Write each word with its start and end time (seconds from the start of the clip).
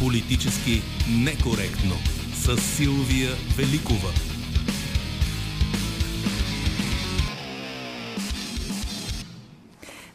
Политически 0.00 0.82
некоректно 1.08 1.94
с 2.34 2.56
Силвия 2.56 3.30
Великова. 3.56 4.10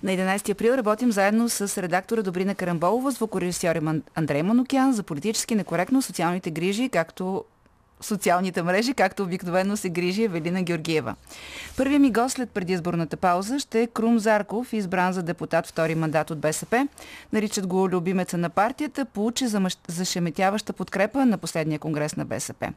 На 0.03 0.11
11 0.11 0.49
април 0.49 0.73
работим 0.73 1.11
заедно 1.11 1.49
с 1.49 1.81
редактора 1.81 2.21
Добрина 2.21 2.55
Карамболова, 2.55 3.11
звукорежисьор 3.11 3.79
Андрей 4.15 4.41
Манукян 4.41 4.93
за 4.93 5.03
политически 5.03 5.55
некоректно 5.55 6.01
социалните 6.01 6.49
грижи, 6.49 6.89
както 6.89 7.45
социалните 8.03 8.63
мрежи, 8.63 8.93
както 8.93 9.23
обикновено 9.23 9.77
се 9.77 9.89
грижи 9.89 10.23
Евелина 10.23 10.63
Георгиева. 10.63 11.15
Първият 11.77 12.01
ми 12.01 12.11
гост 12.11 12.35
след 12.35 12.49
предизборната 12.49 13.17
пауза 13.17 13.59
ще 13.59 13.81
е 13.81 13.87
Крум 13.87 14.19
Зарков, 14.19 14.73
избран 14.73 15.13
за 15.13 15.23
депутат 15.23 15.67
втори 15.67 15.95
мандат 15.95 16.31
от 16.31 16.39
БСП. 16.39 16.87
Наричат 17.33 17.67
го 17.67 17.89
любимеца 17.89 18.37
на 18.37 18.49
партията, 18.49 19.05
получи 19.05 19.45
зашеметяваща 19.87 20.73
подкрепа 20.73 21.25
на 21.25 21.37
последния 21.37 21.79
конгрес 21.79 22.15
на 22.15 22.25
БСП. 22.25 22.73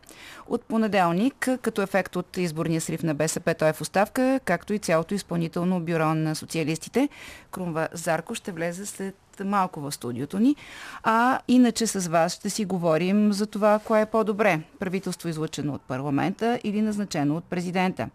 От 0.49 0.63
понеделник, 0.63 1.49
като 1.63 1.83
ефект 1.83 2.17
от 2.17 2.37
изборния 2.37 2.81
срив 2.81 3.03
на 3.03 3.15
БСП, 3.15 3.55
той 3.55 3.69
е 3.69 3.73
в 3.73 3.81
оставка, 3.81 4.41
както 4.45 4.73
и 4.73 4.79
цялото 4.79 5.15
изпълнително 5.15 5.81
бюро 5.81 6.15
на 6.15 6.35
социалистите. 6.35 7.09
Крумва 7.51 7.89
Зарко 7.93 8.35
ще 8.35 8.53
влезе 8.53 8.87
след 8.87 9.26
малко 9.45 9.81
в 9.81 9.93
студиото 9.93 10.39
ни. 10.39 10.57
А 11.03 11.39
иначе 11.49 11.87
с 11.87 12.09
вас 12.09 12.33
ще 12.33 12.51
си 12.51 12.65
говорим 12.65 13.33
за 13.33 13.47
това, 13.47 13.81
кое 13.85 14.01
е 14.01 14.07
по-добре. 14.07 14.61
Правителство 14.79 15.29
излъчено 15.29 15.75
от 15.75 15.83
парламента 15.83 16.61
или 16.65 16.83
назначено 16.83 17.37
от 17.37 17.45
президента. 17.45 18.09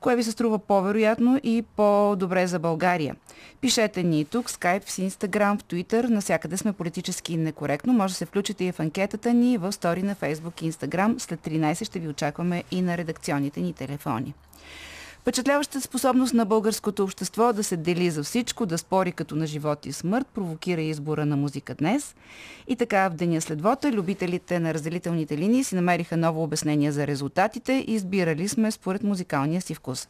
Кое 0.00 0.16
ви 0.16 0.24
се 0.24 0.32
струва 0.32 0.58
по-вероятно 0.58 1.40
и 1.42 1.64
по-добре 1.76 2.46
за 2.46 2.58
България? 2.58 3.16
Пишете 3.60 4.02
ни 4.02 4.24
тук, 4.24 4.50
скайп, 4.50 4.82
в 4.84 4.98
Инстаграм, 4.98 5.58
в 5.58 5.64
Твитър, 5.64 6.04
насякъде 6.04 6.56
сме 6.56 6.72
политически 6.72 7.36
некоректно. 7.36 7.92
Може 7.92 8.14
да 8.14 8.18
се 8.18 8.26
включите 8.26 8.64
и 8.64 8.72
в 8.72 8.80
анкетата 8.80 9.32
ни 9.32 9.58
в 9.58 9.72
стори 9.72 10.02
на 10.02 10.14
Фейсбук 10.14 10.62
и 10.62 10.66
Инстаграм. 10.66 11.20
След 11.20 11.40
13 11.40 11.84
ще 11.84 11.98
ви 11.98 12.08
очакваме 12.08 12.64
и 12.70 12.82
на 12.82 12.98
редакционните 12.98 13.60
ни 13.60 13.72
телефони. 13.72 14.34
Впечатляваща 15.20 15.80
способност 15.80 16.34
на 16.34 16.46
българското 16.46 17.04
общество 17.04 17.52
да 17.52 17.64
се 17.64 17.76
дели 17.76 18.10
за 18.10 18.22
всичко, 18.22 18.66
да 18.66 18.78
спори 18.78 19.12
като 19.12 19.36
на 19.36 19.46
живот 19.46 19.86
и 19.86 19.92
смърт, 19.92 20.26
провокира 20.26 20.80
избора 20.80 21.26
на 21.26 21.36
музика 21.36 21.74
днес. 21.74 22.14
И 22.68 22.76
така 22.76 23.08
в 23.08 23.14
деня 23.14 23.40
след 23.40 23.62
вота 23.62 23.92
любителите 23.92 24.60
на 24.60 24.74
разделителните 24.74 25.38
линии 25.38 25.64
си 25.64 25.74
намериха 25.74 26.16
ново 26.16 26.42
обяснение 26.42 26.92
за 26.92 27.06
резултатите 27.06 27.72
и 27.72 27.94
избирали 27.94 28.48
сме 28.48 28.70
според 28.70 29.02
музикалния 29.02 29.60
си 29.60 29.74
вкус. 29.74 30.08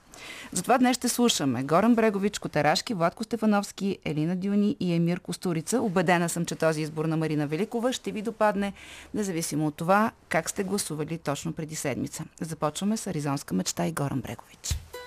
Затова 0.53 0.79
днес 0.79 0.97
ще 0.97 1.09
слушаме 1.09 1.63
Горан 1.63 1.95
Брегович, 1.95 2.39
Котарашки, 2.39 2.95
Владко 2.95 3.25
Стефановски, 3.25 3.99
Елина 4.05 4.37
Дюни 4.37 4.77
и 4.81 4.95
Емир 4.95 5.21
Костурица. 5.21 5.81
Обедена 5.81 6.29
съм, 6.29 6.45
че 6.45 6.55
този 6.55 6.81
избор 6.81 7.05
на 7.05 7.17
Марина 7.17 7.47
Великова 7.47 7.93
ще 7.93 8.13
ви 8.13 8.23
допадне, 8.23 8.73
независимо 9.15 9.67
от 9.67 9.75
това 9.75 10.11
как 10.29 10.51
сте 10.51 10.65
гласували 10.65 11.19
точно 11.19 11.53
преди 11.53 11.77
седмица. 11.77 12.25
Започваме 12.41 12.97
с 12.97 13.07
Аризонска 13.07 13.55
мечта 13.55 13.87
и 13.87 13.93
Горан 13.93 14.21
Брегович. 14.21 14.90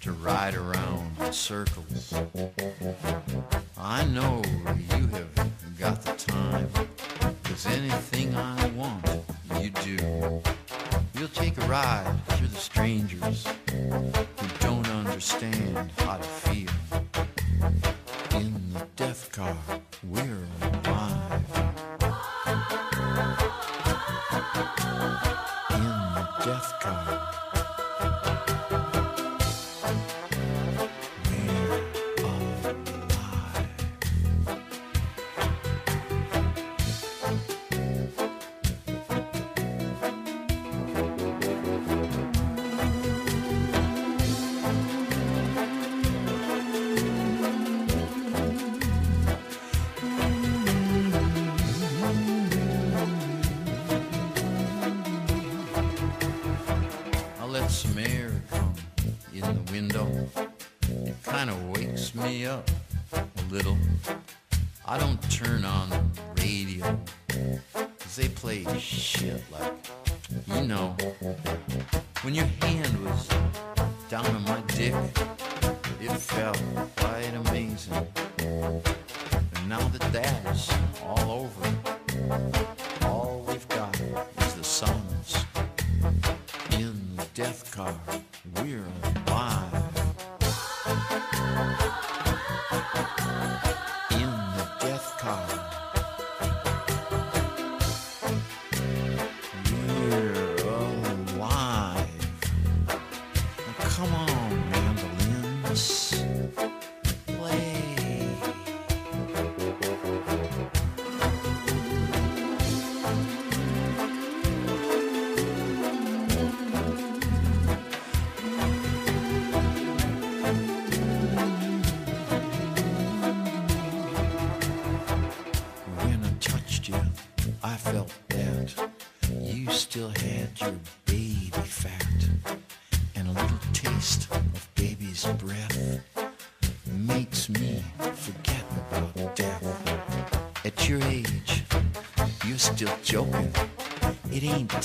to 0.00 0.12
ride 0.12 0.54
around 0.54 1.16
in 1.20 1.32
circles. 1.32 2.14
I 3.76 4.04
know 4.04 4.42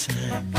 Gracias. 0.07 0.58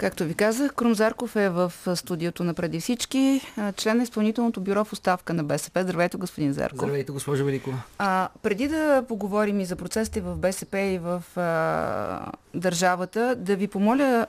Както 0.00 0.24
ви 0.24 0.34
казах, 0.34 0.74
Крум 0.74 0.94
Зарков 0.94 1.36
е 1.36 1.48
в 1.48 1.72
студиото 1.94 2.44
на 2.44 2.54
преди 2.54 2.80
всички, 2.80 3.40
член 3.76 3.96
на 3.96 4.02
изпълнителното 4.02 4.60
бюро 4.60 4.84
в 4.84 4.92
оставка 4.92 5.34
на 5.34 5.44
БСП. 5.44 5.82
Здравейте, 5.82 6.16
господин 6.16 6.52
Зарков. 6.52 6.78
Здравейте, 6.78 7.12
госпожо 7.12 7.44
Великова. 7.44 7.82
А, 7.98 8.28
преди 8.42 8.68
да 8.68 9.04
поговорим 9.08 9.60
и 9.60 9.64
за 9.64 9.76
процесите 9.76 10.20
в 10.20 10.36
БСП 10.36 10.78
и 10.78 10.98
в 10.98 11.22
а, 11.36 12.32
държавата, 12.54 13.36
да 13.36 13.56
ви 13.56 13.68
помоля 13.68 14.26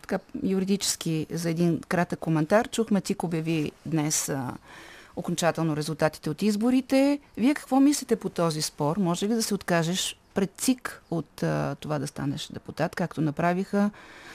така, 0.00 0.18
юридически 0.42 1.26
за 1.30 1.50
един 1.50 1.80
кратък 1.88 2.18
коментар. 2.18 2.68
Чухме, 2.68 3.00
ЦИК 3.00 3.24
обяви 3.24 3.72
днес 3.86 4.28
а, 4.28 4.52
окончателно 5.16 5.76
резултатите 5.76 6.30
от 6.30 6.42
изборите. 6.42 7.18
Вие 7.36 7.54
какво 7.54 7.80
мислите 7.80 8.16
по 8.16 8.28
този 8.28 8.62
спор? 8.62 8.96
Може 8.96 9.28
ли 9.28 9.34
да 9.34 9.42
се 9.42 9.54
откажеш 9.54 10.16
пред 10.34 10.50
ЦИК 10.56 11.02
от 11.10 11.42
а, 11.42 11.76
това 11.80 11.98
да 11.98 12.06
станеш 12.06 12.48
депутат, 12.52 12.94
както 12.94 13.20
направиха 13.20 13.90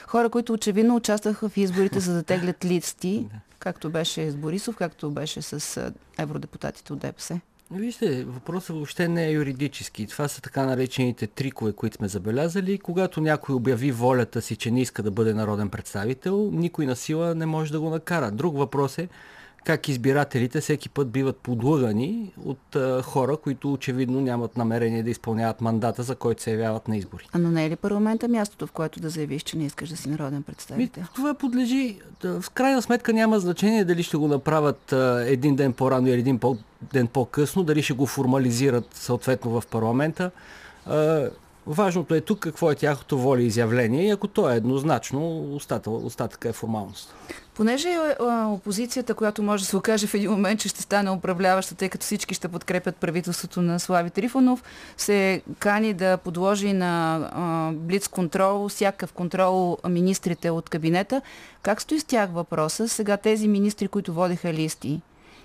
хора, 0.08 0.30
които 0.30 0.54
очевидно 0.54 0.96
участваха 0.96 1.50
в 1.50 1.58
изборите 1.58 2.00
за 2.00 2.14
да 2.14 2.24
теглят 2.24 2.66
листи, 2.66 3.28
както 3.60 3.90
беше 3.90 4.32
с 4.32 4.36
Борисов, 4.36 4.76
както 4.76 5.12
беше 5.12 5.42
с 5.42 5.92
евродепутатите 6.18 6.94
от 6.94 7.00
ДПС? 7.00 7.40
Вижте, 7.72 8.24
въпросът 8.24 8.76
въобще 8.76 9.08
не 9.08 9.28
е 9.28 9.32
юридически. 9.32 10.08
Това 10.08 10.28
са 10.28 10.42
така 10.42 10.66
наречените 10.66 11.28
трикове, 11.28 11.74
които 11.74 11.96
сме 11.96 12.08
забелязали. 12.08 12.78
Когато 12.78 13.22
някой 13.22 13.56
обяви 13.56 13.92
волята 13.92 14.42
си, 14.42 14.56
че 14.56 14.72
не 14.72 14.82
иска 14.82 15.04
да 15.04 15.12
бъде 15.12 15.34
народен 15.34 15.70
представител, 15.70 16.50
никой 16.54 16.86
на 16.86 16.96
сила 16.96 17.36
не 17.36 17.46
може 17.46 17.72
да 17.72 17.80
го 17.80 17.90
накара. 17.90 18.32
Друг 18.32 18.58
въпрос 18.58 18.98
е 18.98 19.10
как 19.64 19.88
избирателите 19.90 20.62
всеки 20.62 20.90
път 20.90 21.10
биват 21.10 21.38
подлъгани 21.38 22.32
от 22.46 22.76
а, 22.76 23.02
хора, 23.02 23.38
които 23.38 23.74
очевидно 23.74 24.22
нямат 24.22 24.58
намерение 24.58 25.04
да 25.04 25.10
изпълняват 25.10 25.62
мандата, 25.62 26.04
за 26.04 26.16
който 26.16 26.42
се 26.42 26.52
явяват 26.52 26.88
на 26.88 26.98
избори. 26.98 27.30
А 27.34 27.38
но 27.40 27.52
не 27.52 27.66
е 27.66 27.70
ли 27.70 27.76
парламента 27.76 28.28
мястото, 28.28 28.68
в 28.68 28.72
което 28.72 29.00
да 29.00 29.10
заявиш, 29.10 29.44
че 29.44 29.58
не 29.58 29.66
искаш 29.66 29.90
да 29.90 29.98
си 29.98 30.10
народен 30.10 30.38
Ми, 30.38 30.44
представител? 30.44 31.04
това 31.16 31.34
подлежи. 31.34 31.98
В 32.24 32.46
крайна 32.54 32.82
сметка 32.82 33.14
няма 33.14 33.40
значение 33.40 33.86
дали 33.86 34.04
ще 34.04 34.18
го 34.18 34.28
направят 34.28 34.94
а, 34.94 35.24
един 35.28 35.56
ден 35.56 35.74
по-рано 35.74 36.08
или 36.08 36.20
един 36.20 36.40
по- 36.40 36.58
ден 36.94 37.08
по-късно, 37.08 37.64
дали 37.64 37.82
ще 37.82 37.94
го 37.94 38.06
формализират 38.06 38.88
съответно 38.94 39.62
в 39.62 39.68
парламента. 39.68 40.32
А, 40.86 41.30
важното 41.68 42.16
е 42.16 42.22
тук 42.22 42.40
какво 42.40 42.72
е 42.72 42.76
тяхното 42.76 43.18
воля 43.18 43.42
и 43.42 43.46
изявление 43.46 44.08
и 44.08 44.10
ако 44.10 44.28
то 44.28 44.50
е 44.50 44.56
еднозначно, 44.56 45.54
остатък, 45.56 45.94
остатъка 45.94 46.50
е 46.50 46.54
формалност. 46.54 47.16
Понеже 47.58 47.90
е 47.90 48.24
опозицията, 48.24 49.14
която 49.14 49.44
може 49.44 49.64
да 49.64 49.70
се 49.70 49.78
окаже 49.78 50.08
в 50.08 50.14
един 50.14 50.32
момент, 50.32 50.60
че 50.60 50.70
ще 50.70 50.82
стане 50.82 51.12
управляваща, 51.12 51.76
тъй 51.76 51.90
като 51.90 52.04
всички 52.04 52.34
ще 52.34 52.48
подкрепят 52.48 52.96
правителството 52.96 53.62
на 53.62 53.80
Слави 53.80 54.10
Трифонов, 54.10 54.64
се 54.98 55.42
кани 55.60 55.94
да 55.94 56.18
подложи 56.18 56.74
на 56.74 57.16
а, 57.34 57.72
блиц 57.74 58.08
контрол, 58.08 58.70
всякакъв 58.70 59.14
контрол 59.14 59.78
министрите 59.90 60.50
от 60.50 60.70
кабинета. 60.70 61.22
Как 61.62 61.82
стои 61.82 62.00
с 62.00 62.04
тях 62.04 62.30
въпроса? 62.32 62.88
Сега 62.88 63.18
тези 63.18 63.48
министри, 63.48 63.88
които 63.88 64.14
водиха 64.14 64.54
листи 64.54 65.02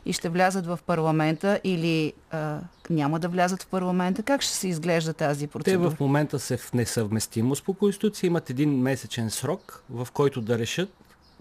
и 0.06 0.12
ще 0.12 0.28
влязат 0.28 0.66
в 0.66 0.78
парламента 0.87 1.60
или 1.64 2.12
а, 2.31 2.60
няма 2.90 3.20
да 3.20 3.28
влязат 3.28 3.62
в 3.62 3.66
парламента, 3.66 4.22
как 4.22 4.43
ще 4.43 4.52
се 4.52 4.69
изглежда 4.69 5.12
тази 5.14 5.46
Те 5.46 5.52
процедура? 5.52 5.90
в 5.90 6.00
момента 6.00 6.38
са 6.38 6.58
в 6.58 6.72
несъвместимост 6.72 7.64
по 7.64 7.75
Конституция, 7.75 8.26
имат 8.28 8.50
един 8.50 8.78
месечен 8.78 9.31
срок, 9.31 9.84
в 9.90 10.08
който 10.12 10.40
да 10.40 10.58
решат 10.58 10.90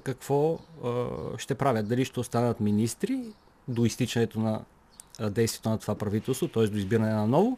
какво 0.04 0.60
а, 0.84 1.06
ще 1.38 1.56
правят. 1.56 1.88
Дали 1.88 2.06
ще 2.06 2.19
останат 2.19 2.60
министри 2.60 3.24
до 3.68 3.86
изтичането 3.86 4.40
на 4.40 4.62
действието 5.30 5.69
на 5.69 5.78
това 5.78 5.96
правителство, 5.96 6.48
т.е. 6.48 6.68
до 6.68 6.78
избиране 6.78 7.14
на 7.14 7.28
ново, 7.28 7.57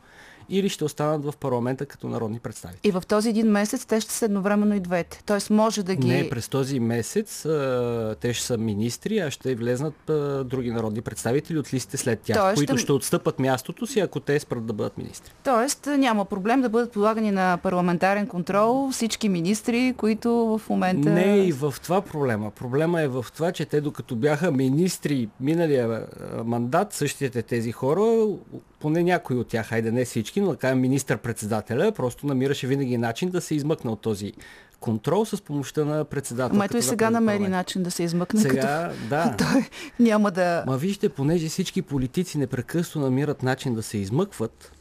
или 0.49 0.69
ще 0.69 0.83
останат 0.83 1.25
в 1.25 1.33
парламента 1.39 1.85
като 1.85 2.07
народни 2.07 2.39
представители. 2.39 2.79
И 2.83 2.91
в 2.91 3.03
този 3.07 3.29
един 3.29 3.47
месец 3.47 3.85
те 3.85 4.01
ще 4.01 4.13
са 4.13 4.25
едновременно 4.25 4.75
и 4.75 4.79
двете. 4.79 5.23
Тоест 5.25 5.49
може 5.49 5.83
да 5.83 5.95
ги... 5.95 6.07
Не, 6.07 6.29
през 6.29 6.49
този 6.49 6.79
месец 6.79 7.45
а, 7.45 8.15
те 8.19 8.33
ще 8.33 8.45
са 8.45 8.57
министри, 8.57 9.19
а 9.19 9.31
ще 9.31 9.55
влезнат 9.55 10.09
а, 10.09 10.43
други 10.43 10.71
народни 10.71 11.01
представители 11.01 11.57
от 11.57 11.73
листите 11.73 11.97
след 11.97 12.19
тях, 12.19 12.37
Тоест, 12.37 12.55
които 12.55 12.77
ще- 12.77 12.83
ще 12.83 12.91
отстъпат 12.91 13.39
мястото 13.39 13.87
си, 13.87 13.99
ако 13.99 14.19
те 14.19 14.39
спрат 14.39 14.65
да 14.65 14.73
бъдат 14.73 14.97
министри. 14.97 15.33
Тоест 15.43 15.85
няма 15.97 16.25
проблем 16.25 16.61
да 16.61 16.69
бъдат 16.69 16.91
подлагани 16.91 17.31
на 17.31 17.57
парламентарен 17.63 18.27
контрол 18.27 18.89
всички 18.91 19.29
министри, 19.29 19.93
които 19.97 20.31
в 20.33 20.69
момента... 20.69 21.09
Не 21.09 21.37
и 21.37 21.51
в 21.51 21.73
това 21.83 22.01
проблема. 22.01 22.51
Проблема 22.51 23.01
е 23.01 23.07
в 23.07 23.25
това, 23.35 23.51
че 23.51 23.65
те 23.65 23.81
докато 23.81 24.15
бяха 24.15 24.51
министри 24.51 25.29
миналия 25.39 26.07
мандат, 26.45 26.93
същите 26.93 27.41
тези 27.41 27.71
хора, 27.71 28.27
поне 28.83 29.03
някои 29.03 29.35
от 29.35 29.47
тях, 29.47 29.67
хайде 29.67 29.91
не 29.91 30.05
всички, 30.05 30.41
но 30.41 30.49
да 30.49 30.55
кажем 30.55 30.79
министър-председателя, 30.79 31.91
просто 31.91 32.27
намираше 32.27 32.67
винаги 32.67 32.97
начин 32.97 33.29
да 33.29 33.41
се 33.41 33.55
измъкне 33.55 33.91
от 33.91 34.01
този 34.01 34.33
контрол 34.79 35.25
с 35.25 35.41
помощта 35.41 35.85
на 35.85 36.05
председателя. 36.05 36.55
Ама 36.55 36.65
ето 36.65 36.77
и 36.77 36.81
сега 36.81 37.09
намери 37.09 37.47
начин 37.47 37.83
да 37.83 37.91
се 37.91 38.03
измъкне, 38.03 38.41
Сега, 38.41 38.91
да. 39.09 39.23
като 39.23 39.43
той 39.53 39.69
няма 39.99 40.31
да... 40.31 40.63
Ма 40.67 40.77
вижте, 40.77 41.09
понеже 41.09 41.49
всички 41.49 41.81
политици 41.81 42.37
непрекъснато 42.37 42.99
намират 42.99 43.43
начин 43.43 43.75
да 43.75 43.83
се 43.83 43.97
измъкват, 43.97 44.71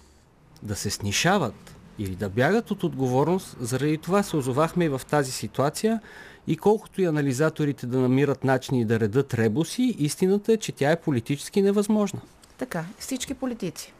да 0.62 0.76
се 0.76 0.90
снишават 0.90 1.76
или 1.98 2.14
да 2.14 2.28
бягат 2.28 2.70
от 2.70 2.84
отговорност, 2.84 3.56
заради 3.60 3.98
това 3.98 4.22
се 4.22 4.36
озовахме 4.36 4.84
и 4.84 4.88
в 4.88 5.00
тази 5.10 5.32
ситуация 5.32 6.00
и 6.46 6.56
колкото 6.56 7.00
и 7.02 7.04
анализаторите 7.04 7.86
да 7.86 7.98
намират 7.98 8.44
начини 8.44 8.84
да 8.84 9.00
редат 9.00 9.34
ребуси, 9.34 9.96
истината 9.98 10.52
е, 10.52 10.56
че 10.56 10.72
тя 10.72 10.90
е 10.90 11.00
политически 11.00 11.62
невъзможна. 11.62 12.20
Така, 12.62 12.84
всички 12.98 13.34
политици. 13.34 13.92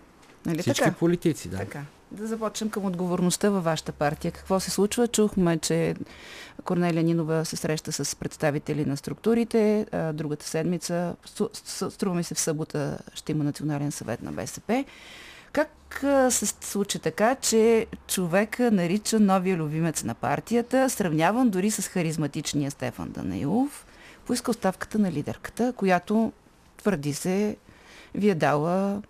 Нали 0.47 0.63
Всички 0.63 0.85
така? 0.85 0.97
политици, 0.97 1.49
да. 1.49 1.57
Така. 1.57 1.83
Да 2.11 2.27
започнем 2.27 2.71
към 2.71 2.85
отговорността 2.85 3.51
във 3.51 3.65
вашата 3.65 3.93
партия. 3.93 4.33
Какво 4.33 4.61
се 4.61 4.71
случва? 4.71 5.09
Чухме, 5.09 5.59
че 5.59 5.95
Корнелия 6.65 7.03
Нинова 7.03 7.45
се 7.45 7.57
среща 7.57 7.93
с 7.93 8.17
представители 8.17 8.85
на 8.85 8.97
структурите. 8.97 9.87
Другата 10.15 10.47
седмица, 10.47 11.17
струва 11.91 12.15
ми 12.15 12.25
се 12.25 12.35
в 12.35 12.41
събота, 12.41 12.99
ще 13.15 13.33
има 13.33 13.45
национален 13.45 13.93
съвет 13.93 14.23
на 14.23 14.33
БСП. 14.33 14.85
Как 15.53 16.05
се 16.31 16.47
случи 16.47 16.99
така, 16.99 17.35
че 17.35 17.87
човека 18.09 18.71
нарича 18.71 19.21
новия 19.21 19.57
любимец 19.57 20.05
на 20.05 20.15
партията, 20.15 20.91
сравняван 20.91 21.51
дори 21.51 21.71
с 21.71 21.89
харизматичния 21.89 22.71
Стефан 22.71 23.11
Данаилов, 23.11 23.87
поиска 24.27 24.51
оставката 24.51 24.99
на 24.99 25.13
лидерката, 25.13 25.73
която 25.77 26.33
твърди 26.77 27.15
се 27.15 27.57
ви 28.15 28.31
е 28.31 28.35
дала 28.35 29.03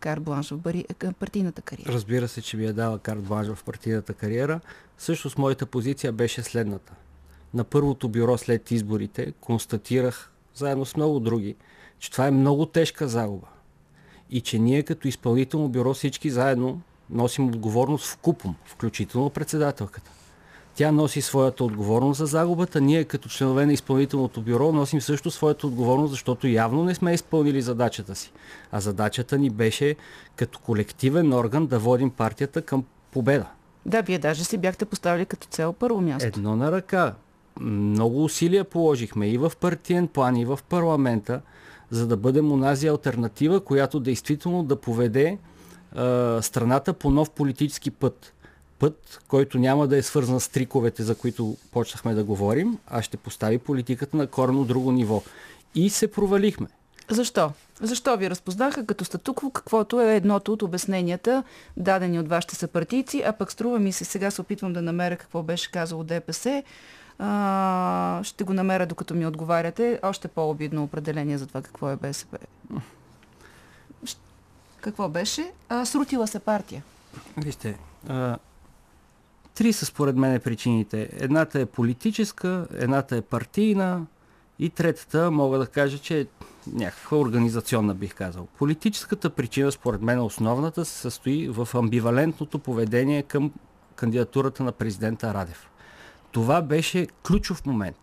кар 0.00 0.20
бланш 0.20 0.50
в 0.50 0.56
бари... 0.56 0.84
к- 0.84 1.12
партийната 1.12 1.62
кариера. 1.62 1.92
Разбира 1.92 2.28
се, 2.28 2.42
че 2.42 2.56
ми 2.56 2.64
е 2.64 2.72
дала 2.72 2.98
карт 2.98 3.22
бланш 3.22 3.48
в 3.48 3.64
партийната 3.64 4.14
кариера. 4.14 4.60
Също 4.98 5.30
с 5.30 5.38
моята 5.38 5.66
позиция 5.66 6.12
беше 6.12 6.42
следната. 6.42 6.92
На 7.54 7.64
първото 7.64 8.08
бюро 8.08 8.38
след 8.38 8.70
изборите 8.70 9.32
констатирах, 9.40 10.32
заедно 10.54 10.84
с 10.84 10.96
много 10.96 11.20
други, 11.20 11.56
че 11.98 12.10
това 12.10 12.26
е 12.26 12.30
много 12.30 12.66
тежка 12.66 13.08
загуба. 13.08 13.46
И 14.30 14.40
че 14.40 14.58
ние 14.58 14.82
като 14.82 15.08
изпълнително 15.08 15.68
бюро 15.68 15.94
всички 15.94 16.30
заедно 16.30 16.80
носим 17.10 17.48
отговорност 17.48 18.06
в 18.06 18.16
купом, 18.16 18.56
включително 18.64 19.30
председателката. 19.30 20.10
Тя 20.80 20.92
носи 20.92 21.22
своята 21.22 21.64
отговорност 21.64 22.18
за 22.18 22.26
загубата. 22.26 22.80
Ние 22.80 23.04
като 23.04 23.28
членове 23.28 23.66
на 23.66 23.72
изпълнителното 23.72 24.42
бюро 24.42 24.72
носим 24.72 25.00
също 25.00 25.30
своята 25.30 25.66
отговорност, 25.66 26.10
защото 26.10 26.46
явно 26.46 26.84
не 26.84 26.94
сме 26.94 27.14
изпълнили 27.14 27.62
задачата 27.62 28.14
си. 28.14 28.32
А 28.72 28.80
задачата 28.80 29.38
ни 29.38 29.50
беше 29.50 29.96
като 30.36 30.58
колективен 30.58 31.32
орган 31.32 31.66
да 31.66 31.78
водим 31.78 32.10
партията 32.10 32.62
към 32.62 32.84
победа. 33.10 33.46
Да, 33.86 34.02
вие 34.02 34.18
даже 34.18 34.44
си 34.44 34.58
бяхте 34.58 34.84
поставили 34.84 35.26
като 35.26 35.46
цел 35.46 35.72
първо 35.72 36.00
място. 36.00 36.26
Едно 36.26 36.56
на 36.56 36.72
ръка. 36.72 37.14
Много 37.60 38.24
усилия 38.24 38.64
положихме 38.64 39.28
и 39.28 39.38
в 39.38 39.52
партиен 39.60 40.08
план, 40.08 40.36
и 40.36 40.44
в 40.44 40.58
парламента, 40.68 41.40
за 41.90 42.06
да 42.06 42.16
бъдем 42.16 42.52
онази 42.52 42.86
альтернатива, 42.86 43.60
която 43.60 44.00
действително 44.00 44.62
да 44.62 44.76
поведе 44.76 45.38
а, 45.94 46.38
страната 46.42 46.92
по 46.92 47.10
нов 47.10 47.30
политически 47.30 47.90
път. 47.90 48.34
Път, 48.80 49.20
който 49.28 49.58
няма 49.58 49.88
да 49.88 49.96
е 49.96 50.02
свързан 50.02 50.40
с 50.40 50.48
триковете, 50.48 51.02
за 51.02 51.14
които 51.14 51.56
почнахме 51.72 52.14
да 52.14 52.24
говорим, 52.24 52.78
а 52.86 53.02
ще 53.02 53.16
постави 53.16 53.58
политиката 53.58 54.16
на 54.16 54.26
корено 54.26 54.64
друго 54.64 54.92
ниво. 54.92 55.22
И 55.74 55.90
се 55.90 56.10
провалихме. 56.10 56.66
Защо? 57.08 57.52
Защо 57.80 58.16
ви 58.16 58.30
разпознаха 58.30 58.86
като 58.86 59.04
статукво, 59.04 59.50
каквото 59.50 60.00
е 60.00 60.16
едното 60.16 60.52
от 60.52 60.62
обясненията, 60.62 61.42
дадени 61.76 62.18
от 62.18 62.28
вашите 62.28 62.54
съпартийци, 62.54 63.22
а 63.26 63.32
пък 63.32 63.52
струва 63.52 63.78
ми 63.78 63.92
се, 63.92 64.04
сега 64.04 64.30
се 64.30 64.40
опитвам 64.40 64.72
да 64.72 64.82
намеря 64.82 65.16
какво 65.16 65.42
беше 65.42 65.70
казало 65.70 66.04
ДПС, 66.04 66.62
А, 67.22 68.20
ще 68.24 68.44
го 68.44 68.52
намеря 68.52 68.86
докато 68.86 69.14
ми 69.14 69.26
отговаряте. 69.26 70.00
Още 70.02 70.28
по-обидно 70.28 70.84
определение 70.84 71.38
за 71.38 71.46
това 71.46 71.62
какво 71.62 71.90
е 71.90 71.96
БСП. 71.96 72.38
Какво 74.80 75.08
беше? 75.08 75.52
А, 75.68 75.84
срутила 75.84 76.26
се 76.26 76.38
партия. 76.38 76.82
Вижте, 77.36 77.78
а, 78.08 78.38
три 79.54 79.72
са 79.72 79.86
според 79.86 80.16
мен 80.16 80.40
причините. 80.40 81.10
Едната 81.12 81.60
е 81.60 81.66
политическа, 81.66 82.66
едната 82.74 83.16
е 83.16 83.22
партийна 83.22 84.06
и 84.58 84.70
третата 84.70 85.30
мога 85.30 85.58
да 85.58 85.66
кажа, 85.66 85.98
че 85.98 86.20
е 86.20 86.26
някаква 86.72 87.18
организационна, 87.18 87.94
бих 87.94 88.14
казал. 88.14 88.48
Политическата 88.58 89.30
причина, 89.30 89.72
според 89.72 90.02
мен, 90.02 90.20
основната 90.20 90.84
се 90.84 90.98
състои 90.98 91.48
в 91.48 91.68
амбивалентното 91.74 92.58
поведение 92.58 93.22
към 93.22 93.52
кандидатурата 93.96 94.64
на 94.64 94.72
президента 94.72 95.34
Радев. 95.34 95.70
Това 96.32 96.62
беше 96.62 97.06
ключов 97.26 97.66
момент. 97.66 97.96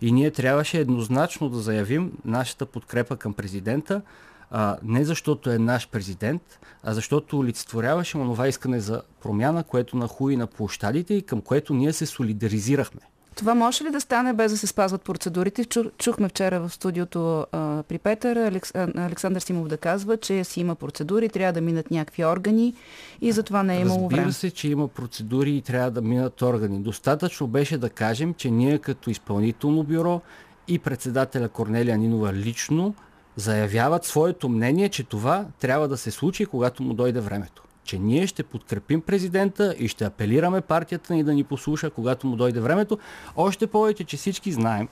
И 0.00 0.12
ние 0.12 0.30
трябваше 0.30 0.78
еднозначно 0.78 1.48
да 1.48 1.58
заявим 1.58 2.12
нашата 2.24 2.66
подкрепа 2.66 3.16
към 3.16 3.34
президента, 3.34 4.02
а, 4.50 4.76
не 4.82 5.04
защото 5.04 5.50
е 5.50 5.58
наш 5.58 5.88
президент, 5.88 6.42
а 6.82 6.94
защото 6.94 7.38
олицетворяваше 7.38 8.16
онова 8.16 8.48
искане 8.48 8.80
за 8.80 9.02
промяна, 9.22 9.64
което 9.64 9.96
нахуи 9.96 10.36
на 10.36 10.46
площадите 10.46 11.14
и 11.14 11.22
към 11.22 11.40
което 11.40 11.74
ние 11.74 11.92
се 11.92 12.06
солидаризирахме. 12.06 13.00
Това 13.38 13.54
може 13.54 13.84
ли 13.84 13.90
да 13.90 14.00
стане 14.00 14.32
без 14.32 14.52
да 14.52 14.58
се 14.58 14.66
спазват 14.66 15.02
процедурите? 15.02 15.64
Чу, 15.64 15.84
чухме 15.98 16.28
вчера 16.28 16.60
в 16.60 16.70
студиото 16.70 17.46
а, 17.52 17.82
при 17.82 17.98
Петър 17.98 18.36
Алекс, 18.36 18.74
а, 18.74 18.88
Александър 18.96 19.40
Симов 19.40 19.68
да 19.68 19.76
казва, 19.76 20.16
че 20.16 20.44
си 20.44 20.60
има 20.60 20.74
процедури, 20.74 21.28
трябва 21.28 21.52
да 21.52 21.60
минат 21.60 21.90
някакви 21.90 22.24
органи 22.24 22.74
и 23.20 23.32
затова 23.32 23.62
не 23.62 23.76
е 23.76 23.80
имало 23.80 24.02
Разбира 24.02 24.20
време. 24.20 24.32
се, 24.32 24.50
че 24.50 24.68
има 24.68 24.88
процедури 24.88 25.50
и 25.50 25.62
трябва 25.62 25.90
да 25.90 26.02
минат 26.02 26.42
органи. 26.42 26.80
Достатъчно 26.80 27.46
беше 27.46 27.78
да 27.78 27.90
кажем, 27.90 28.34
че 28.34 28.50
ние 28.50 28.78
като 28.78 29.10
изпълнително 29.10 29.82
бюро 29.82 30.20
и 30.68 30.78
председателя 30.78 31.48
Корнелия 31.48 31.98
Нинова 31.98 32.32
лично 32.32 32.94
заявяват 33.38 34.04
своето 34.04 34.48
мнение, 34.48 34.88
че 34.88 35.04
това 35.04 35.46
трябва 35.58 35.88
да 35.88 35.96
се 35.96 36.10
случи, 36.10 36.46
когато 36.46 36.82
му 36.82 36.94
дойде 36.94 37.20
времето. 37.20 37.62
Че 37.84 37.98
ние 37.98 38.26
ще 38.26 38.42
подкрепим 38.42 39.00
президента 39.00 39.74
и 39.78 39.88
ще 39.88 40.04
апелираме 40.04 40.60
партията 40.60 41.14
ни 41.14 41.24
да 41.24 41.34
ни 41.34 41.44
послуша, 41.44 41.90
когато 41.90 42.26
му 42.26 42.36
дойде 42.36 42.60
времето. 42.60 42.98
Още 43.36 43.66
повече, 43.66 44.04
че 44.04 44.16
всички 44.16 44.52
знаем, 44.52 44.88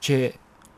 че 0.00 0.32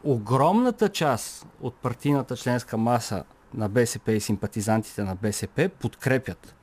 огромната 0.04 0.88
част 0.88 1.46
от 1.60 1.74
партийната 1.74 2.36
членска 2.36 2.76
маса 2.76 3.24
на 3.54 3.68
БСП 3.68 4.12
и 4.12 4.20
симпатизантите 4.20 5.02
на 5.02 5.14
БСП 5.14 5.70
подкрепят 5.80 6.54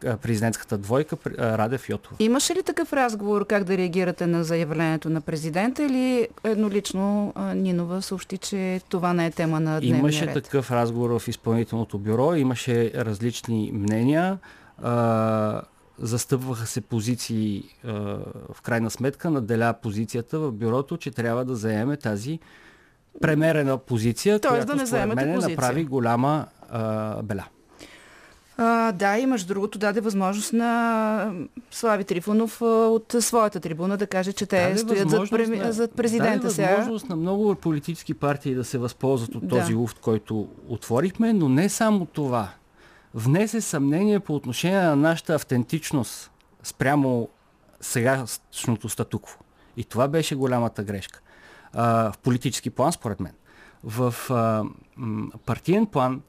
президентската 0.00 0.78
двойка 0.78 1.16
пр- 1.16 1.34
а, 1.38 1.58
Радев 1.58 1.88
Йотова. 1.88 2.16
Имаше 2.18 2.54
ли 2.54 2.62
такъв 2.62 2.92
разговор 2.92 3.46
как 3.46 3.64
да 3.64 3.76
реагирате 3.76 4.26
на 4.26 4.44
заявлението 4.44 5.10
на 5.10 5.20
президента 5.20 5.82
или 5.82 6.28
еднолично 6.44 7.34
Нинова 7.54 8.02
съобщи, 8.02 8.38
че 8.38 8.80
това 8.88 9.12
не 9.12 9.26
е 9.26 9.30
тема 9.30 9.60
на 9.60 9.80
дневния 9.80 9.98
Имаше 9.98 10.26
ред? 10.26 10.34
такъв 10.34 10.70
разговор 10.70 11.18
в 11.18 11.28
изпълнителното 11.28 11.98
бюро, 11.98 12.34
имаше 12.34 12.92
различни 12.94 13.70
мнения, 13.74 14.38
а, 14.82 15.62
застъпваха 15.98 16.66
се 16.66 16.80
позиции, 16.80 17.64
а, 17.84 17.92
в 18.52 18.62
крайна 18.62 18.90
сметка 18.90 19.30
наделя 19.30 19.74
позицията 19.82 20.38
в 20.38 20.52
бюрото, 20.52 20.96
че 20.96 21.10
трябва 21.10 21.44
да 21.44 21.54
заеме 21.54 21.96
тази 21.96 22.38
премерена 23.20 23.78
позиция, 23.78 24.40
Тоест 24.40 24.50
която 24.50 24.66
да 24.66 24.76
не 24.76 24.86
според 24.86 25.14
мен 25.14 25.34
позиция. 25.34 25.56
направи 25.56 25.84
голяма 25.84 26.46
а, 26.70 27.22
беля. 27.22 27.44
А, 28.62 28.92
да, 28.92 29.18
и 29.18 29.26
между 29.26 29.48
другото 29.48 29.78
даде 29.78 30.00
възможност 30.00 30.52
на 30.52 31.32
Слави 31.70 32.04
Трифонов 32.04 32.62
от 32.62 33.14
своята 33.20 33.60
трибуна 33.60 33.96
да 33.96 34.06
каже, 34.06 34.32
че 34.32 34.46
те 34.46 34.62
Даде 34.62 34.78
стоят 34.78 35.10
зад, 35.10 35.30
преми... 35.30 35.56
на- 35.56 35.72
зад 35.72 35.92
президента 35.92 36.38
даде 36.38 36.50
сега. 36.50 36.68
възможност 36.68 37.08
на 37.08 37.16
много 37.16 37.54
политически 37.54 38.14
партии 38.14 38.54
да 38.54 38.64
се 38.64 38.78
възползват 38.78 39.34
от 39.34 39.42
Да. 39.42 39.48
този 39.48 39.74
луфт, 39.74 39.98
който 40.00 40.48
отворихме, 40.68 41.32
но 41.32 41.48
не 41.48 41.68
само 41.68 42.06
това. 42.06 42.48
Внесе 43.14 43.60
съмнение 43.60 44.20
по 44.20 44.34
отношение 44.34 44.80
на 44.80 44.96
нашата 44.96 45.34
автентичност 45.34 46.30
спрямо 46.62 47.28
сегашното 47.80 48.88
статукво. 48.88 49.38
И 49.76 49.84
това 49.84 50.08
беше 50.08 50.34
голямата 50.34 50.82
грешка. 50.82 51.20
А, 51.72 52.12
в 52.12 52.18
политически 52.18 52.70
план, 52.70 52.92
според 52.92 53.20
мен. 53.20 53.32
В 53.84 54.14
а, 54.30 54.64
м, 54.96 55.30
партиен 55.46 55.86
план 55.86 56.20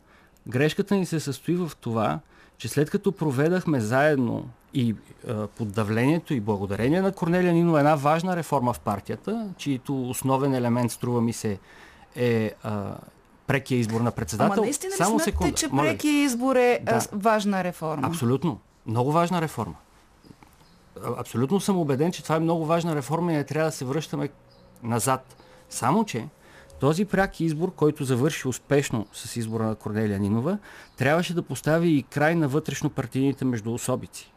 грешката 0.48 0.96
ни 0.96 1.06
се 1.06 1.20
състои 1.20 1.56
в 1.56 1.72
това, 1.82 2.20
че 2.58 2.68
след 2.68 2.90
като 2.90 3.12
проведахме 3.12 3.80
заедно 3.80 4.46
и 4.74 4.96
а, 5.28 5.48
под 5.48 5.72
давлението 5.72 6.34
и 6.34 6.40
благодарение 6.40 7.02
на 7.02 7.12
Корнелия 7.12 7.54
Нинова 7.54 7.80
една 7.80 7.96
важна 7.96 8.36
реформа 8.36 8.74
в 8.74 8.80
партията, 8.80 9.50
чието 9.58 10.10
основен 10.10 10.54
елемент, 10.54 10.92
струва 10.92 11.22
ми 11.22 11.34
се, 11.34 11.60
е 12.16 12.52
а, 12.64 12.96
прекия 13.48 13.78
избор 13.78 14.02
на 14.02 14.12
председател. 14.12 14.54
Ама 14.54 14.62
наистина 14.62 14.92
ли 14.92 14.98
Само 14.98 15.10
смятате, 15.10 15.32
секунда, 15.32 15.56
че 15.56 15.68
моля 15.68 15.84
ви. 15.84 15.90
преки 15.90 16.08
избор 16.08 16.56
е 16.56 16.80
Да. 16.84 17.02
важна 17.12 17.64
реформа? 17.64 18.08
Абсолютно. 18.08 18.60
Много 18.86 19.12
важна 19.12 19.42
реформа. 19.42 19.76
Абсолютно 21.18 21.60
съм 21.60 21.78
убеден, 21.78 22.12
че 22.12 22.24
това 22.24 22.36
е 22.36 22.40
много 22.40 22.66
важна 22.66 22.96
реформа 22.96 23.34
и 23.34 23.36
не 23.36 23.44
трябва 23.44 23.70
да 23.70 23.76
се 23.76 23.86
връщаме 23.86 24.30
назад. 24.84 25.36
Само, 25.70 26.06
че 26.06 26.28
този 26.82 27.06
пряк 27.06 27.40
избор, 27.40 27.76
който 27.76 28.04
завърши 28.04 28.48
успешно 28.48 29.08
с 29.14 29.36
избора 29.36 29.64
на 29.64 29.76
Корнелия 29.76 30.20
Нинова, 30.20 30.58
трябваше 30.98 31.34
да 31.34 31.42
постави 31.42 31.90
и 31.90 32.04
край 32.04 32.36
на 32.36 32.50
вътрешно-партийните 32.50 33.44
междуособици. 33.44 34.34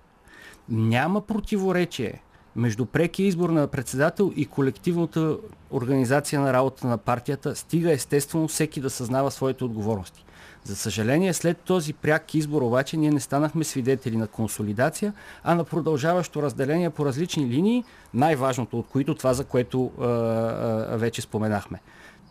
Няма 0.68 1.20
противоречие 1.20 2.22
между 2.56 2.86
прекия 2.86 3.26
избор 3.26 3.50
на 3.50 3.66
председател 3.66 4.32
и 4.36 4.46
колективната 4.46 5.36
организация 5.70 6.40
на 6.40 6.52
работа 6.52 6.86
на 6.86 6.98
партията, 6.98 7.56
стига 7.56 7.92
естествено 7.92 8.48
всеки 8.48 8.80
да 8.80 8.90
съзнава 8.90 9.30
своите 9.30 9.64
отговорности. 9.64 10.24
За 10.64 10.76
съжаление, 10.76 11.32
след 11.32 11.58
този 11.58 11.92
пряк 11.92 12.34
избор 12.34 12.62
обаче 12.62 12.96
ние 12.96 13.10
не 13.10 13.20
станахме 13.20 13.64
свидетели 13.64 14.16
на 14.16 14.26
консолидация, 14.26 15.12
а 15.44 15.54
на 15.54 15.64
продължаващо 15.64 16.42
разделение 16.42 16.90
по 16.90 17.04
различни 17.04 17.46
линии, 17.46 17.84
най-важното 18.14 18.78
от 18.78 18.86
които 18.86 19.14
това, 19.14 19.34
за 19.34 19.44
което 19.44 19.90
а, 20.00 20.04
а, 20.04 20.96
вече 20.96 21.22
споменахме. 21.22 21.80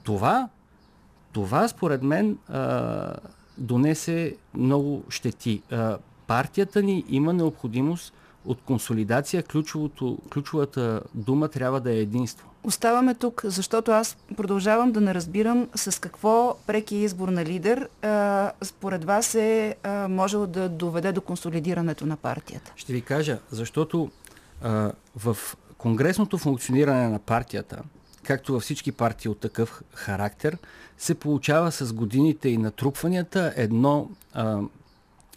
Това, 0.03 0.49
това 1.31 1.67
според 1.67 2.03
мен 2.03 2.37
а, 2.47 3.13
донесе 3.57 4.35
много 4.53 5.03
щети. 5.09 5.61
А, 5.71 5.97
партията 6.27 6.81
ни 6.81 7.05
има 7.09 7.33
необходимост 7.33 8.13
от 8.45 8.61
консолидация. 8.61 9.43
Ключовото, 9.43 10.17
ключовата 10.33 11.01
дума 11.13 11.47
трябва 11.47 11.81
да 11.81 11.91
е 11.91 11.97
единство. 11.97 12.49
Оставаме 12.63 13.15
тук, 13.15 13.41
защото 13.45 13.91
аз 13.91 14.17
продължавам 14.37 14.91
да 14.91 15.01
не 15.01 15.13
разбирам 15.13 15.67
с 15.75 16.01
какво 16.01 16.55
преки 16.67 16.95
избор 16.95 17.29
на 17.29 17.45
лидер 17.45 17.89
а, 18.01 18.51
според 18.61 19.03
вас 19.03 19.35
е 19.35 19.75
а, 19.83 20.07
можел 20.07 20.47
да 20.47 20.69
доведе 20.69 21.11
до 21.11 21.21
консолидирането 21.21 22.05
на 22.05 22.17
партията. 22.17 22.73
Ще 22.75 22.93
ви 22.93 23.01
кажа, 23.01 23.39
защото 23.51 24.11
а, 24.61 24.91
в 25.15 25.37
конгресното 25.77 26.37
функциониране 26.37 27.07
на 27.09 27.19
партията, 27.19 27.81
както 28.23 28.53
във 28.53 28.63
всички 28.63 28.91
партии 28.91 29.31
от 29.31 29.39
такъв 29.39 29.83
характер, 29.93 30.57
се 30.97 31.15
получава 31.15 31.71
с 31.71 31.93
годините 31.93 32.49
и 32.49 32.57
натрупванията 32.57 33.53
едно 33.55 34.09
а, 34.33 34.59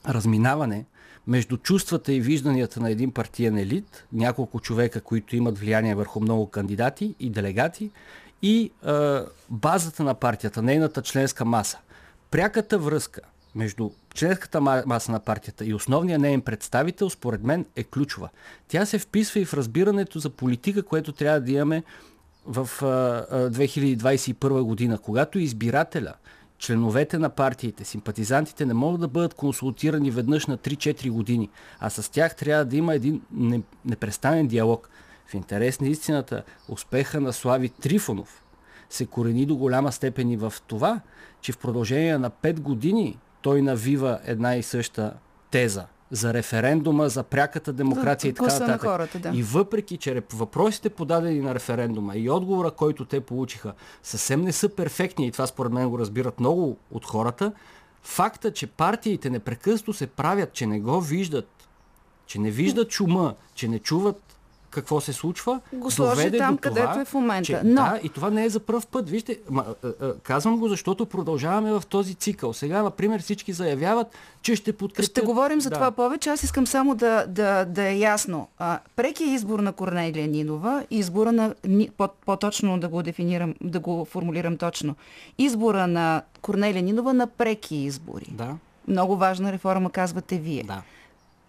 разминаване 0.08 0.84
между 1.26 1.56
чувствата 1.56 2.12
и 2.12 2.20
вижданията 2.20 2.80
на 2.80 2.90
един 2.90 3.12
партиен 3.12 3.58
елит, 3.58 4.04
няколко 4.12 4.60
човека, 4.60 5.00
които 5.00 5.36
имат 5.36 5.58
влияние 5.58 5.94
върху 5.94 6.20
много 6.20 6.46
кандидати 6.46 7.14
и 7.20 7.30
делегати, 7.30 7.90
и 8.42 8.70
а, 8.82 9.24
базата 9.50 10.02
на 10.02 10.14
партията, 10.14 10.62
нейната 10.62 11.02
членска 11.02 11.44
маса. 11.44 11.78
Пряката 12.30 12.78
връзка 12.78 13.20
между 13.54 13.90
членската 14.14 14.60
ма- 14.60 14.86
маса 14.86 15.12
на 15.12 15.20
партията 15.20 15.64
и 15.64 15.74
основния 15.74 16.18
неин 16.18 16.40
представител, 16.40 17.10
според 17.10 17.42
мен, 17.42 17.66
е 17.76 17.84
ключова. 17.84 18.28
Тя 18.68 18.86
се 18.86 18.98
вписва 18.98 19.40
и 19.40 19.44
в 19.44 19.54
разбирането 19.54 20.18
за 20.18 20.30
политика, 20.30 20.82
което 20.82 21.12
трябва 21.12 21.40
да 21.40 21.52
имаме 21.52 21.82
в 22.46 22.68
а, 22.82 22.86
а, 23.30 23.50
2021 23.50 24.62
година, 24.62 24.98
когато 24.98 25.38
избирателя, 25.38 26.14
членовете 26.58 27.18
на 27.18 27.30
партиите, 27.30 27.84
симпатизантите 27.84 28.66
не 28.66 28.74
могат 28.74 29.00
да 29.00 29.08
бъдат 29.08 29.34
консултирани 29.34 30.10
веднъж 30.10 30.46
на 30.46 30.58
3-4 30.58 31.10
години, 31.10 31.50
а 31.80 31.90
с 31.90 32.10
тях 32.10 32.36
трябва 32.36 32.64
да 32.64 32.76
има 32.76 32.94
един 32.94 33.22
не, 33.32 33.62
непрестанен 33.84 34.46
диалог. 34.46 34.90
В 35.26 35.34
интерес 35.34 35.80
на 35.80 35.88
истината, 35.88 36.42
успеха 36.68 37.20
на 37.20 37.32
Слави 37.32 37.68
Трифонов 37.68 38.44
се 38.90 39.06
корени 39.06 39.46
до 39.46 39.56
голяма 39.56 39.92
степен 39.92 40.30
и 40.30 40.36
в 40.36 40.52
това, 40.66 41.00
че 41.40 41.52
в 41.52 41.58
продължение 41.58 42.18
на 42.18 42.30
5 42.30 42.60
години 42.60 43.18
той 43.42 43.62
навива 43.62 44.20
една 44.24 44.56
и 44.56 44.62
съща 44.62 45.12
теза 45.50 45.86
за 46.10 46.34
референдума, 46.34 47.08
за 47.08 47.22
пряката 47.22 47.72
демокрация 47.72 48.28
и 48.28 48.32
така 48.32 48.58
нататък. 48.58 48.80
хората, 48.80 49.18
да. 49.18 49.30
И 49.34 49.42
въпреки, 49.42 49.96
че 49.96 50.22
въпросите 50.32 50.90
подадени 50.90 51.40
на 51.40 51.54
референдума 51.54 52.16
и 52.16 52.30
отговора, 52.30 52.70
който 52.70 53.04
те 53.04 53.20
получиха, 53.20 53.72
съвсем 54.02 54.42
не 54.42 54.52
са 54.52 54.68
перфектни 54.68 55.26
и 55.26 55.32
това 55.32 55.46
според 55.46 55.72
мен 55.72 55.88
го 55.88 55.98
разбират 55.98 56.40
много 56.40 56.76
от 56.90 57.06
хората, 57.06 57.52
факта, 58.02 58.52
че 58.52 58.66
партиите 58.66 59.30
непрекъснато 59.30 59.92
се 59.92 60.06
правят, 60.06 60.52
че 60.52 60.66
не 60.66 60.80
го 60.80 61.00
виждат, 61.00 61.48
че 62.26 62.38
не 62.38 62.50
виждат 62.50 62.90
шума, 62.90 63.34
че 63.54 63.68
не 63.68 63.78
чуват 63.78 64.35
какво 64.76 65.00
се 65.00 65.12
случва, 65.12 65.60
Го 65.72 65.90
сложи 65.90 66.30
там, 66.38 66.56
това, 66.56 66.70
където 66.70 67.00
е 67.00 67.04
в 67.04 67.14
момента. 67.14 67.46
Че, 67.46 67.60
Но- 67.64 67.74
Да, 67.74 68.00
и 68.02 68.08
това 68.08 68.30
не 68.30 68.44
е 68.44 68.48
за 68.48 68.60
първ 68.60 68.82
път. 68.90 69.10
Вижте, 69.10 69.38
ма, 69.50 69.64
а, 69.84 69.88
а, 70.00 70.14
казвам 70.22 70.58
го, 70.58 70.68
защото 70.68 71.06
продължаваме 71.06 71.72
в 71.72 71.82
този 71.88 72.14
цикъл. 72.14 72.52
Сега, 72.52 72.82
например, 72.82 73.22
всички 73.22 73.52
заявяват, 73.52 74.06
че 74.42 74.56
ще 74.56 74.72
подкрепят... 74.72 75.10
Ще 75.10 75.20
говорим 75.20 75.60
за 75.60 75.70
да. 75.70 75.74
това 75.74 75.90
повече. 75.90 76.30
Аз 76.30 76.42
искам 76.42 76.66
само 76.66 76.94
да, 76.94 77.26
да, 77.28 77.64
да 77.64 77.88
е 77.88 77.98
ясно. 77.98 78.48
А, 78.58 78.78
прекия 78.96 79.34
избор 79.34 79.60
на 79.60 79.72
Корнелия 79.72 80.28
Нинова, 80.28 80.84
избора 80.90 81.32
на, 81.32 81.54
по, 81.96 82.08
по-точно 82.26 82.80
да 82.80 82.88
го 82.88 83.02
дефинирам, 83.02 83.54
да 83.60 83.80
го 83.80 84.04
формулирам 84.04 84.56
точно, 84.56 84.94
избора 85.38 85.86
на 85.86 86.22
Корнелия 86.42 86.82
Нинова 86.82 87.12
на 87.12 87.26
преки 87.26 87.76
избори. 87.76 88.26
Да, 88.30 88.56
Много 88.88 89.16
важна 89.16 89.52
реформа, 89.52 89.90
казвате 89.90 90.38
вие. 90.38 90.62
да. 90.62 90.82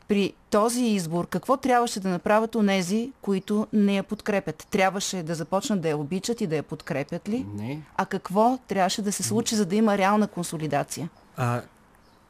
При 0.08 0.34
този 0.50 0.84
избор, 0.84 1.28
какво 1.28 1.58
трябваше 1.58 2.00
да 2.00 2.10
направят 2.10 2.56
онези, 2.56 3.12
които 3.22 3.68
не 3.74 3.96
я 3.96 4.04
подкрепят? 4.04 4.68
Трябваше 4.72 5.24
да 5.24 5.36
започнат 5.36 5.82
да 5.82 5.90
я 5.90 5.98
обичат 5.98 6.42
и 6.42 6.48
да 6.48 6.56
я 6.56 6.64
подкрепят 6.64 7.30
ли? 7.30 7.46
Не. 7.56 7.82
А 7.98 8.06
какво 8.06 8.58
трябваше 8.68 9.02
да 9.02 9.12
се 9.12 9.24
случи, 9.24 9.56
за 9.56 9.66
да 9.66 9.76
има 9.76 9.98
реална 9.98 10.28
консолидация? 10.28 11.10
А, 11.38 11.62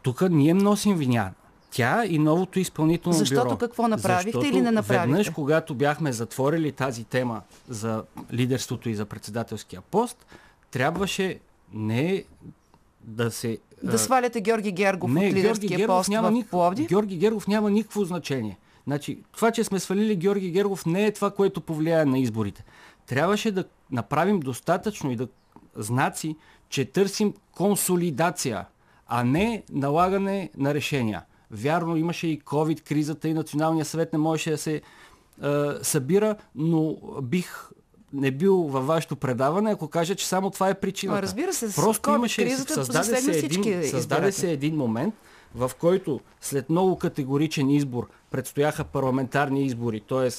тук 0.01 0.21
ние 0.29 0.53
носим 0.53 0.97
вина. 0.97 1.31
Тя 1.71 2.05
и 2.05 2.19
новото 2.19 2.59
изпълнително 2.59 3.17
Защото 3.17 3.47
бюро. 3.47 3.57
какво 3.57 3.87
направихте 3.87 4.31
Защото 4.31 4.45
или 4.45 4.61
не 4.61 4.71
направихте? 4.71 5.07
Веднъж, 5.07 5.29
когато 5.29 5.75
бяхме 5.75 6.11
затворили 6.11 6.71
тази 6.71 7.03
тема 7.03 7.41
за 7.69 8.03
лидерството 8.33 8.89
и 8.89 8.95
за 8.95 9.05
председателския 9.05 9.81
пост, 9.81 10.25
трябваше 10.71 11.39
не 11.73 12.23
да 13.01 13.31
се... 13.31 13.57
Да 13.83 13.95
а, 13.95 13.97
сваляте 13.97 14.41
Георги 14.41 14.71
Гергов 14.71 15.11
от 15.11 15.17
лидерския 15.17 15.87
пост 15.87 16.09
в 16.09 16.31
ник- 16.31 16.49
Пловдив? 16.49 16.87
Георги 16.87 17.17
Гергов 17.17 17.47
няма 17.47 17.71
никакво 17.71 18.05
значение. 18.05 18.57
Значи, 18.83 19.19
това, 19.35 19.51
че 19.51 19.63
сме 19.63 19.79
свалили 19.79 20.15
Георги 20.15 20.51
Гергов, 20.51 20.85
не 20.85 21.05
е 21.05 21.11
това, 21.11 21.31
което 21.31 21.61
повлияе 21.61 22.05
на 22.05 22.19
изборите. 22.19 22.63
Трябваше 23.05 23.51
да 23.51 23.63
направим 23.91 24.39
достатъчно 24.39 25.11
и 25.11 25.15
да 25.15 25.27
знаци, 25.75 26.35
че 26.69 26.85
търсим 26.85 27.33
консолидация, 27.51 28.65
а 29.07 29.23
не 29.23 29.63
налагане 29.71 30.49
на 30.57 30.73
решения. 30.73 31.23
Вярно, 31.51 31.97
имаше 31.97 32.27
и 32.27 32.39
COVID-кризата 32.39 33.27
и 33.27 33.33
Националния 33.33 33.85
съвет 33.85 34.13
не 34.13 34.19
можеше 34.19 34.51
да 34.51 34.57
се 34.57 34.75
е, 34.75 34.81
събира, 35.81 36.35
но 36.55 36.97
бих 37.21 37.69
не 38.17 38.31
бил 38.31 38.55
във 38.55 38.87
вашето 38.87 39.15
предаване, 39.15 39.71
ако 39.71 39.87
кажа, 39.87 40.15
че 40.15 40.27
само 40.27 40.49
това 40.49 40.69
е 40.69 40.73
причината. 40.73 41.17
Ма, 41.17 41.21
разбира 41.21 41.53
се, 41.53 41.75
Просто 41.75 42.09
COVID 42.09 42.15
имаше, 42.15 42.43
кризата 42.43 42.73
създаде 42.73 43.21
се, 43.21 43.45
един, 43.45 43.89
създаде 43.89 44.31
се 44.31 44.51
един 44.51 44.75
момент, 44.75 45.15
в 45.55 45.71
който 45.79 46.19
след 46.41 46.69
много 46.69 46.97
категоричен 46.97 47.69
избор 47.69 48.07
предстояха 48.31 48.83
парламентарни 48.83 49.65
избори, 49.65 49.99
т.е. 49.99 50.29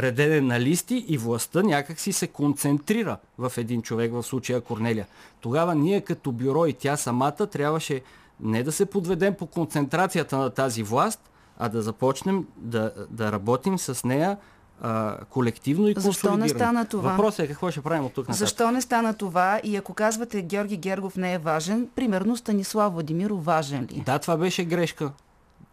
редене 0.00 0.40
на 0.40 0.60
листи 0.60 1.04
и 1.08 1.18
властта 1.18 1.62
някак 1.62 2.00
си 2.00 2.12
се 2.12 2.26
концентрира 2.26 3.16
в 3.38 3.52
един 3.56 3.82
човек, 3.82 4.12
в 4.12 4.22
случая 4.22 4.60
Корнелия. 4.60 5.06
Тогава 5.40 5.74
ние 5.74 6.00
като 6.00 6.32
бюро 6.32 6.66
и 6.66 6.72
тя 6.72 6.96
самата 6.96 7.46
трябваше 7.46 8.00
не 8.40 8.62
да 8.62 8.72
се 8.72 8.86
подведем 8.86 9.34
по 9.34 9.46
концентрацията 9.46 10.38
на 10.38 10.50
тази 10.50 10.82
власт, 10.82 11.30
а 11.58 11.68
да 11.68 11.82
започнем 11.82 12.46
да, 12.56 12.92
да 13.10 13.32
работим 13.32 13.78
с 13.78 14.04
нея 14.04 14.36
а, 14.84 15.16
колективно 15.30 15.88
и 15.88 15.94
Защо 15.96 16.36
не 16.36 16.48
стана 16.48 16.84
това? 16.84 17.10
Въпросът 17.10 17.38
е 17.44 17.48
какво 17.48 17.70
ще 17.70 17.80
правим 17.80 18.04
от 18.04 18.12
тук 18.12 18.28
нататък. 18.28 18.38
Защо 18.38 18.70
не 18.70 18.80
стана 18.80 19.14
това? 19.14 19.60
И 19.64 19.76
ако 19.76 19.94
казвате 19.94 20.42
Георги 20.42 20.76
Гергов 20.76 21.16
не 21.16 21.34
е 21.34 21.38
важен, 21.38 21.88
примерно 21.94 22.36
Станислав 22.36 22.92
Владимиров 22.92 23.44
важен 23.44 23.88
ли? 23.92 23.98
е? 23.98 24.02
Да, 24.02 24.18
това 24.18 24.36
беше 24.36 24.64
грешка. 24.64 25.12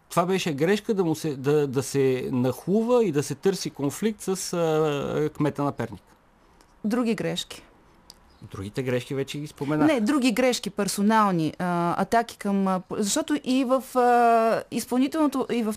Това 0.08 0.26
беше 0.26 0.52
грешка 0.52 0.94
да, 0.94 1.04
му 1.04 1.14
се, 1.14 1.36
да, 1.36 1.66
да 1.66 1.82
се 1.82 2.28
нахлува 2.32 3.04
и 3.04 3.12
да 3.12 3.22
се 3.22 3.34
търси 3.34 3.70
конфликт 3.70 4.20
с 4.20 4.52
а, 4.52 5.30
кмета 5.36 5.64
на 5.64 5.72
Перник. 5.72 6.02
Други 6.84 7.14
грешки. 7.14 7.62
Другите 8.50 8.82
грешки 8.82 9.14
вече 9.14 9.38
ги 9.38 9.46
споменах. 9.46 9.86
Не, 9.86 10.00
други 10.00 10.32
грешки, 10.32 10.70
персонални, 10.70 11.54
а, 11.58 12.02
атаки 12.02 12.36
към... 12.36 12.82
Защото 12.90 13.40
и 13.44 13.64
в 13.64 13.98
а, 13.98 14.62
изпълнителното, 14.70 15.46
и 15.52 15.62
в 15.62 15.74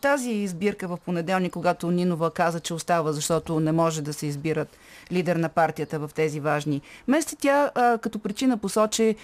тази 0.00 0.30
избирка 0.30 0.88
в 0.88 0.98
понеделник, 1.04 1.52
когато 1.52 1.90
Нинова 1.90 2.30
каза, 2.30 2.60
че 2.60 2.74
остава, 2.74 3.12
защото 3.12 3.60
не 3.60 3.72
може 3.72 4.02
да 4.02 4.12
се 4.12 4.26
избират 4.26 4.78
лидер 5.12 5.36
на 5.36 5.48
партията 5.48 5.98
в 5.98 6.10
тези 6.14 6.40
важни 6.40 6.80
месеци, 7.08 7.36
тя 7.36 7.70
а, 7.74 7.98
като 7.98 8.18
причина 8.18 8.58
посочи 8.58 9.16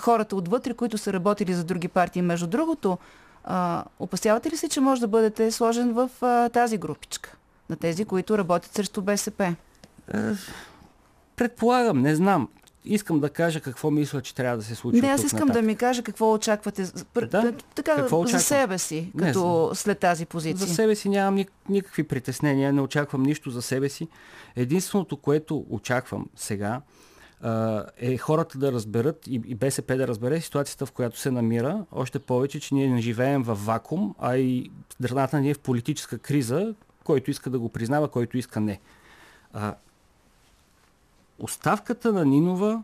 хората 0.00 0.36
отвътре, 0.36 0.74
които 0.74 0.98
са 0.98 1.12
работили 1.12 1.54
за 1.54 1.64
други 1.64 1.88
партии. 1.88 2.22
Между 2.22 2.46
другото, 2.46 2.98
а, 3.44 3.84
опасявате 3.98 4.50
ли 4.50 4.56
се, 4.56 4.68
че 4.68 4.80
може 4.80 5.00
да 5.00 5.08
бъдете 5.08 5.50
сложен 5.50 5.92
в 5.92 6.10
а, 6.20 6.48
тази 6.48 6.78
групичка? 6.78 7.36
На 7.70 7.76
тези, 7.76 8.04
които 8.04 8.38
работят 8.38 8.72
срещу 8.72 9.02
БСП? 9.02 9.54
Предполагам, 11.36 12.02
не 12.02 12.14
знам. 12.14 12.48
Искам 12.86 13.20
да 13.20 13.30
кажа 13.30 13.60
какво 13.60 13.90
мисля, 13.90 14.22
че 14.22 14.34
трябва 14.34 14.56
да 14.56 14.62
се 14.62 14.74
случи. 14.74 15.00
Не, 15.00 15.08
аз 15.08 15.22
искам 15.22 15.40
нататък. 15.40 15.54
да 15.54 15.66
ми 15.66 15.76
каже 15.76 16.02
какво 16.02 16.32
очаквате 16.32 16.84
за- 16.84 17.04
Да? 17.22 17.52
така, 17.74 17.94
Какво 17.94 18.16
за 18.16 18.20
очаквам? 18.20 18.40
себе 18.40 18.78
си, 18.78 19.10
Не, 19.14 19.22
като 19.22 19.70
след 19.74 19.98
тази 19.98 20.26
позиция. 20.26 20.66
За 20.66 20.74
себе 20.74 20.94
си 20.94 21.08
нямам 21.08 21.34
ник- 21.34 21.52
никакви 21.68 22.02
притеснения, 22.02 22.72
не 22.72 22.80
очаквам 22.80 23.22
нищо 23.22 23.50
за 23.50 23.62
себе 23.62 23.88
си. 23.88 24.08
Единственото, 24.56 25.16
което 25.16 25.66
очаквам 25.70 26.26
сега, 26.36 26.80
е 27.98 28.16
хората 28.16 28.58
да 28.58 28.72
разберат 28.72 29.26
и, 29.26 29.42
и 29.46 29.54
БСП 29.54 29.96
да 29.96 30.08
разбере 30.08 30.40
ситуацията, 30.40 30.86
в 30.86 30.92
която 30.92 31.18
се 31.18 31.30
намира. 31.30 31.84
Още 31.92 32.18
повече, 32.18 32.60
че 32.60 32.74
ние 32.74 32.88
не 32.88 33.00
живеем 33.00 33.42
в 33.42 33.54
вакуум, 33.56 34.14
а 34.18 34.36
и 34.36 34.70
страната 34.94 35.40
ни 35.40 35.50
е 35.50 35.54
в 35.54 35.58
политическа 35.58 36.18
криза, 36.18 36.74
който 37.04 37.30
иска 37.30 37.50
да 37.50 37.58
го 37.58 37.68
признава, 37.68 38.08
който 38.08 38.38
иска 38.38 38.60
не. 38.60 38.80
А, 39.52 39.74
оставката 41.38 42.12
на 42.12 42.24
Нинова, 42.24 42.82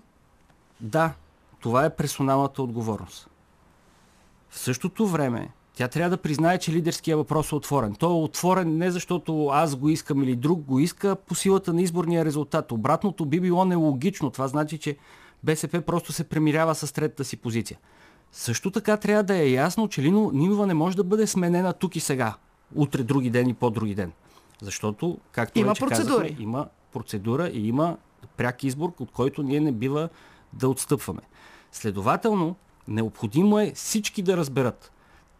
да, 0.81 1.13
това 1.61 1.85
е 1.85 1.97
персоналната 1.97 2.63
отговорност. 2.63 3.29
В 4.51 4.59
същото 4.59 5.07
време, 5.07 5.51
тя 5.75 5.89
трябва 5.89 6.11
да 6.11 6.23
признае, 6.23 6.59
че 6.59 6.73
лидерския 6.73 7.17
въпрос 7.17 7.53
е 7.53 7.55
отворен. 7.55 7.95
Той 7.95 8.11
е 8.11 8.23
отворен 8.23 8.79
не 8.79 8.91
защото 8.91 9.47
аз 9.47 9.77
го 9.77 9.89
искам 9.89 10.23
или 10.23 10.37
друг 10.37 10.61
го 10.61 10.79
иска, 10.79 11.17
по 11.17 11.35
силата 11.35 11.73
на 11.73 11.83
изборния 11.83 12.25
резултат. 12.25 12.73
Обратното 12.73 13.27
би 13.27 13.41
било 13.41 13.65
нелогично. 13.65 14.31
Това 14.31 14.49
значи, 14.49 14.79
че 14.79 14.97
БСП 15.43 15.83
просто 15.83 16.13
се 16.13 16.25
премирява 16.25 16.75
с 16.75 16.93
третата 16.93 17.25
си 17.25 17.37
позиция. 17.37 17.79
Също 18.33 18.71
така 18.71 18.97
трябва 18.97 19.23
да 19.23 19.37
е 19.37 19.51
ясно, 19.51 19.89
че 19.89 20.03
Лино 20.03 20.31
Нинова 20.35 20.67
не 20.67 20.75
може 20.75 20.97
да 20.97 21.05
бъде 21.05 21.27
сменена 21.27 21.73
тук 21.73 21.97
и 21.97 22.01
сега. 22.01 22.35
Утре, 22.75 23.03
други 23.03 23.31
ден 23.31 23.49
и 23.49 23.55
по-други 23.55 23.95
ден. 23.95 24.13
Защото, 24.63 25.19
както 25.33 25.59
Има 25.59 25.69
вече 25.69 25.81
процедури. 25.81 26.23
казахме, 26.23 26.43
има 26.43 26.67
процедура 26.93 27.49
и 27.49 27.69
има 27.69 27.97
пряк 28.27 28.65
избор, 28.65 28.93
от 29.01 29.11
който 29.11 29.43
ние 29.43 29.61
не 29.61 29.73
бива 29.73 30.09
да 30.53 30.69
отстъпваме. 30.69 31.21
Следователно, 31.73 32.57
необходимо 32.89 33.59
е 33.59 33.73
всички 33.75 34.23
да 34.23 34.37
разберат. 34.37 34.93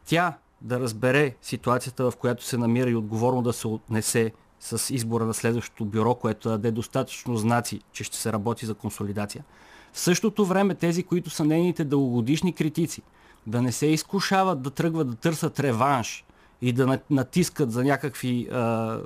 Тя 0.07 0.35
да 0.61 0.81
разбере 0.81 1.35
ситуацията, 1.43 2.11
в 2.11 2.17
която 2.17 2.45
се 2.45 2.59
намира 2.59 2.91
и 2.91 2.97
отговорно 2.97 3.43
да 3.43 3.53
се 3.53 3.69
отнесе 3.69 4.33
с 4.61 4.95
избора 4.95 5.25
на 5.25 5.35
следващото 5.35 5.85
бюро, 5.85 6.15
което 6.15 6.49
да 6.49 6.55
даде 6.55 6.71
достатъчно 6.71 7.37
знаци, 7.37 7.81
че 7.93 8.05
ще 8.05 8.17
се 8.17 8.33
работи 8.33 8.67
за 8.67 8.75
консолидация. 8.75 9.45
В 9.93 9.99
същото 9.99 10.47
време 10.47 10.75
тези, 10.75 11.03
които 11.03 11.31
са 11.31 11.45
нейните 11.45 11.85
дългогодишни 11.85 12.53
критици, 12.53 13.03
да 13.47 13.63
не 13.63 13.73
се 13.73 13.87
изкушават 13.87 14.63
да 14.63 14.71
тръгват 14.71 15.11
да 15.11 15.17
търсят 15.17 15.61
реванш 15.61 16.25
и 16.63 16.73
да 16.73 16.87
на- 16.87 16.99
натискат 17.11 17.73
за 17.73 17.85
някакви 17.85 18.49
а, 18.53 18.59
а, 18.59 19.01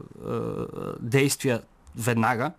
действия 1.00 1.62
веднага, 1.96 2.52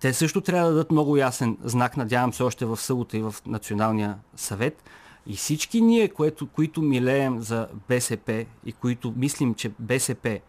те 0.00 0.12
също 0.12 0.40
трябва 0.40 0.68
да 0.68 0.72
дадат 0.74 0.90
много 0.90 1.16
ясен 1.16 1.56
знак, 1.64 1.96
надявам 1.96 2.32
се 2.32 2.42
още 2.42 2.66
в 2.66 2.76
събота 2.76 3.16
и 3.16 3.22
в 3.22 3.34
Националния 3.46 4.18
съвет. 4.36 4.84
И 5.26 5.36
всички 5.36 5.80
ние, 5.80 6.08
което, 6.08 6.46
които 6.46 6.82
милеем 6.82 7.40
за 7.40 7.68
БСП 7.88 8.46
и 8.66 8.72
които 8.72 9.14
мислим, 9.16 9.54
че 9.54 9.70
БСП 9.78 10.40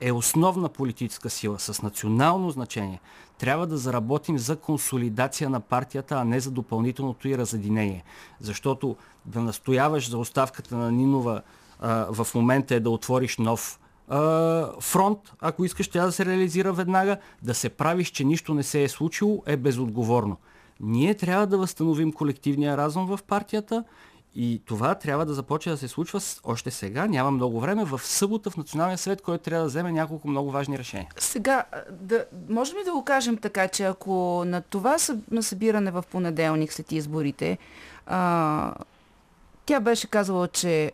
е 0.00 0.12
основна 0.12 0.68
политическа 0.68 1.30
сила 1.30 1.58
с 1.58 1.82
национално 1.82 2.50
значение, 2.50 3.00
трябва 3.38 3.66
да 3.66 3.76
заработим 3.76 4.38
за 4.38 4.56
консолидация 4.56 5.50
на 5.50 5.60
партията, 5.60 6.14
а 6.14 6.24
не 6.24 6.40
за 6.40 6.50
допълнителното 6.50 7.28
и 7.28 7.38
разединение. 7.38 8.04
Защото 8.40 8.96
да 9.24 9.40
настояваш 9.40 10.10
за 10.10 10.18
оставката 10.18 10.76
на 10.76 10.92
Нинова 10.92 11.42
а, 11.80 12.06
в 12.10 12.34
момента 12.34 12.74
е 12.74 12.80
да 12.80 12.90
отвориш 12.90 13.38
нов 13.38 13.78
фронт, 14.80 15.18
ако 15.40 15.64
искаш 15.64 15.88
тя 15.88 16.04
да 16.04 16.12
се 16.12 16.24
реализира 16.24 16.72
веднага, 16.72 17.16
да 17.42 17.54
се 17.54 17.68
правиш, 17.68 18.10
че 18.10 18.24
нищо 18.24 18.54
не 18.54 18.62
се 18.62 18.82
е 18.82 18.88
случило, 18.88 19.42
е 19.46 19.56
безотговорно. 19.56 20.36
Ние 20.80 21.14
трябва 21.14 21.46
да 21.46 21.58
възстановим 21.58 22.12
колективния 22.12 22.76
разум 22.76 23.06
в 23.06 23.18
партията 23.26 23.84
и 24.34 24.62
това 24.66 24.94
трябва 24.94 25.26
да 25.26 25.34
започне 25.34 25.72
да 25.72 25.78
се 25.78 25.88
случва 25.88 26.20
още 26.44 26.70
сега, 26.70 27.06
няма 27.06 27.30
много 27.30 27.60
време, 27.60 27.84
в 27.84 28.00
събота 28.02 28.50
в 28.50 28.56
Националния 28.56 28.98
съвет, 28.98 29.22
който 29.22 29.44
трябва 29.44 29.62
да 29.62 29.68
вземе 29.68 29.92
няколко 29.92 30.28
много 30.28 30.50
важни 30.50 30.78
решения. 30.78 31.08
Сега, 31.18 31.64
да, 31.90 32.24
можем 32.48 32.78
ли 32.78 32.84
да 32.84 32.92
го 32.92 33.04
кажем 33.04 33.36
така, 33.36 33.68
че 33.68 33.84
ако 33.84 34.44
на 34.46 34.60
това 34.60 34.96
на 35.30 35.42
събиране 35.42 35.90
в 35.90 36.04
понеделник 36.10 36.72
след 36.72 36.92
изборите, 36.92 37.58
а, 38.06 38.74
тя 39.66 39.80
беше 39.80 40.06
казала, 40.06 40.48
че 40.48 40.92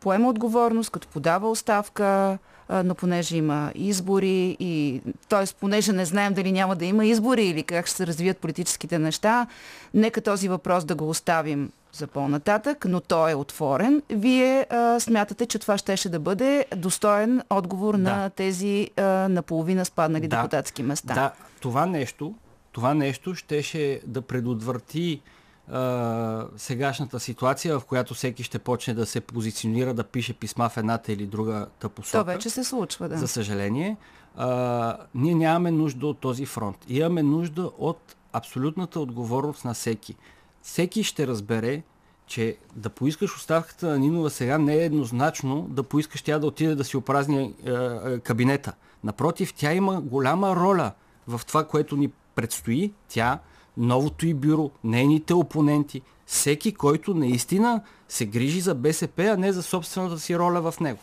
поема 0.00 0.28
отговорност, 0.28 0.90
като 0.90 1.08
подава 1.08 1.50
оставка, 1.50 2.38
но 2.68 2.94
понеже 2.94 3.36
има 3.36 3.72
избори 3.74 4.56
и 4.60 5.00
т.е. 5.28 5.44
понеже 5.60 5.92
не 5.92 6.04
знаем 6.04 6.34
дали 6.34 6.52
няма 6.52 6.76
да 6.76 6.84
има 6.84 7.06
избори 7.06 7.46
или 7.46 7.62
как 7.62 7.86
ще 7.86 7.96
се 7.96 8.06
развият 8.06 8.38
политическите 8.38 8.98
неща, 8.98 9.46
нека 9.94 10.20
този 10.20 10.48
въпрос 10.48 10.84
да 10.84 10.94
го 10.94 11.08
оставим 11.08 11.70
за 11.92 12.06
по-нататък, 12.06 12.84
но 12.88 13.00
той 13.00 13.30
е 13.30 13.34
отворен. 13.34 14.02
Вие 14.10 14.66
а, 14.70 15.00
смятате, 15.00 15.46
че 15.46 15.58
това 15.58 15.78
щеше 15.78 16.08
да 16.08 16.20
бъде 16.20 16.64
достоен 16.76 17.42
отговор 17.50 17.94
да. 17.94 18.02
на 18.02 18.30
тези 18.30 18.90
а, 18.96 19.02
наполовина 19.28 19.84
спаднали 19.84 20.28
да. 20.28 20.36
депутатски 20.36 20.82
места. 20.82 21.14
Да, 21.14 21.32
това 21.60 21.86
нещо, 21.86 22.34
това 22.72 22.94
нещо 22.94 23.34
щеше 23.34 24.00
да 24.06 24.22
предотврати 24.22 25.20
а, 25.68 26.46
сегашната 26.56 27.20
ситуация, 27.20 27.80
в 27.80 27.84
която 27.84 28.14
всеки 28.14 28.42
ще 28.42 28.58
почне 28.58 28.94
да 28.94 29.06
се 29.06 29.20
позиционира, 29.20 29.94
да 29.94 30.04
пише 30.04 30.32
писма 30.34 30.68
в 30.68 30.76
едната 30.76 31.12
или 31.12 31.26
другата 31.26 31.88
посока. 31.88 32.18
То 32.18 32.24
вече 32.24 32.50
се 32.50 32.64
случва, 32.64 33.08
да. 33.08 33.18
За 33.18 33.28
съжаление. 33.28 33.96
А, 34.36 34.96
ние 35.14 35.34
нямаме 35.34 35.70
нужда 35.70 36.06
от 36.06 36.18
този 36.18 36.46
фронт. 36.46 36.76
Имаме 36.88 37.22
нужда 37.22 37.70
от 37.78 38.16
абсолютната 38.32 39.00
отговорност 39.00 39.64
на 39.64 39.74
всеки. 39.74 40.14
Всеки 40.62 41.04
ще 41.04 41.26
разбере, 41.26 41.82
че 42.26 42.56
да 42.76 42.90
поискаш 42.90 43.36
оставката 43.36 43.86
на 43.86 43.98
Нинова 43.98 44.30
сега 44.30 44.58
не 44.58 44.74
е 44.74 44.84
еднозначно 44.84 45.66
да 45.70 45.82
поискаш 45.82 46.22
тя 46.22 46.38
да 46.38 46.46
отиде 46.46 46.74
да 46.74 46.84
си 46.84 46.96
опразни 46.96 47.54
е, 47.64 47.70
е, 47.70 48.18
кабинета. 48.18 48.72
Напротив, 49.04 49.54
тя 49.54 49.72
има 49.72 50.00
голяма 50.00 50.56
роля 50.56 50.92
в 51.26 51.40
това, 51.46 51.64
което 51.66 51.96
ни 51.96 52.08
предстои. 52.34 52.92
Тя 53.08 53.38
новото 53.76 54.26
и 54.26 54.34
бюро, 54.34 54.70
нейните 54.84 55.34
опоненти, 55.34 56.02
всеки, 56.26 56.74
който 56.74 57.14
наистина 57.14 57.80
се 58.08 58.26
грижи 58.26 58.60
за 58.60 58.74
БСП, 58.74 59.22
а 59.22 59.36
не 59.36 59.52
за 59.52 59.62
собствената 59.62 60.18
си 60.18 60.38
роля 60.38 60.70
в 60.70 60.80
него. 60.80 60.98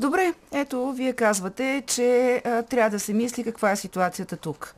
Добре, 0.00 0.34
ето, 0.52 0.92
вие 0.92 1.12
казвате, 1.12 1.82
че 1.86 2.42
а, 2.44 2.62
трябва 2.62 2.90
да 2.90 3.00
се 3.00 3.12
мисли 3.12 3.44
каква 3.44 3.70
е 3.70 3.76
ситуацията 3.76 4.36
тук. 4.36 4.74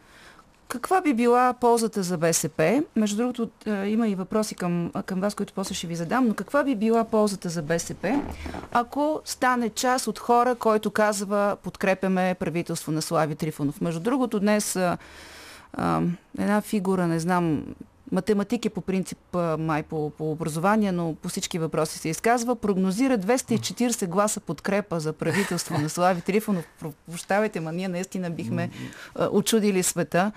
Каква 0.69 1.01
би 1.01 1.15
била 1.15 1.53
ползата 1.53 2.03
за 2.03 2.19
БСП? 2.19 2.83
Между 2.97 3.17
другото, 3.17 3.51
има 3.87 4.09
и 4.09 4.15
въпроси 4.15 4.55
към, 4.55 4.93
към 5.07 5.21
вас, 5.21 5.35
които 5.35 5.53
после 5.53 5.75
ще 5.75 5.87
ви 5.87 5.97
задам, 5.97 6.29
но 6.29 6.35
каква 6.35 6.65
би 6.65 6.75
била 6.75 7.05
ползата 7.05 7.49
за 7.49 7.63
БСП, 7.63 8.23
ако 8.73 9.21
стане 9.25 9.69
част 9.69 10.07
от 10.07 10.19
хора, 10.19 10.55
който 10.55 10.91
казва 10.91 11.57
подкрепяме 11.63 12.37
правителство 12.41 12.93
на 12.93 13.03
Слави 13.03 13.35
Трифонов? 13.35 13.81
Между 13.81 14.01
другото, 14.01 14.41
днес 14.41 14.79
а, 15.73 16.03
една 16.39 16.61
фигура, 16.61 17.07
не 17.07 17.21
знам, 17.21 17.65
математик 18.13 18.65
е 18.65 18.71
по 18.71 18.81
принцип 18.81 19.19
май 19.59 19.83
по, 19.83 20.11
по 20.11 20.31
образование, 20.31 20.93
но 20.93 21.15
по 21.15 21.29
всички 21.29 21.59
въпроси 21.59 21.99
се 21.99 22.09
изказва, 22.09 22.57
прогнозира 22.57 23.19
240 23.19 24.07
гласа 24.07 24.41
подкрепа 24.41 25.01
за 25.01 25.13
правителство 25.13 25.79
на 25.79 25.89
Слави 25.89 26.21
Трифонов. 26.21 26.65
Прощавайте, 27.11 27.61
ма 27.61 27.73
ние 27.73 27.89
наистина 27.89 28.31
бихме 28.31 28.71
очудили 29.31 29.83
света. 29.83 30.33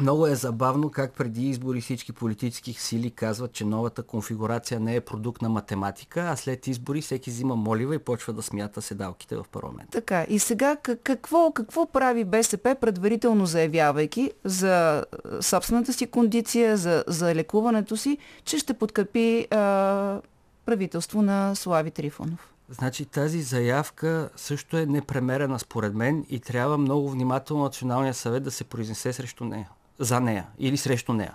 Много 0.00 0.26
е 0.26 0.34
забавно 0.34 0.90
как 0.90 1.12
преди 1.12 1.48
избори 1.48 1.80
всички 1.80 2.12
политически 2.12 2.72
сили 2.72 3.10
казват, 3.10 3.52
че 3.52 3.64
новата 3.64 4.02
конфигурация 4.02 4.80
не 4.80 4.96
е 4.96 5.00
продукт 5.00 5.42
на 5.42 5.48
математика, 5.48 6.28
а 6.30 6.36
след 6.36 6.66
избори 6.66 7.00
всеки 7.00 7.30
взима 7.30 7.56
молива 7.56 7.94
и 7.94 7.98
почва 7.98 8.32
да 8.32 8.42
смята 8.42 8.82
седалките 8.82 9.36
в 9.36 9.44
парламент. 9.52 9.90
Така, 9.90 10.26
и 10.28 10.38
сега 10.38 10.76
какво, 11.02 11.52
какво 11.52 11.86
прави 11.86 12.24
БСП 12.24 12.76
предварително 12.80 13.46
заявявайки 13.46 14.32
за 14.44 15.04
собствената 15.40 15.92
си 15.92 16.06
кондиция, 16.06 16.76
за, 16.76 17.04
за 17.06 17.34
лекуването 17.34 17.96
си, 17.96 18.18
че 18.44 18.58
ще 18.58 18.74
подкрепи 18.74 19.46
а, 19.50 20.20
правителство 20.66 21.22
на 21.22 21.54
Слави 21.54 21.90
Трифонов? 21.90 22.50
Значи 22.68 23.04
тази 23.04 23.42
заявка 23.42 24.28
също 24.36 24.76
е 24.76 24.86
непремерена 24.86 25.58
според 25.58 25.94
мен 25.94 26.26
и 26.28 26.40
трябва 26.40 26.78
много 26.78 27.10
внимателно 27.10 27.62
Националния 27.62 28.14
съвет 28.14 28.42
да 28.42 28.50
се 28.50 28.64
произнесе 28.64 29.12
срещу 29.12 29.44
нея 29.44 29.68
за 29.98 30.20
нея 30.20 30.46
или 30.58 30.76
срещу 30.76 31.12
нея. 31.12 31.34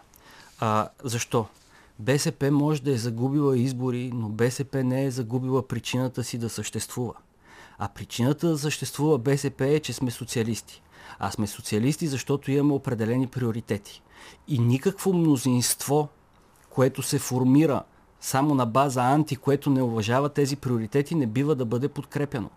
А, 0.59 0.89
защо? 1.03 1.45
БСП 1.99 2.51
може 2.51 2.81
да 2.81 2.91
е 2.91 2.97
загубила 2.97 3.57
избори, 3.57 4.11
но 4.13 4.29
БСП 4.29 4.83
не 4.83 5.05
е 5.05 5.11
загубила 5.11 5.67
причината 5.67 6.23
си 6.23 6.37
да 6.37 6.49
съществува. 6.49 7.13
А 7.77 7.87
причината 7.87 8.47
да 8.47 8.57
съществува 8.57 9.17
БСП 9.17 9.67
е, 9.67 9.79
че 9.79 9.93
сме 9.93 10.11
социалисти. 10.11 10.81
А 11.19 11.31
сме 11.31 11.47
социалисти, 11.47 12.07
защото 12.07 12.51
имаме 12.51 12.73
определени 12.73 13.27
приоритети. 13.27 14.01
И 14.47 14.59
никакво 14.59 15.13
мнозинство, 15.13 16.09
което 16.69 17.01
се 17.01 17.19
формира 17.19 17.83
само 18.21 18.55
на 18.55 18.65
база 18.65 19.01
анти, 19.01 19.35
което 19.35 19.69
не 19.69 19.81
уважава 19.81 20.29
тези 20.29 20.55
приоритети, 20.55 21.15
не 21.15 21.27
бива 21.27 21.55
да 21.55 21.65
бъде 21.65 21.87
подкрепено. 21.87 22.49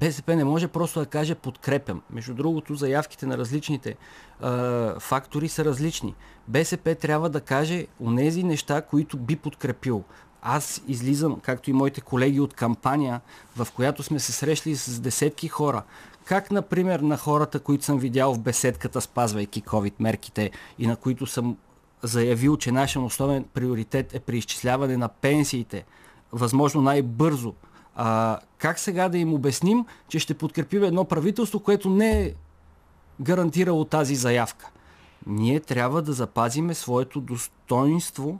БСП 0.00 0.36
не 0.36 0.44
може 0.44 0.68
просто 0.68 1.00
да 1.00 1.06
каже 1.06 1.34
подкрепям. 1.34 2.02
Между 2.10 2.34
другото, 2.34 2.74
заявките 2.74 3.26
на 3.26 3.38
различните 3.38 3.96
а, 4.40 5.00
фактори 5.00 5.48
са 5.48 5.64
различни. 5.64 6.14
БСП 6.48 6.94
трябва 6.94 7.30
да 7.30 7.40
каже 7.40 7.86
онези 8.00 8.42
неща, 8.42 8.82
които 8.82 9.16
би 9.16 9.36
подкрепил. 9.36 10.04
Аз 10.42 10.82
излизам, 10.88 11.40
както 11.40 11.70
и 11.70 11.72
моите 11.72 12.00
колеги 12.00 12.40
от 12.40 12.54
кампания, 12.54 13.20
в 13.56 13.68
която 13.74 14.02
сме 14.02 14.18
се 14.18 14.32
срещали 14.32 14.76
с 14.76 15.00
десетки 15.00 15.48
хора. 15.48 15.82
Как, 16.24 16.50
например, 16.50 17.00
на 17.00 17.16
хората, 17.16 17.60
които 17.60 17.84
съм 17.84 17.98
видял 17.98 18.34
в 18.34 18.40
беседката, 18.40 19.00
спазвайки 19.00 19.62
COVID 19.62 19.94
мерките 19.98 20.50
и 20.78 20.86
на 20.86 20.96
които 20.96 21.26
съм 21.26 21.56
заявил, 22.02 22.56
че 22.56 22.72
нашия 22.72 23.02
основен 23.02 23.44
приоритет 23.54 24.14
е 24.14 24.20
преизчисляване 24.20 24.96
на 24.96 25.08
пенсиите, 25.08 25.84
възможно 26.32 26.82
най-бързо. 26.82 27.54
А, 28.00 28.38
как 28.58 28.78
сега 28.78 29.08
да 29.08 29.18
им 29.18 29.34
обясним, 29.34 29.86
че 30.08 30.18
ще 30.18 30.34
подкрепим 30.34 30.84
едно 30.84 31.04
правителство, 31.04 31.60
което 31.60 31.90
не 31.90 32.22
е 32.22 32.34
гарантирало 33.20 33.84
тази 33.84 34.14
заявка? 34.14 34.70
Ние 35.26 35.60
трябва 35.60 36.02
да 36.02 36.12
запазиме 36.12 36.74
своето 36.74 37.20
достоинство, 37.20 38.38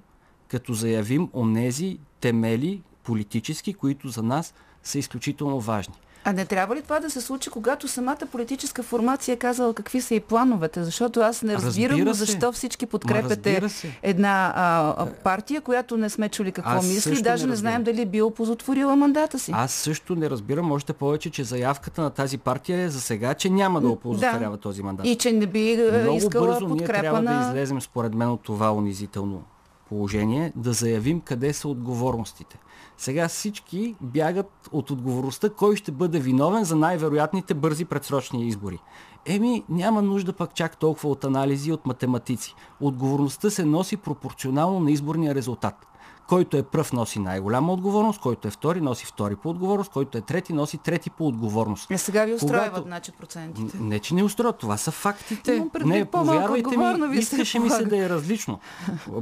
като 0.48 0.74
заявим 0.74 1.28
онези 1.34 1.98
темели 2.20 2.82
политически, 3.02 3.74
които 3.74 4.08
за 4.08 4.22
нас 4.22 4.54
са 4.82 4.98
изключително 4.98 5.60
важни. 5.60 5.94
А 6.28 6.32
не 6.32 6.44
трябва 6.44 6.76
ли 6.76 6.82
това 6.82 7.00
да 7.00 7.10
се 7.10 7.20
случи, 7.20 7.50
когато 7.50 7.88
самата 7.88 8.18
политическа 8.32 8.82
формация 8.82 9.32
е 9.32 9.36
казала 9.36 9.74
какви 9.74 10.00
са 10.00 10.14
и 10.14 10.20
плановете? 10.20 10.84
Защото 10.84 11.20
аз 11.20 11.42
не 11.42 11.54
разбирам 11.54 12.12
защо 12.12 12.52
всички 12.52 12.86
подкрепяте 12.86 13.62
една 14.02 14.52
а, 14.56 15.06
партия, 15.06 15.60
която 15.60 15.96
не 15.96 16.10
сме 16.10 16.28
чули 16.28 16.52
какво 16.52 16.70
аз 16.70 16.86
мисли, 16.86 17.22
даже 17.22 17.44
не, 17.44 17.50
не 17.50 17.56
знаем 17.56 17.82
дали 17.82 18.06
би 18.06 18.22
опозотворила 18.22 18.96
мандата 18.96 19.38
си. 19.38 19.52
Аз 19.54 19.72
също 19.72 20.14
не 20.14 20.30
разбирам, 20.30 20.72
още 20.72 20.92
повече, 20.92 21.30
че 21.30 21.44
заявката 21.44 22.02
на 22.02 22.10
тази 22.10 22.38
партия 22.38 22.80
е 22.80 22.88
за 22.88 23.00
сега, 23.00 23.34
че 23.34 23.50
няма 23.50 23.80
да 23.80 23.88
опозотворява 23.88 24.56
да. 24.56 24.60
този 24.60 24.82
мандат. 24.82 25.06
И 25.06 25.16
че 25.16 25.32
не 25.32 25.46
би 25.46 25.90
Много 26.02 26.16
искала 26.16 26.46
бързо 26.46 26.68
подкрепа 26.68 26.92
ние 26.92 27.00
трябва 27.00 27.22
на... 27.22 27.40
да 27.40 27.48
излезем 27.48 27.80
според 27.80 28.14
мен 28.14 28.28
от 28.28 28.42
това 28.42 28.72
унизително 28.72 29.42
положение, 29.88 30.52
да 30.56 30.72
заявим 30.72 31.20
къде 31.20 31.52
са 31.52 31.68
отговорностите. 31.68 32.58
Сега 32.98 33.28
всички 33.28 33.94
бягат 34.00 34.68
от 34.72 34.90
отговорността 34.90 35.50
кой 35.50 35.76
ще 35.76 35.92
бъде 35.92 36.20
виновен 36.20 36.64
за 36.64 36.76
най-вероятните 36.76 37.54
бързи 37.54 37.84
предсрочни 37.84 38.46
избори. 38.46 38.78
Еми, 39.26 39.64
няма 39.68 40.02
нужда 40.02 40.32
пък 40.32 40.54
чак 40.54 40.76
толкова 40.76 41.08
от 41.08 41.24
анализи 41.24 41.72
от 41.72 41.86
математици. 41.86 42.54
Отговорността 42.80 43.50
се 43.50 43.64
носи 43.64 43.96
пропорционално 43.96 44.80
на 44.80 44.90
изборния 44.90 45.34
резултат. 45.34 45.86
Който 46.28 46.56
е 46.56 46.62
пръв 46.62 46.92
носи 46.92 47.18
най-голяма 47.18 47.72
отговорност, 47.72 48.20
който 48.20 48.48
е 48.48 48.50
втори 48.50 48.80
носи 48.80 49.06
втори 49.06 49.36
по 49.36 49.48
отговорност, 49.50 49.90
който 49.90 50.18
е 50.18 50.20
трети 50.20 50.52
носи 50.52 50.78
трети 50.78 51.10
по 51.10 51.26
отговорност. 51.26 51.90
А 51.90 51.98
сега 51.98 52.24
ви 52.24 52.34
устройват, 52.34 52.68
Когато... 52.68 52.86
значи, 52.86 53.12
процентите. 53.12 53.76
Не, 53.80 53.98
че 53.98 54.14
не 54.14 54.22
устройват, 54.22 54.58
това 54.58 54.76
са 54.76 54.90
фактите. 54.90 55.64
Не, 55.84 56.04
повярвайте 56.04 56.76
ми, 56.76 57.08
ви 57.08 57.18
искаше 57.18 57.58
ми 57.58 57.70
се 57.70 57.84
да 57.84 58.04
е 58.04 58.08
различно. 58.08 58.58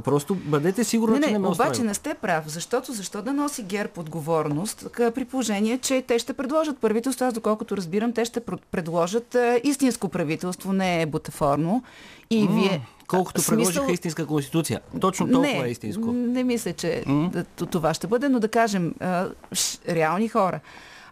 Просто 0.03 0.35
бъдете 0.35 0.83
сигурни, 0.83 1.13
не, 1.13 1.19
не, 1.19 1.25
че 1.27 1.33
не 1.33 1.39
ме 1.39 1.47
Обаче 1.47 1.69
устройва. 1.69 1.87
не 1.87 1.93
сте 1.93 2.13
прав, 2.13 2.43
защото 2.47 2.93
защо 2.93 3.21
да 3.21 3.33
носи 3.33 3.63
ГЕРБ 3.63 3.91
отговорност, 3.97 4.87
при 4.95 5.25
положение, 5.25 5.77
че 5.77 6.01
те 6.01 6.19
ще 6.19 6.33
предложат 6.33 6.79
правителство, 6.79 7.25
аз 7.25 7.33
доколкото 7.33 7.77
разбирам, 7.77 8.13
те 8.13 8.25
ще 8.25 8.39
предложат 8.71 9.35
а, 9.35 9.59
истинско 9.63 10.09
правителство, 10.09 10.73
не 10.73 11.01
е 11.01 11.05
бутафорно. 11.05 11.83
И 12.29 12.47
вие, 12.47 12.87
Колкото 13.07 13.41
смисъл... 13.41 13.57
предложиха 13.57 13.91
истинска 13.91 14.25
конституция. 14.25 14.81
Точно 15.01 15.31
толкова 15.31 15.53
не, 15.53 15.67
е 15.67 15.71
истинско. 15.71 16.11
Не 16.11 16.43
мисля, 16.43 16.73
че 16.73 17.03
mm. 17.07 17.69
това 17.69 17.93
ще 17.93 18.07
бъде, 18.07 18.29
но 18.29 18.39
да 18.39 18.47
кажем, 18.47 18.95
а, 18.99 19.29
ш, 19.53 19.79
реални 19.89 20.27
хора. 20.27 20.59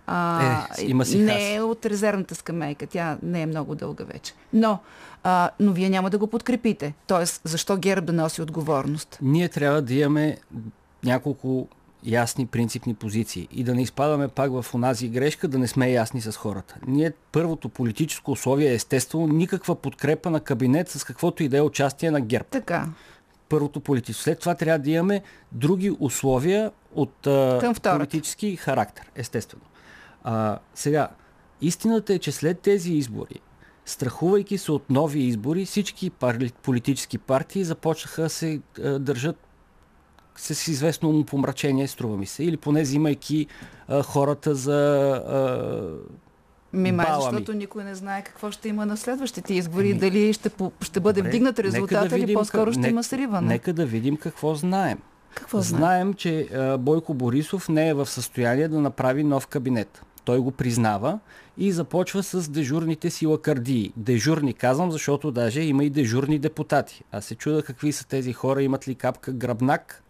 А, 0.07 0.67
е, 0.77 0.85
има 0.85 1.05
си 1.05 1.17
не 1.17 1.55
е 1.55 1.61
от 1.61 1.85
резервната 1.85 2.35
скамейка, 2.35 2.87
тя 2.87 3.17
не 3.23 3.41
е 3.41 3.45
много 3.45 3.75
дълга 3.75 4.03
вече. 4.03 4.33
Но, 4.53 4.79
а, 5.23 5.49
но 5.59 5.73
вие 5.73 5.89
няма 5.89 6.09
да 6.09 6.17
го 6.17 6.27
подкрепите. 6.27 6.93
Тоест, 7.07 7.41
защо 7.43 7.77
ГЕРБ 7.77 8.05
да 8.05 8.13
носи 8.13 8.41
отговорност? 8.41 9.17
Ние 9.21 9.49
трябва 9.49 9.81
да 9.81 9.93
имаме 9.93 10.37
няколко 11.03 11.67
ясни 12.05 12.45
принципни 12.45 12.93
позиции 12.93 13.47
и 13.51 13.63
да 13.63 13.75
не 13.75 13.81
изпадаме 13.81 14.27
пак 14.27 14.51
в 14.51 14.65
онази 14.73 15.09
грешка, 15.09 15.47
да 15.47 15.57
не 15.57 15.67
сме 15.67 15.91
ясни 15.91 16.21
с 16.21 16.31
хората. 16.31 16.75
Ние 16.87 17.11
първото 17.31 17.69
политическо 17.69 18.31
условие 18.31 18.71
е 18.71 18.73
естествено 18.73 19.27
никаква 19.27 19.75
подкрепа 19.75 20.29
на 20.29 20.39
кабинет 20.39 20.89
с 20.89 21.03
каквото 21.03 21.43
и 21.43 21.47
да 21.47 21.57
е 21.57 21.61
участие 21.61 22.11
на 22.11 22.21
ГЕРБ. 22.21 22.45
Така. 22.51 22.87
Първото 23.49 23.79
политическо. 23.79 24.23
След 24.23 24.39
това 24.39 24.55
трябва 24.55 24.79
да 24.79 24.91
имаме 24.91 25.21
други 25.51 25.95
условия 25.99 26.71
от 26.95 27.27
политически 27.83 28.55
характер, 28.55 29.11
естествено. 29.15 29.63
А, 30.23 30.59
сега, 30.75 31.09
Истината 31.61 32.13
е, 32.13 32.19
че 32.19 32.31
след 32.31 32.59
тези 32.59 32.93
избори, 32.93 33.39
страхувайки 33.85 34.57
се 34.57 34.71
от 34.71 34.89
нови 34.89 35.19
избори, 35.19 35.65
всички 35.65 36.09
пар... 36.09 36.37
политически 36.63 37.17
партии 37.17 37.63
започнаха 37.63 38.21
да 38.21 38.29
се 38.29 38.61
държат 38.99 39.44
с 40.37 40.67
известно 40.67 41.25
помрачение, 41.25 41.87
струва 41.87 42.17
ми 42.17 42.25
се, 42.25 42.43
или 42.43 42.57
поне 42.57 42.81
взимайки 42.81 43.47
а, 43.87 44.03
хората 44.03 44.55
за 44.55 44.79
а, 45.09 45.81
Ми, 46.73 46.91
май, 46.91 47.05
ми. 47.07 47.13
защото 47.21 47.53
никой 47.53 47.83
не 47.83 47.95
знае 47.95 48.23
какво 48.23 48.51
ще 48.51 48.69
има 48.69 48.85
на 48.85 48.97
следващите 48.97 49.53
избори. 49.53 49.89
Ами, 49.91 49.99
Дали 49.99 50.33
ще, 50.33 50.49
ще 50.81 50.99
бъде 50.99 51.19
Добре, 51.21 51.29
вдигнат 51.29 51.57
нека 51.57 52.07
да 52.07 52.17
или 52.17 52.33
по-скоро 52.33 52.71
ще 52.71 52.79
нека- 52.79 52.89
има 52.89 53.03
сриване. 53.03 53.47
Нека 53.47 53.73
да 53.73 53.85
видим 53.85 54.17
какво 54.17 54.55
знаем. 54.55 54.97
Какво 55.35 55.61
знае? 55.61 55.77
Знаем, 55.77 56.13
че 56.13 56.41
а, 56.43 56.77
Бойко 56.77 57.13
Борисов 57.13 57.69
не 57.69 57.89
е 57.89 57.93
в 57.93 58.05
състояние 58.05 58.67
да 58.67 58.79
направи 58.79 59.23
нов 59.23 59.47
кабинет. 59.47 60.01
Той 60.25 60.39
го 60.39 60.51
признава 60.51 61.19
и 61.57 61.71
започва 61.71 62.23
с 62.23 62.49
дежурните 62.49 63.09
си 63.09 63.25
лакардии. 63.25 63.93
Дежурни 63.97 64.53
казвам, 64.53 64.91
защото 64.91 65.31
даже 65.31 65.61
има 65.61 65.83
и 65.83 65.89
дежурни 65.89 66.39
депутати. 66.39 67.03
Аз 67.11 67.25
се 67.25 67.35
чуда 67.35 67.63
какви 67.63 67.91
са 67.91 68.07
тези 68.07 68.33
хора, 68.33 68.63
имат 68.63 68.87
ли 68.87 68.95
капка 68.95 69.31
гръбнак 69.31 70.03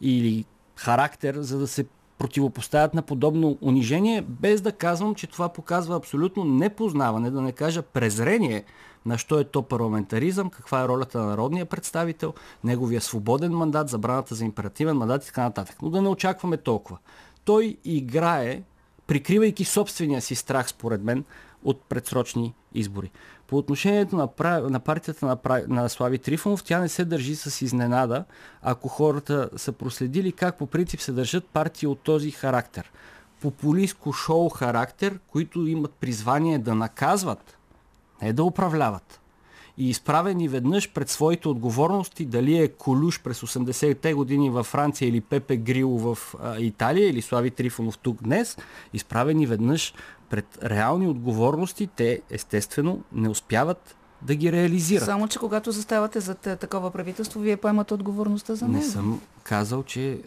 или 0.00 0.44
характер, 0.76 1.36
за 1.40 1.58
да 1.58 1.66
се 1.66 1.86
противопоставят 2.18 2.94
на 2.94 3.02
подобно 3.02 3.58
унижение, 3.60 4.22
без 4.28 4.60
да 4.60 4.72
казвам, 4.72 5.14
че 5.14 5.26
това 5.26 5.48
показва 5.48 5.96
абсолютно 5.96 6.44
непознаване, 6.44 7.30
да 7.30 7.40
не 7.40 7.52
кажа 7.52 7.82
презрение 7.82 8.64
на 9.06 9.18
що 9.18 9.38
е 9.38 9.44
то 9.44 9.62
парламентаризъм, 9.62 10.50
каква 10.50 10.82
е 10.82 10.88
ролята 10.88 11.18
на 11.18 11.26
народния 11.26 11.66
представител, 11.66 12.34
неговия 12.64 13.00
свободен 13.00 13.52
мандат, 13.52 13.88
забраната 13.88 14.34
за 14.34 14.44
императивен 14.44 14.96
мандат 14.96 15.24
и 15.24 15.26
така 15.26 15.42
нататък. 15.42 15.76
Но 15.82 15.90
да 15.90 16.02
не 16.02 16.08
очакваме 16.08 16.56
толкова. 16.56 16.98
Той 17.44 17.76
играе, 17.84 18.62
прикривайки 19.06 19.64
собствения 19.64 20.22
си 20.22 20.34
страх, 20.34 20.68
според 20.68 21.02
мен, 21.02 21.24
от 21.64 21.82
предсрочни 21.82 22.54
избори. 22.74 23.10
По 23.50 23.58
отношението 23.58 24.16
на, 24.16 24.28
на 24.70 24.80
партията 24.80 25.26
на, 25.26 25.62
на 25.68 25.88
Слави 25.88 26.18
Трифонов, 26.18 26.64
тя 26.64 26.80
не 26.80 26.88
се 26.88 27.04
държи 27.04 27.36
с 27.36 27.62
изненада, 27.62 28.24
ако 28.62 28.88
хората 28.88 29.50
са 29.56 29.72
проследили 29.72 30.32
как 30.32 30.58
по 30.58 30.66
принцип 30.66 31.00
се 31.00 31.12
държат 31.12 31.44
партии 31.44 31.88
от 31.88 32.00
този 32.00 32.30
характер. 32.30 32.92
Популистко 33.40 34.12
шоу 34.12 34.48
характер, 34.48 35.18
които 35.28 35.66
имат 35.66 35.92
призвание 35.92 36.58
да 36.58 36.74
наказват, 36.74 37.58
не 38.22 38.32
да 38.32 38.44
управляват. 38.44 39.20
И 39.78 39.90
изправени 39.90 40.48
веднъж 40.48 40.92
пред 40.92 41.08
своите 41.08 41.48
отговорности, 41.48 42.24
дали 42.24 42.58
е 42.58 42.68
Колюш 42.68 43.20
през 43.22 43.40
80-те 43.40 44.14
години 44.14 44.50
във 44.50 44.66
Франция 44.66 45.08
или 45.08 45.20
Пепе 45.20 45.56
Грило 45.56 45.98
в 45.98 46.34
а, 46.42 46.58
Италия 46.58 47.08
или 47.08 47.22
Слави 47.22 47.50
Трифонов 47.50 47.98
тук 47.98 48.22
днес, 48.22 48.58
изправени 48.92 49.46
веднъж 49.46 49.94
пред 50.30 50.58
реални 50.64 51.08
отговорности, 51.08 51.88
те 51.96 52.20
естествено 52.30 53.00
не 53.12 53.28
успяват 53.28 53.96
да 54.22 54.34
ги 54.34 54.52
реализират. 54.52 55.04
Само, 55.04 55.28
че 55.28 55.38
когато 55.38 55.72
заставате 55.72 56.20
за 56.20 56.34
такова 56.34 56.90
правителство, 56.90 57.40
вие 57.40 57.56
поемате 57.56 57.94
отговорността 57.94 58.54
за 58.54 58.64
него. 58.68 58.76
Не 58.76 58.84
съм 58.84 59.20
казал, 59.42 59.82
че 59.82 60.18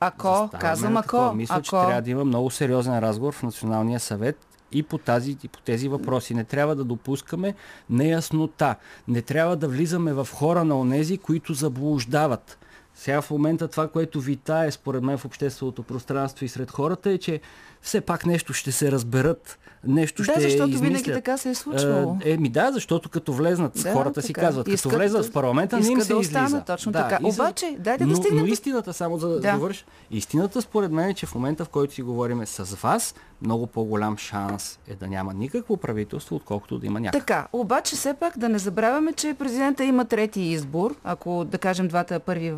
Ако, 0.00 0.50
казвам 0.60 0.96
ако. 0.96 1.32
Мисля, 1.34 1.54
ако... 1.54 1.64
че 1.64 1.70
трябва 1.70 2.02
да 2.02 2.10
има 2.10 2.24
много 2.24 2.50
сериозен 2.50 2.98
разговор 2.98 3.34
в 3.34 3.42
Националния 3.42 4.00
съвет 4.00 4.38
и 4.72 4.82
по, 4.82 4.98
тази, 4.98 5.36
и 5.44 5.48
по 5.48 5.60
тези 5.60 5.88
въпроси. 5.88 6.34
Не 6.34 6.44
трябва 6.44 6.76
да 6.76 6.84
допускаме 6.84 7.54
неяснота. 7.90 8.74
Не 9.08 9.22
трябва 9.22 9.56
да 9.56 9.68
влизаме 9.68 10.12
в 10.12 10.28
хора 10.34 10.64
на 10.64 10.78
онези, 10.78 11.18
които 11.18 11.54
заблуждават. 11.54 12.58
Сега 12.94 13.22
в 13.22 13.30
момента 13.30 13.68
това, 13.68 13.88
което 13.88 14.20
витае 14.20 14.70
според 14.70 15.02
мен 15.02 15.18
в 15.18 15.24
общественото 15.24 15.82
пространство 15.82 16.44
и 16.44 16.48
сред 16.48 16.70
хората 16.70 17.10
е, 17.10 17.18
че 17.18 17.40
все 17.82 18.00
пак 18.00 18.26
нещо 18.26 18.52
ще 18.52 18.72
се 18.72 18.92
разберат, 18.92 19.58
нещо 19.86 20.22
Да, 20.22 20.24
ще 20.24 20.40
защото 20.40 20.62
измислят. 20.64 20.88
винаги 20.88 21.12
така 21.12 21.36
се 21.36 21.50
е 21.50 21.54
случвало. 21.54 22.16
Е, 22.24 22.30
Еми 22.32 22.48
да, 22.48 22.72
защото 22.72 23.08
като 23.08 23.32
влезнат, 23.32 23.72
Да, 23.74 23.92
хората 23.92 24.22
си 24.22 24.28
така. 24.28 24.40
казват, 24.40 24.64
като 24.64 24.74
Искат 24.74 24.92
влезнат 24.92 25.22
да- 25.22 25.28
в 25.28 25.32
парламента, 25.32 25.76
не 25.76 25.88
им 25.88 26.00
се 26.00 26.14
да 26.14 26.20
излиза. 26.20 26.38
останат, 26.38 26.66
точно 26.66 26.92
да, 26.92 26.98
така. 27.00 27.18
и 27.22 27.26
Обаче, 27.26 27.76
дайте 27.78 28.04
да 28.04 28.10
но, 28.10 28.16
стигнем 28.16 28.40
но 28.40 28.46
до- 28.46 28.52
истината, 28.52 28.92
само 28.92 29.18
за 29.18 29.28
да, 29.28 29.40
Да. 29.40 29.52
довърш, 29.52 29.84
истината 30.10 30.62
според 30.62 30.92
мен 30.92 31.08
е, 31.08 31.14
че 31.14 31.26
в 31.26 31.34
момента, 31.34 31.64
в 31.64 31.68
който 31.68 31.94
си 31.94 32.02
говорим 32.02 32.42
с 32.46 32.76
вас, 32.76 33.14
много 33.40 33.66
по-голям 33.66 34.16
шанс 34.18 34.78
е 34.88 34.94
да 34.94 35.06
няма 35.06 35.34
никакво 35.34 35.76
правителство, 35.76 36.36
отколкото 36.36 36.78
да 36.78 36.86
има 36.86 37.00
някакво. 37.00 37.20
Така, 37.20 37.46
обаче 37.52 37.96
все 37.96 38.14
пак 38.14 38.38
да 38.38 38.48
не 38.48 38.58
забравяме, 38.58 39.12
че 39.12 39.34
президента 39.34 39.84
има 39.84 40.04
трети 40.04 40.40
избор. 40.42 40.94
Ако, 41.04 41.44
да 41.44 41.58
кажем, 41.58 41.88
двата 41.88 42.20
първи 42.20 42.54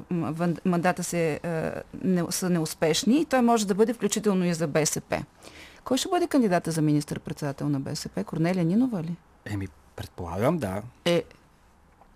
мандата 0.64 1.04
се, 1.04 1.40
е, 1.42 1.70
не, 2.04 2.24
са 2.30 2.50
неуспешни, 2.50 3.16
и 3.16 3.24
той 3.24 3.42
може 3.42 3.66
да 3.66 3.74
бъде 3.74 3.92
включително 3.92 4.44
и 4.44 4.54
за 4.54 4.66
БСП. 4.66 5.22
Кой 5.84 5.96
ще 5.98 6.08
бъде 6.08 6.26
кандидата 6.26 6.70
за 6.70 6.82
министър-председател 6.82 7.68
на 7.68 7.80
БСП? 7.80 8.24
Корнелия 8.24 8.64
Нинова 8.64 9.02
ли? 9.02 9.16
Еми, 9.44 9.68
предполагам, 9.96 10.58
да. 10.58 10.82
Е, 11.04 11.24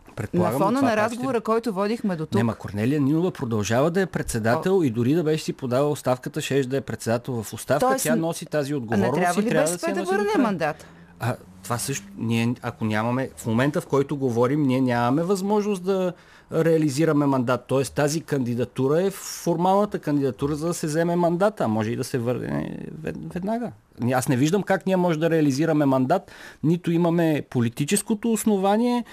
на 0.08 0.14
Предполагам, 0.16 0.58
фона 0.58 0.78
това 0.78 0.90
на 0.90 0.96
разговора, 0.96 1.40
който 1.40 1.72
водихме 1.72 2.16
до 2.16 2.24
Ще... 2.24 2.30
тук, 2.30 2.38
Не, 2.38 2.44
ма 2.44 2.54
Корнелия 2.54 3.00
Нинова 3.00 3.30
продължава 3.30 3.90
да 3.90 4.00
е 4.00 4.06
председател 4.06 4.80
и 4.84 4.90
дори 4.90 5.14
да 5.14 5.22
беше 5.22 5.44
си 5.44 5.52
подала 5.52 5.90
оставката, 5.90 6.40
ще 6.40 6.62
да 6.62 6.76
е 6.76 6.80
председател 6.80 7.42
в 7.42 7.52
оставка. 7.52 7.86
Тоест, 7.86 8.04
Тя 8.04 8.16
носи 8.16 8.46
тази 8.46 8.72
а 8.72 8.76
отговорност 8.76 9.16
не 9.16 9.22
трябва 9.22 9.42
ли 9.42 9.48
трябва 9.48 9.66
да 9.66 9.72
БСП 9.72 9.92
да 9.94 10.02
до 10.02 10.10
върне 10.10 10.42
мандат? 10.42 10.86
А 11.20 11.36
това 11.62 11.78
също, 11.78 12.06
ние, 12.16 12.54
ако 12.62 12.84
нямаме, 12.84 13.30
в 13.36 13.46
момента 13.46 13.80
в 13.80 13.86
който 13.86 14.16
говорим, 14.16 14.62
ние 14.62 14.80
нямаме 14.80 15.22
възможност 15.22 15.84
да 15.84 16.12
реализираме 16.52 17.26
мандат. 17.26 17.64
Тоест 17.66 17.94
тази 17.94 18.20
кандидатура 18.20 19.02
е 19.02 19.10
формалната 19.10 19.98
кандидатура, 19.98 20.54
за 20.54 20.66
да 20.66 20.74
се 20.74 20.86
вземе 20.86 21.16
мандата, 21.16 21.68
може 21.68 21.90
и 21.90 21.96
да 21.96 22.04
се 22.04 22.18
върне 22.18 22.78
вед- 23.02 23.32
веднага. 23.34 23.72
Ние- 24.00 24.14
Аз 24.14 24.28
не 24.28 24.36
виждам 24.36 24.62
как 24.62 24.86
ние 24.86 24.96
може 24.96 25.18
да 25.18 25.30
реализираме 25.30 25.86
мандат, 25.86 26.30
нито 26.62 26.90
имаме 26.90 27.42
политическото 27.50 28.32
основание, 28.32 29.04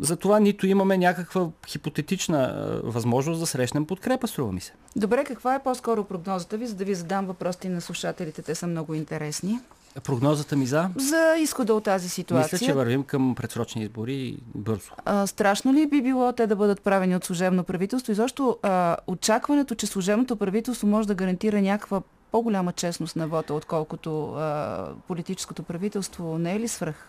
за 0.00 0.16
това 0.18 0.40
нито 0.40 0.66
имаме 0.66 0.98
някаква 0.98 1.48
хипотетична 1.68 2.54
възможност 2.84 3.40
да 3.40 3.46
срещнем 3.46 3.86
подкрепа, 3.86 4.26
струва 4.28 4.52
ми 4.52 4.60
се. 4.60 4.72
Добре, 4.96 5.24
каква 5.24 5.54
е 5.54 5.62
по-скоро 5.62 6.04
прогнозата 6.04 6.58
ви, 6.58 6.66
за 6.66 6.74
да 6.74 6.84
ви 6.84 6.94
задам 6.94 7.26
въпросите 7.26 7.68
на 7.68 7.80
слушателите? 7.80 8.42
Те 8.42 8.54
са 8.54 8.66
много 8.66 8.94
интересни. 8.94 9.58
Прогнозата 10.04 10.56
ми 10.56 10.66
за? 10.66 10.90
За 10.96 11.36
изхода 11.38 11.74
от 11.74 11.84
тази 11.84 12.08
ситуация. 12.08 12.56
Мисля, 12.56 12.66
че 12.66 12.72
вървим 12.72 13.02
към 13.02 13.34
предсрочни 13.34 13.82
избори 13.82 14.38
бързо. 14.54 14.90
А, 15.04 15.26
страшно 15.26 15.72
ли 15.72 15.86
би 15.86 16.02
било 16.02 16.32
те 16.32 16.46
да 16.46 16.56
бъдат 16.56 16.82
правени 16.82 17.16
от 17.16 17.24
служебно 17.24 17.64
правителство? 17.64 18.12
И 18.12 18.14
защо 18.14 18.58
а, 18.62 18.96
очакването, 19.06 19.74
че 19.74 19.86
служебното 19.86 20.36
правителство 20.36 20.86
може 20.86 21.08
да 21.08 21.14
гарантира 21.14 21.62
някаква 21.62 22.02
по-голяма 22.32 22.72
честност 22.72 23.16
на 23.16 23.28
вота, 23.28 23.54
отколкото 23.54 24.32
а, 24.32 24.88
политическото 25.08 25.62
правителство, 25.62 26.38
не 26.38 26.54
е 26.54 26.60
ли 26.60 26.68
свръх? 26.68 27.06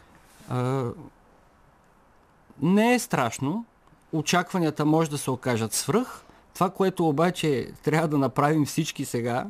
А, 0.50 0.84
не 2.62 2.94
е 2.94 3.00
страшно. 3.00 3.66
Очакванията 4.14 4.86
може 4.86 5.10
да 5.10 5.18
се 5.18 5.32
окажат 5.32 5.74
свръх. 5.74 6.22
Това, 6.54 6.70
което 6.70 7.08
обаче 7.08 7.72
трябва 7.84 8.08
да 8.08 8.18
направим 8.18 8.66
всички 8.66 9.06
сега, 9.06 9.46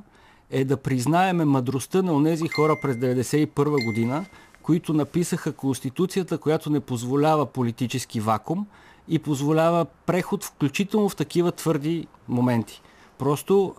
е 0.51 0.65
да 0.65 0.77
признаеме 0.77 1.45
мъдростта 1.45 2.01
на 2.01 2.13
онези 2.13 2.47
хора 2.47 2.75
през 2.81 2.95
1991 2.95 3.85
година, 3.85 4.25
които 4.61 4.93
написаха 4.93 5.51
Конституцията, 5.51 6.37
която 6.37 6.69
не 6.69 6.79
позволява 6.79 7.45
политически 7.45 8.19
вакуум 8.19 8.67
и 9.07 9.19
позволява 9.19 9.85
преход, 10.05 10.43
включително 10.43 11.09
в 11.09 11.15
такива 11.15 11.51
твърди 11.51 12.07
моменти. 12.27 12.81
Просто 13.17 13.75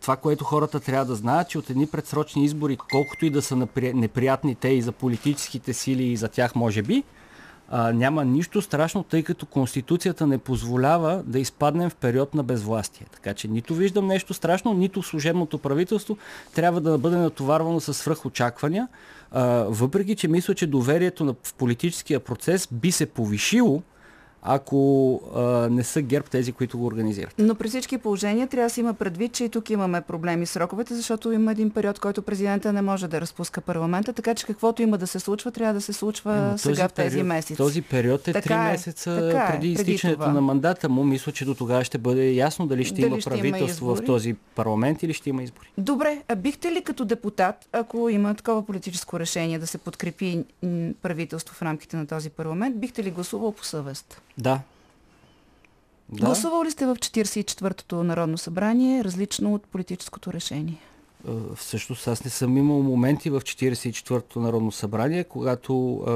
това, 0.00 0.16
което 0.16 0.44
хората 0.44 0.80
трябва 0.80 1.04
да 1.04 1.14
знаят, 1.14 1.48
че 1.48 1.58
от 1.58 1.70
едни 1.70 1.86
предсрочни 1.86 2.44
избори, 2.44 2.78
колкото 2.92 3.26
и 3.26 3.30
да 3.30 3.42
са 3.42 3.68
неприятни 3.78 4.54
те 4.54 4.68
и 4.68 4.82
за 4.82 4.92
политическите 4.92 5.72
сили 5.72 6.04
и 6.04 6.16
за 6.16 6.28
тях 6.28 6.54
може 6.54 6.82
би, 6.82 7.04
а, 7.70 7.92
няма 7.92 8.24
нищо 8.24 8.62
страшно, 8.62 9.02
тъй 9.02 9.22
като 9.22 9.46
Конституцията 9.46 10.26
не 10.26 10.38
позволява 10.38 11.22
да 11.26 11.38
изпаднем 11.38 11.90
в 11.90 11.94
период 11.94 12.34
на 12.34 12.42
безвластие. 12.42 13.06
Така 13.12 13.34
че 13.34 13.48
нито 13.48 13.74
виждам 13.74 14.06
нещо 14.06 14.34
страшно, 14.34 14.74
нито 14.74 15.02
служебното 15.02 15.58
правителство 15.58 16.18
трябва 16.54 16.80
да 16.80 16.98
бъде 16.98 17.16
натоварвано 17.16 17.80
с 17.80 17.94
свръхочаквания, 17.94 18.88
а, 19.30 19.44
въпреки 19.68 20.16
че 20.16 20.28
мисля, 20.28 20.54
че 20.54 20.66
доверието 20.66 21.24
на, 21.24 21.34
в 21.42 21.54
политическия 21.54 22.20
процес 22.20 22.68
би 22.72 22.92
се 22.92 23.06
повишило, 23.06 23.82
ако 24.42 25.20
а, 25.34 25.68
не 25.70 25.84
са 25.84 26.02
герб 26.02 26.30
тези, 26.30 26.52
които 26.52 26.78
го 26.78 26.86
организират. 26.86 27.34
Но 27.38 27.54
при 27.54 27.68
всички 27.68 27.98
положения 27.98 28.46
трябва 28.46 28.66
да 28.66 28.70
се 28.70 28.80
има 28.80 28.94
предвид, 28.94 29.32
че 29.32 29.44
и 29.44 29.48
тук 29.48 29.70
имаме 29.70 30.00
проблеми 30.00 30.46
с 30.46 30.60
сроковете, 30.60 30.94
защото 30.94 31.32
има 31.32 31.52
един 31.52 31.70
период, 31.70 31.98
който 31.98 32.22
президента 32.22 32.72
не 32.72 32.82
може 32.82 33.08
да 33.08 33.20
разпуска 33.20 33.60
парламента, 33.60 34.12
така 34.12 34.34
че 34.34 34.46
каквото 34.46 34.82
има 34.82 34.98
да 34.98 35.06
се 35.06 35.20
случва, 35.20 35.50
трябва 35.50 35.74
да 35.74 35.80
се 35.80 35.92
случва 35.92 36.36
Емо, 36.36 36.58
сега 36.58 36.88
в 36.88 36.92
тези 36.92 37.14
период, 37.14 37.28
месеци. 37.28 37.56
Този 37.56 37.82
период 37.82 38.28
е 38.28 38.32
Така 38.32 38.54
3 38.54 38.68
е, 38.68 38.70
месеца 38.72 39.30
така 39.32 39.44
е, 39.44 39.52
преди 39.52 39.74
преди 39.74 39.92
изтичането 39.92 40.20
това. 40.20 40.32
на 40.32 40.40
мандата 40.40 40.88
му. 40.88 41.04
Мисля, 41.04 41.32
че 41.32 41.44
до 41.44 41.54
тогава 41.54 41.84
ще 41.84 41.98
бъде 41.98 42.30
ясно 42.32 42.66
дали 42.66 42.84
ще 42.84 42.94
Дали 42.94 43.06
има 43.06 43.20
ще 43.20 43.30
има 43.30 43.38
правителство 43.38 43.86
в 43.86 43.92
избори? 43.92 44.06
този 44.06 44.34
парламент 44.54 45.02
или 45.02 45.12
ще 45.12 45.30
има 45.30 45.42
избори. 45.42 45.72
Добре, 45.78 46.22
а 46.28 46.34
бихте 46.34 46.72
ли 46.72 46.82
като 46.82 47.04
депутат, 47.04 47.68
ако 47.72 48.08
има 48.08 48.34
такова 48.34 48.66
политическо 48.66 49.20
решение 49.20 49.58
да 49.58 49.66
се 49.66 49.78
подкрепи 49.78 50.44
правителство 51.02 51.54
в 51.54 51.62
рамките 51.62 51.96
на 51.96 52.06
този 52.06 52.30
парламент, 52.30 52.80
бихте 52.80 53.04
ли 53.04 53.10
гласувал 53.10 53.52
по 53.52 53.64
съвест? 53.64 54.22
Да. 54.40 54.60
Да. 56.12 56.26
Гласувал 56.26 56.64
ли 56.64 56.70
сте 56.70 56.86
в 56.86 56.96
44-тото 56.96 58.02
Народно 58.02 58.38
събрание 58.38 59.04
различно 59.04 59.54
от 59.54 59.64
политическото 59.66 60.32
решение? 60.32 60.78
А, 61.28 61.54
всъщност 61.56 62.08
аз 62.08 62.24
не 62.24 62.30
съм 62.30 62.56
имал 62.56 62.82
моменти 62.82 63.30
в 63.30 63.40
44-то 63.40 64.40
Народно 64.40 64.72
събрание, 64.72 65.24
когато 65.24 65.96
а, 65.96 66.12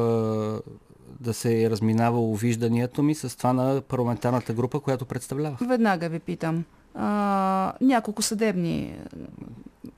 да 1.20 1.34
се 1.34 1.62
е 1.62 1.70
разминавало 1.70 2.34
виждането 2.36 3.02
ми 3.02 3.14
с 3.14 3.36
това 3.38 3.52
на 3.52 3.80
парламентарната 3.80 4.52
група, 4.52 4.80
която 4.80 5.04
представлявах. 5.04 5.58
Веднага 5.68 6.08
ви 6.08 6.18
питам. 6.18 6.64
А, 6.94 7.72
няколко 7.80 8.22
съдебни 8.22 8.98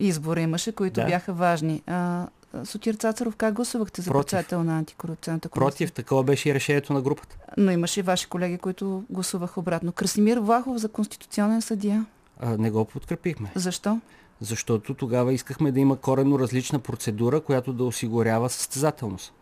избора 0.01 0.41
имаше, 0.41 0.73
които 0.73 1.01
Да. 1.01 1.07
бяха 1.07 1.33
важни. 1.33 1.83
А, 1.87 2.27
Сотир 2.64 2.95
Цацаров, 2.95 3.37
как 3.37 3.55
гласувахте 3.55 4.03
за 4.03 4.11
Против. 4.11 4.31
председател 4.31 4.64
на 4.64 4.79
антикорупционната 4.79 5.49
комисия? 5.49 5.71
Против, 5.71 5.92
такова 5.92 6.23
беше 6.23 6.49
и 6.49 6.55
решението 6.55 6.92
на 6.92 7.03
групата. 7.03 7.37
Но 7.57 7.71
имаше 7.71 8.01
и 8.01 8.03
ваши 8.03 8.27
колеги, 8.27 8.59
които 8.59 9.05
гласуваха 9.11 9.61
обратно. 9.61 9.92
Красимир 9.92 10.38
Влахов 10.38 10.77
за 10.77 10.88
конституционен 10.88 11.62
съдия. 11.62 12.07
А, 12.40 12.57
не 12.57 12.71
го 12.71 12.85
подкрепихме. 12.85 13.51
Защо? 13.55 14.01
Защото 14.40 14.95
тогава 14.95 15.33
искахме 15.33 15.73
да 15.73 15.81
има 15.81 15.97
коренно 15.97 16.38
различна 16.38 16.79
процедура, 16.79 17.40
която 17.40 17.73
да 17.73 17.85
осигурява 17.85 18.51
състезателност. 18.51 19.33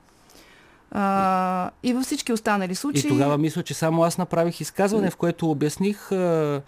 А, 0.91 1.71
и 1.83 1.93
във 1.93 2.03
всички 2.05 2.33
останали 2.33 2.75
случаи... 2.75 3.07
И 3.07 3.09
тогава 3.09 3.39
мисля, 3.39 3.63
че 3.63 3.75
само 3.75 4.03
аз 4.03 4.19
направих 4.19 4.61
изказване, 4.61 5.11
в 5.11 5.17
което 5.17 5.51
обясних, 5.51 6.13
а, 6.13 6.63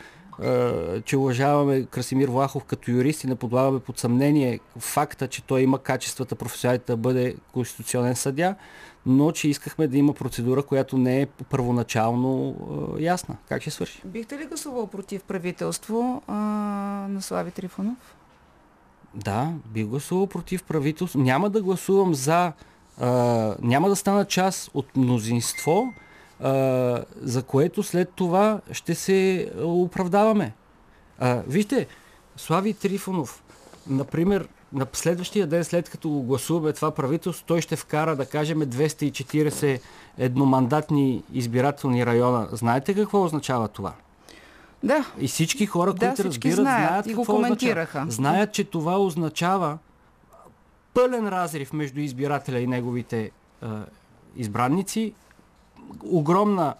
че 1.05 1.17
уважаваме 1.17 1.85
Красимир 1.85 2.29
Влахов 2.29 2.65
като 2.65 2.91
юрист 2.91 3.25
и 3.25 3.27
не 3.27 3.35
подлагаме 3.35 3.81
под 3.81 3.99
съмнение 3.99 4.61
факта, 4.79 5.29
че 5.29 5.43
той 5.43 5.61
има 5.61 5.79
качествата 5.79 6.35
професионалите 6.35 6.93
да 6.93 6.97
бъде 6.97 7.37
конституционен 7.53 8.17
съдя, 8.17 8.55
но 9.07 9.33
че 9.33 9.49
искахме 9.49 9.87
да 9.87 9.99
има 9.99 10.13
процедура, 10.13 10.63
която 10.63 10.99
не 10.99 11.23
е 11.23 11.27
първоначално 11.27 12.57
а, 12.97 13.03
ясна. 13.03 13.37
Как 13.49 13.63
ще 13.63 13.71
свърши? 13.71 14.03
Бихте 14.05 14.39
ли 14.39 14.47
гласувал 14.47 14.87
против 14.87 15.23
правителство 15.23 16.23
а, 16.27 16.35
на 17.11 17.23
Слави 17.23 17.51
Трифонов? 17.51 18.17
Да, 19.15 19.53
би 19.67 19.85
гласувал 19.85 20.27
против 20.27 20.63
правителство. 20.63 21.19
Няма 21.19 21.51
да 21.51 21.63
гласувам 21.63 22.15
за. 22.15 22.53
А, 23.01 23.11
няма 23.63 23.89
да 23.89 23.97
стана 23.97 24.25
част 24.25 24.71
от 24.75 24.97
мнозинство, 24.97 25.93
а, 26.41 27.05
за 27.23 27.43
което 27.43 27.83
след 27.83 28.11
това 28.11 28.61
ще 28.73 28.95
се 28.95 29.51
оправдаваме. 29.63 30.53
А, 31.19 31.43
вижте, 31.47 31.87
Слави 32.37 32.75
Трифонов, 32.75 33.43
например, 33.89 34.49
на 34.73 34.87
следващия 34.93 35.47
ден, 35.47 35.65
след 35.65 35.91
като 35.91 36.09
го 36.09 36.23
гласуваме 36.23 36.73
това 36.73 36.91
правителство, 36.91 37.45
той 37.47 37.61
ще 37.61 37.77
вкара, 37.77 38.17
да 38.17 38.27
кажем, 38.27 38.59
240 38.61 39.81
едномандатни 40.19 41.23
избирателни 41.33 42.07
района. 42.07 42.49
Знаете 42.53 42.95
какво 42.95 43.25
означава 43.25 43.69
това? 43.69 43.93
Да, 44.83 45.05
И 45.19 45.29
всички 45.29 45.67
хора, 45.67 45.95
Да, 45.95 46.07
които 46.09 46.25
разбират, 46.25 46.57
знаят 46.57 46.89
знаят 46.89 47.07
и 47.07 47.15
го 47.15 47.21
какво 47.23 47.35
коментираха. 47.35 47.99
означава. 47.99 48.11
Знаят, 48.11 48.53
че 48.53 48.65
това 48.65 48.99
означава 49.01 49.79
пълен 50.95 51.29
разрив 51.29 51.73
между 51.73 52.01
избирателя 52.01 52.59
и 52.59 52.67
неговите 52.67 53.31
а, 53.63 53.69
избранници, 54.37 55.13
огромна 56.03 56.75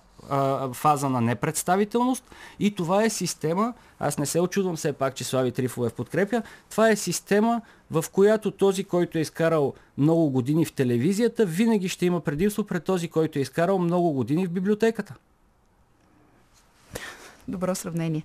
фаза 0.73 1.09
на 1.09 1.21
непредставителност 1.21 2.25
и 2.61 2.75
това 2.75 3.05
е 3.05 3.11
система, 3.11 3.75
аз 4.01 4.19
не 4.19 4.27
се 4.27 4.41
очудвам 4.41 4.77
все 4.77 4.93
пак, 4.93 5.15
че 5.15 5.25
Слави 5.25 5.53
Трифов 5.53 5.87
е 5.87 5.89
в 5.89 5.95
подкрепя, 5.95 6.43
това 6.71 6.91
е 6.91 6.97
система, 6.97 7.61
в 7.91 8.05
която 8.13 8.51
този, 8.51 8.85
който 8.85 9.19
е 9.19 9.21
изкарал 9.21 9.75
много 9.99 10.31
години 10.31 10.65
в 10.65 10.73
телевизията, 10.73 11.47
винаги 11.47 11.89
ще 11.89 12.07
има 12.07 12.21
предимство 12.21 12.65
пред 12.65 12.85
този, 12.85 13.09
който 13.09 13.39
е 13.39 13.43
изкарал 13.43 13.79
много 13.79 14.13
години 14.13 14.47
в 14.47 14.51
библиотеката. 14.51 15.15
добро 17.49 17.75
сравнение. 17.75 18.23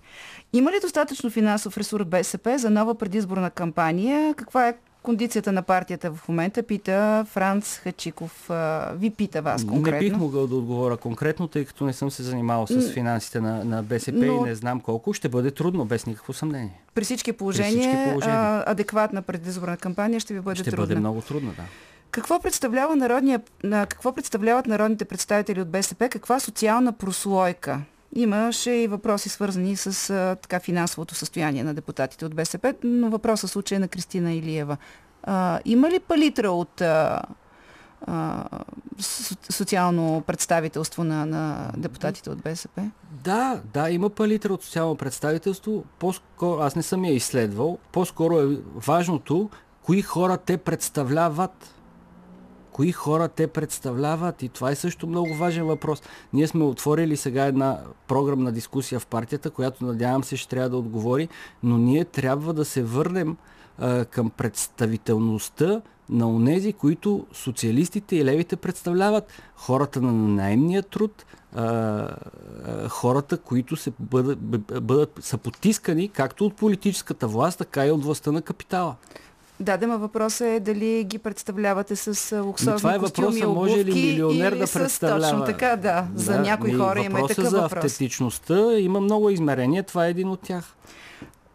Има 0.54 0.72
ли 0.72 0.80
достатъчно 0.82 1.30
финансов 1.30 1.78
ресурс 1.78 2.06
БСП 2.06 2.58
за 2.58 2.70
нова 2.70 2.96
предизборна 2.96 3.50
кампания? 3.50 4.34
Каква 4.34 4.68
е 4.68 4.78
кондицията 5.04 5.52
на 5.52 5.62
партията 5.62 6.14
в 6.14 6.28
момента? 6.30 6.64
Пита 6.64 7.26
Франц 7.30 7.78
Хачиков. 7.78 8.50
Ви 8.94 9.10
пита 9.10 9.42
вас 9.42 9.66
конкретно. 9.66 10.00
Не 10.02 10.10
бих 10.10 10.18
могъл 10.18 10.48
да 10.48 10.56
отговоря 10.56 10.98
конкретно, 10.98 11.48
тъй 11.48 11.66
като 11.66 11.86
не 11.86 11.94
съм 11.94 12.12
се 12.12 12.24
занимавал 12.24 12.68
с 12.68 12.92
финансите 12.94 13.42
на, 13.42 13.66
на 13.66 13.84
БСП 13.84 14.26
Но- 14.26 14.34
и 14.34 14.40
не 14.40 14.56
знам 14.56 14.80
колко. 14.80 15.14
Ще 15.14 15.30
бъде 15.30 15.52
трудно, 15.52 15.86
без 15.86 16.06
никакво 16.06 16.34
съмнение. 16.34 16.82
При 16.96 17.04
всички 17.04 17.32
положения, 17.34 17.72
всички 17.72 18.10
положения. 18.10 18.64
Адекватна 18.68 19.22
предизборна 19.22 19.78
кампания 19.78 20.20
ще 20.20 20.34
ви 20.34 20.40
бъде 20.40 20.56
Ще 20.56 20.72
трудна. 20.72 20.86
бъде 20.88 21.00
много 21.00 21.22
трудно, 21.22 21.52
да. 21.52 21.64
Какво, 22.12 22.40
представлява 22.40 22.96
народния, 22.96 23.42
на, 23.64 23.86
какво 23.86 24.14
представляват 24.14 24.66
народните 24.66 25.06
представители 25.06 25.62
от 25.62 25.70
БСП? 25.70 26.10
Каква 26.10 26.40
социална 26.40 26.94
прослойка? 26.94 27.80
Имаше 28.16 28.72
и 28.72 28.88
въпроси 28.88 29.30
свързани 29.30 29.76
с 29.76 30.10
а, 30.10 30.36
така, 30.36 30.60
финансовото 30.60 31.16
състояние 31.16 31.64
на 31.64 31.74
депутатите 31.74 32.26
от 32.26 32.36
БСП, 32.36 32.74
но 32.84 33.10
въпросът 33.10 33.50
в 33.50 33.54
случая 33.54 33.76
е 33.76 33.80
на 33.80 33.88
Кристина 33.88 34.34
Илиева. 34.34 34.78
А, 35.24 35.60
има 35.66 35.90
ли 35.90 36.00
палитра 36.00 36.52
от 36.52 36.82
а, 36.82 37.22
а, 38.08 38.46
со- 39.00 39.52
социално 39.52 40.24
представителство 40.28 41.04
на, 41.04 41.26
на 41.26 41.72
депутатите 41.78 42.30
от 42.30 42.42
БСП? 42.42 42.92
Да, 43.24 43.62
да, 43.74 43.90
има 43.90 44.10
палитра 44.10 44.54
от 44.54 44.64
социално 44.64 44.96
представителство. 44.96 45.84
По-скоро, 46.00 46.62
аз 46.62 46.76
не 46.76 46.84
съм 46.84 47.06
я 47.06 47.14
изследвал. 47.14 47.78
По-скоро 47.92 48.40
е 48.40 48.58
важното, 48.76 49.50
кои 49.82 50.02
хора 50.02 50.38
те 50.38 50.58
представляват. 50.58 51.76
Кои 52.72 52.92
хора 52.92 53.28
те 53.28 53.48
представляват? 53.48 54.44
И 54.44 54.50
това 54.50 54.72
е 54.72 54.76
също 54.76 55.08
много 55.08 55.34
важен 55.34 55.66
въпрос. 55.66 56.02
Ние 56.34 56.48
сме 56.48 56.64
отворили 56.64 57.18
сега 57.18 57.46
една 57.46 57.80
програмна 58.08 58.52
дискусия 58.52 59.00
в 59.00 59.08
партията, 59.08 59.50
която 59.50 59.86
надявам 59.86 60.24
се 60.24 60.38
ще 60.38 60.50
трябва 60.50 60.70
да 60.70 60.78
отговори, 60.78 61.30
но 61.64 61.78
ние 61.78 62.06
трябва 62.06 62.54
да 62.54 62.66
се 62.66 62.84
върнем 62.84 63.38
а, 63.78 64.06
към 64.06 64.30
представителността 64.30 65.82
на 66.10 66.30
онези, 66.30 66.74
които 66.74 67.26
социалистите 67.34 68.16
и 68.16 68.26
левите 68.26 68.56
представляват. 68.56 69.32
Хората 69.56 70.02
на 70.02 70.12
наемния 70.12 70.84
труд, 70.84 71.26
а, 71.56 72.08
хората, 72.90 73.38
които 73.38 73.76
се 73.76 73.92
бъдат, 74.00 74.40
бъ- 74.40 74.82
бъдат, 74.82 75.20
са 75.22 75.38
потискани 75.38 76.10
както 76.10 76.46
от 76.46 76.56
политическата 76.56 77.28
власт, 77.28 77.58
така 77.58 77.86
и 77.86 77.92
от 77.92 78.04
властта 78.04 78.32
на 78.32 78.42
капитала. 78.42 78.96
Да, 79.62 79.78
да, 79.78 79.88
въпросът 79.88 80.48
е 80.48 80.60
дали 80.60 81.04
ги 81.04 81.18
представлявате 81.18 81.96
с 81.96 82.42
луксозни 82.44 82.78
това 82.78 82.96
е 82.96 82.98
въпроса, 82.98 83.48
може 83.48 83.86
ли 83.86 83.94
милионер 83.94 84.52
или 84.52 84.60
да 84.60 84.68
представлява? 84.74 85.32
Точно 85.32 85.46
така, 85.46 85.76
да. 85.76 86.08
За 86.16 86.40
някои 86.40 86.72
ми, 86.72 86.78
хора 86.78 87.00
има 87.00 87.20
въпроса 87.20 87.36
такъв 87.36 87.52
за 87.52 87.62
въпрос. 87.62 87.84
автентичността 87.84 88.78
има 88.78 89.02
много 89.02 89.30
измерения, 89.30 89.84
това 89.84 90.08
е 90.08 90.10
един 90.10 90.30
от 90.30 90.40
тях. 90.40 90.76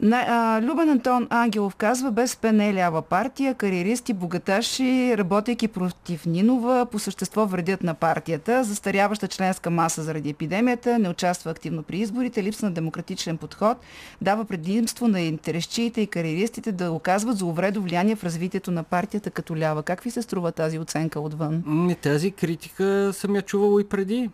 Любен 0.03 0.89
Антон 0.89 1.27
Ангелов 1.31 1.77
казва, 1.77 2.27
не 2.53 2.69
е 2.69 2.75
лява 2.75 3.03
партия, 3.03 3.55
кариеристи, 3.55 4.13
богаташи, 4.13 5.15
работейки 5.19 5.69
против 5.69 6.27
Нинова, 6.27 6.87
по 6.87 6.99
същество 6.99 7.47
вредят 7.47 7.83
на 7.83 7.95
партията, 7.95 8.65
застаряваща 8.65 9.29
членска 9.29 9.71
маса 9.71 10.03
заради 10.03 10.31
епидемията, 10.31 10.99
не 10.99 11.09
участва 11.09 11.51
активно 11.51 11.83
при 11.83 11.99
изборите, 11.99 12.43
липса 12.43 12.67
на 12.67 12.73
демократичен 12.73 13.37
подход, 13.39 13.79
дава 14.21 14.45
предимство 14.45 15.09
на 15.09 15.21
интересчиите 15.21 16.01
и 16.01 16.07
кариеристите 16.07 16.73
да 16.73 16.93
оказват 16.93 17.39
зловредо 17.39 17.83
влияние 17.83 18.17
в 18.17 18.25
развитието 18.25 18.71
на 18.71 18.83
партията 18.83 19.31
като 19.31 19.57
лява. 19.57 19.83
Как 19.83 20.01
ви 20.01 20.11
се 20.11 20.23
струва 20.23 20.53
тази 20.53 20.79
оценка 20.79 21.21
отвън? 21.21 21.63
М, 21.67 21.95
Тази 21.95 22.31
критика 22.31 23.11
съм 23.13 23.37
я 23.37 23.43
чувал 23.43 23.81
и 23.81 23.89
преди. 23.89 24.31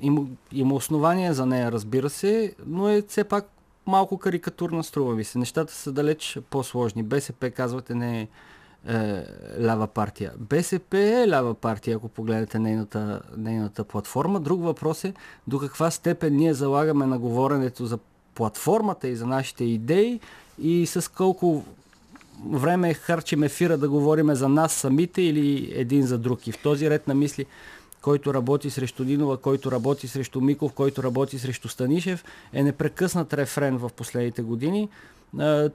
Има, 0.00 0.20
има 0.52 0.74
основания 0.74 1.34
за 1.34 1.46
нея, 1.46 1.72
разбира 1.72 2.10
се, 2.10 2.54
но 2.66 2.88
е 2.88 3.02
все 3.08 3.24
пак 3.24 3.53
малко 3.86 4.18
карикатурна, 4.18 4.84
струва 4.84 5.14
ми 5.14 5.24
се. 5.24 5.38
Нещата 5.38 5.72
са 5.72 5.92
далеч 5.92 6.38
по-сложни. 6.50 7.02
БСП, 7.02 7.50
казвате, 7.50 7.94
не 7.94 8.20
е, 8.20 8.28
е 8.94 9.24
лява 9.60 9.86
партия. 9.86 10.32
БСП 10.38 10.98
е 10.98 11.28
лява 11.28 11.54
партия, 11.54 11.96
ако 11.96 12.08
погледнете 12.08 12.58
нейната, 12.58 13.20
нейната 13.36 13.84
платформа. 13.84 14.40
Друг 14.40 14.62
въпрос 14.62 15.04
е 15.04 15.14
до 15.46 15.58
каква 15.58 15.90
степен 15.90 16.36
ние 16.36 16.54
залагаме 16.54 17.06
на 17.06 17.18
говоренето 17.18 17.86
за 17.86 17.98
платформата 18.34 19.08
и 19.08 19.16
за 19.16 19.26
нашите 19.26 19.64
идеи 19.64 20.20
и 20.58 20.86
с 20.86 21.12
колко 21.12 21.64
време 22.50 22.94
харчим 22.94 23.42
ефира 23.42 23.78
да 23.78 23.88
говорим 23.88 24.34
за 24.34 24.48
нас 24.48 24.72
самите 24.72 25.22
или 25.22 25.72
един 25.74 26.06
за 26.06 26.18
друг. 26.18 26.46
И 26.46 26.52
в 26.52 26.58
този 26.58 26.90
ред 26.90 27.08
на 27.08 27.14
мисли, 27.14 27.46
който 28.04 28.34
работи 28.34 28.70
срещу 28.70 29.04
Нинова, 29.04 29.36
който 29.36 29.72
работи 29.72 30.08
срещу 30.08 30.40
Миков, 30.40 30.72
който 30.72 31.02
работи 31.02 31.38
срещу 31.38 31.68
Станишев, 31.68 32.24
е 32.52 32.62
непрекъснат 32.62 33.34
рефрен 33.34 33.76
в 33.78 33.90
последните 33.96 34.42
години. 34.42 34.88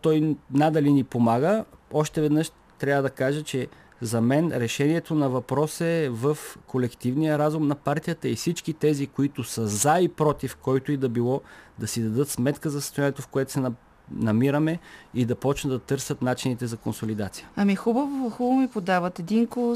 Той 0.01 0.35
надали 0.53 0.91
ни 0.91 1.03
помага. 1.03 1.65
Още 1.93 2.21
веднъж 2.21 2.51
трябва 2.79 3.01
да 3.03 3.09
кажа, 3.09 3.43
че 3.43 3.67
за 4.01 4.21
мен 4.21 4.51
решението 4.51 5.15
на 5.15 5.29
въпрос 5.29 5.81
е 5.81 6.09
в 6.11 6.37
колективния 6.67 7.39
разум 7.39 7.67
на 7.67 7.75
партията 7.75 8.29
и 8.29 8.35
всички 8.35 8.73
тези, 8.73 9.07
които 9.07 9.43
са 9.43 9.67
за 9.67 9.99
и 9.99 10.07
против, 10.07 10.55
който 10.55 10.91
и 10.91 10.97
да 10.97 11.09
било, 11.09 11.41
да 11.79 11.87
си 11.87 12.01
дадат 12.01 12.29
сметка 12.29 12.69
за 12.69 12.81
състоянието, 12.81 13.21
в 13.21 13.27
което 13.27 13.51
се 13.51 13.59
на- 13.59 13.73
намираме 14.11 14.79
и 15.13 15.25
да 15.25 15.35
почнат 15.35 15.73
да 15.73 15.79
търсят 15.79 16.21
начините 16.21 16.67
за 16.67 16.77
консолидация. 16.77 17.49
Ами 17.55 17.75
хубаво, 17.75 18.29
хубаво 18.29 18.59
ми 18.59 18.67
подават. 18.67 19.19
Единко 19.19 19.75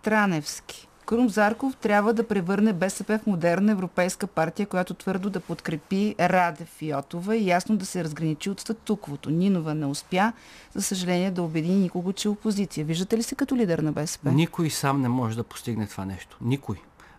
Страневски. 0.00 0.88
Крум 1.06 1.28
Зарков 1.28 1.76
трябва 1.76 2.14
да 2.14 2.28
превърне 2.28 2.72
БСП 2.72 3.18
в 3.18 3.26
модерна 3.26 3.72
европейска 3.72 4.26
партия, 4.26 4.66
която 4.66 4.94
твърдо 4.94 5.30
да 5.30 5.40
подкрепи 5.40 6.14
Радев 6.20 6.82
и 6.82 6.88
Йотова 6.88 7.36
и 7.36 7.48
ясно 7.48 7.76
да 7.76 7.86
се 7.86 8.04
разграничи 8.04 8.50
от 8.50 8.60
статуквото. 8.60 9.30
Нинова 9.30 9.74
не 9.74 9.86
успя, 9.86 10.32
за 10.74 10.82
съжаление, 10.82 11.30
да 11.30 11.42
убеди 11.42 11.68
никого, 11.68 12.12
че 12.12 12.28
е 12.28 12.30
опозиция. 12.30 12.84
Виждате 12.84 13.16
ли 13.16 13.22
се 13.22 13.34
като 13.34 13.56
лидер 13.56 13.78
на 13.78 13.92
БСП? 13.92 14.32
Никой 14.32 14.70
сам 14.70 15.00
не 15.00 15.08
може 15.08 15.36
да 15.36 15.44
постигне 15.44 15.86
това 15.86 16.04
нещо. 16.04 16.36
Никой. 16.40 16.76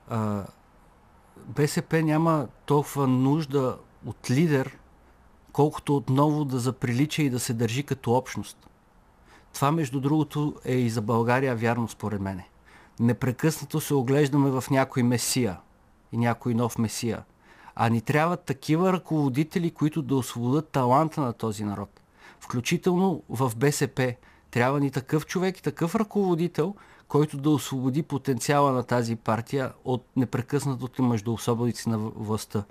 А, 0.10 0.44
БСП 1.46 2.04
няма 2.04 2.48
толкова 2.66 3.08
нужда 3.08 3.78
от 4.06 4.32
лидер, 4.32 4.78
колкото 5.52 5.96
отново 5.96 6.46
да 6.46 6.60
заприлича 6.60 7.24
и 7.24 7.30
да 7.30 7.40
се 7.40 7.54
държи 7.54 7.84
като 7.84 8.14
общност. 8.14 8.70
Това, 9.54 9.72
между 9.72 10.00
другото, 10.00 10.56
е 10.66 10.76
и 10.76 10.90
за 10.90 11.02
България 11.02 11.56
вярно, 11.56 11.88
според 11.88 12.22
мене. 12.22 12.50
Непрекъснато 13.00 13.82
се 13.82 13.94
оглеждаме 13.94 14.50
в 14.50 14.64
някой 14.72 15.04
месия 15.04 15.58
и 16.12 16.18
някой 16.18 16.54
нов 16.54 16.78
месия. 16.78 17.24
А 17.76 17.90
ни 17.90 18.02
трябват 18.02 18.44
такива 18.44 18.94
ръководители, 18.94 19.72
които 19.72 20.02
да 20.02 20.16
освободят 20.16 20.70
таланта 20.70 21.22
на 21.22 21.34
този 21.34 21.64
народ. 21.64 21.90
Включително 22.40 23.24
в 23.30 23.52
БСП. 23.58 24.16
Трябва 24.52 24.80
ни 24.80 24.92
такъв 24.92 25.26
човек 25.26 25.58
и 25.58 25.64
такъв 25.64 25.96
ръководител, 25.96 26.76
който 27.08 27.38
да 27.38 27.50
освободи 27.50 28.04
потенциала 28.04 28.72
на 28.72 28.84
тази 28.84 29.16
партия 29.16 29.72
от 29.86 30.06
непрекъснатото 30.16 31.04
междуосободици 31.04 31.90
на 31.90 31.98
властта. 31.98 32.64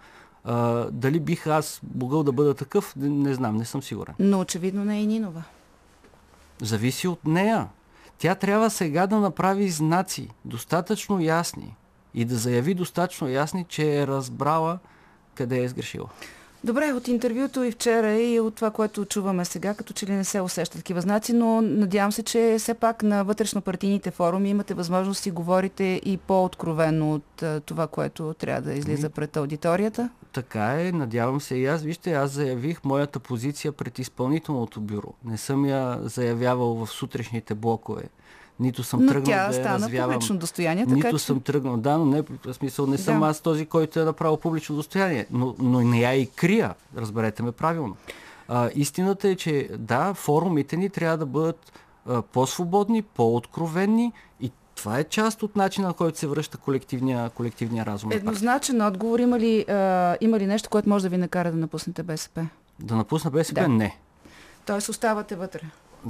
А, 0.45 0.87
дали 0.91 1.20
бих 1.20 1.47
аз 1.47 1.81
могъл 1.95 2.22
да 2.22 2.33
бъда 2.33 2.55
такъв, 2.55 2.97
не, 2.97 3.09
не 3.09 3.35
знам, 3.35 3.57
не 3.57 3.64
съм 3.64 3.83
сигурен. 3.83 4.14
Но 4.18 4.41
очевидно 4.41 4.85
не 4.85 5.01
е 5.01 5.07
Нинова. 5.07 5.43
Зависи 6.62 7.09
от 7.09 7.24
нея. 7.24 7.68
Тя 8.19 8.35
трябва 8.35 8.71
сега 8.71 9.07
да 9.07 9.21
направи 9.21 9.69
знаци, 9.69 10.29
достатъчно 10.45 11.21
ясни 11.21 11.77
и 12.14 12.25
да 12.25 12.37
заяви 12.37 12.75
достатъчно 12.75 13.29
ясни, 13.29 13.64
че 13.69 14.01
е 14.01 14.07
разбрала 14.07 14.79
къде 15.35 15.62
е 15.62 15.69
сгрешила. 15.69 16.09
Добре, 16.67 16.93
от 16.93 17.09
интервюто 17.09 17.64
и 17.64 17.71
вчера 17.71 18.12
и 18.12 18.41
от 18.41 18.55
това, 18.55 18.71
което 18.71 19.05
чуваме 19.05 19.45
сега, 19.45 19.75
като 19.75 19.93
че 19.93 20.07
ли 20.07 20.12
не 20.12 20.25
се 20.25 20.41
усещат 20.41 20.79
такива 20.79 21.01
знаци, 21.01 21.33
но 21.33 21.62
надявам 21.62 22.12
се, 22.12 22.23
че 22.23 22.57
все 22.59 22.75
пак 22.75 23.03
на 23.03 23.25
вътрешно-партийните 23.25 24.11
форуми 24.11 24.51
имате 24.51 24.75
възможност 24.75 25.25
да 25.25 25.31
говорите 25.31 26.01
и 26.05 26.17
по-откровено 26.17 27.14
от 27.14 27.45
това, 27.67 27.87
което 27.87 28.35
трябва 28.35 28.62
да 28.62 28.75
излиза 28.75 29.11
пред 29.11 29.37
аудиторията. 29.37 30.11
Така 30.33 30.83
е, 30.83 30.93
надявам 30.93 31.41
се 31.41 31.55
и 31.55 31.67
аз. 31.67 31.83
Вижте, 31.83 32.12
аз 32.12 32.31
заявих 32.31 32.85
моята 32.85 33.21
позиция 33.21 33.73
пред 33.73 33.99
изпълнителното 33.99 34.81
бюро. 34.81 35.12
Не 35.25 35.39
съм 35.39 35.67
я 35.67 35.99
заявявал 36.03 36.75
в 36.75 36.87
сутрешните 36.87 37.55
блокове. 37.55 38.03
Нито 38.61 38.82
съм 38.82 39.00
но 39.04 39.12
тръгнал 39.12 39.24
тя 39.24 39.46
да 39.46 39.52
стана 39.52 39.78
развявам. 39.78 40.11
публично 40.11 40.36
достояние, 40.36 40.84
така 40.84 40.94
Нито 40.96 41.18
че... 41.18 41.24
съм 41.24 41.40
тръгнал. 41.40 41.76
Да, 41.76 41.98
но 41.98 42.04
не, 42.04 42.22
в 42.22 42.54
смисъл 42.54 42.86
не 42.86 42.98
съм 42.98 43.20
Да. 43.20 43.26
аз 43.26 43.40
този, 43.40 43.66
който 43.66 44.00
е 44.00 44.04
направил 44.04 44.36
публично 44.36 44.76
достояние. 44.76 45.26
Но, 45.30 45.54
но 45.59 45.80
не 45.80 46.00
я 46.00 46.14
и 46.14 46.26
крия. 46.26 46.74
Разберете 46.96 47.42
ме 47.42 47.52
правилно. 47.52 47.96
А, 48.48 48.70
истината 48.74 49.28
е, 49.28 49.36
че 49.36 49.68
да, 49.78 50.14
форумите 50.14 50.76
ни 50.76 50.90
трябва 50.90 51.18
да 51.18 51.26
бъдат 51.26 51.72
а, 52.07 52.22
по-свободни, 52.22 53.02
по-откровенни 53.02 54.12
и 54.40 54.50
това 54.74 54.98
е 54.98 55.04
част 55.04 55.42
от 55.42 55.57
начина, 55.57 55.86
на 55.86 55.94
който 55.94 56.18
се 56.18 56.26
връща 56.26 56.59
колективния, 56.59 57.30
колективния 57.30 57.86
разум. 57.86 58.12
Еднозначен 58.12 58.82
отговор. 58.82 59.18
Има 59.18 59.38
ли, 59.38 59.64
а, 59.68 60.16
има 60.20 60.38
ли 60.38 60.46
нещо, 60.46 60.70
което 60.70 60.88
може 60.88 61.02
да 61.02 61.09
ви 61.09 61.16
накара 61.16 61.50
да 61.50 61.57
напуснете 61.57 62.02
БСП? 62.02 62.46
Да 62.80 62.96
напусна 62.96 63.30
БСП? 63.30 63.61
Да. 63.61 63.68
Не. 63.68 63.96
Тоест 64.66 64.88
оставате 64.88 65.36
вътре. 65.36 65.61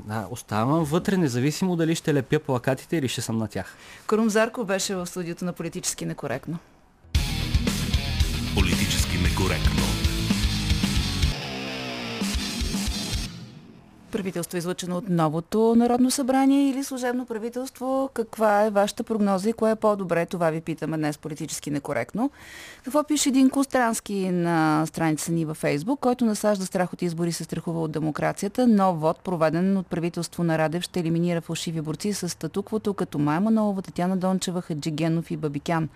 Да, 0.05 0.27
оставам 0.31 0.85
вътре, 0.85 1.17
независимо 1.17 1.77
дали 1.77 1.95
ще 1.95 2.15
лепя 2.15 2.39
плакатите 2.39 2.97
или 2.97 3.09
ще 3.09 3.21
съм 3.21 3.39
на 3.39 3.49
тях. 3.49 3.77
Крум 4.07 4.31
Зарков 4.31 4.67
беше 4.67 4.95
в 4.95 5.07
студиото 5.07 5.45
на 5.45 5.53
Политически 5.53 6.07
некоректно. 6.07 6.59
Политически 8.55 9.19
некоректно. 9.19 9.96
Правителство 14.17 14.59
излъчено 14.59 14.97
от 14.97 15.09
новото 15.09 15.75
Народно 15.77 16.11
събрание 16.11 16.71
или 16.71 16.85
служебно 16.85 17.27
правителство. 17.27 18.11
Каква 18.15 18.65
е 18.65 18.71
вашата 18.71 19.05
прогноза 19.05 19.51
и 19.51 19.53
кое 19.53 19.71
е 19.71 19.77
по-добре? 19.77 20.27
Това 20.27 20.51
ви 20.51 20.61
питаме 20.61 20.97
днес 20.97 21.19
политически 21.19 21.71
некоректно. 21.71 22.31
Какво 22.85 23.05
пише 23.05 23.29
един 23.29 23.51
Кострански 23.51 24.31
на 24.31 24.87
страница 24.87 25.33
ни 25.33 25.45
във 25.45 25.57
Фейсбук, 25.57 26.01
който 26.01 26.25
насажда 26.25 26.67
страх 26.67 26.93
от 26.93 27.03
избори, 27.03 27.33
се 27.33 27.45
страхува 27.45 27.83
от 27.83 27.93
демокрацията. 27.93 28.67
Нов 28.67 29.01
вод, 29.01 29.21
проведен 29.21 29.77
от 29.77 29.87
правителство 29.87 30.45
на 30.45 30.59
Радев, 30.59 30.83
ще 30.83 31.01
елиминира 31.01 31.41
фалшиви 31.41 31.81
борци 31.81 32.13
с 32.13 32.29
статуквото, 32.29 32.95
като 32.95 33.19
Майя 33.19 33.41
Манолова, 33.41 33.83
Татяна 33.83 34.17
Дончева, 34.17 34.63
Хаджигенов 34.63 35.31
и 35.31 35.37
Бабикян. 35.37 35.89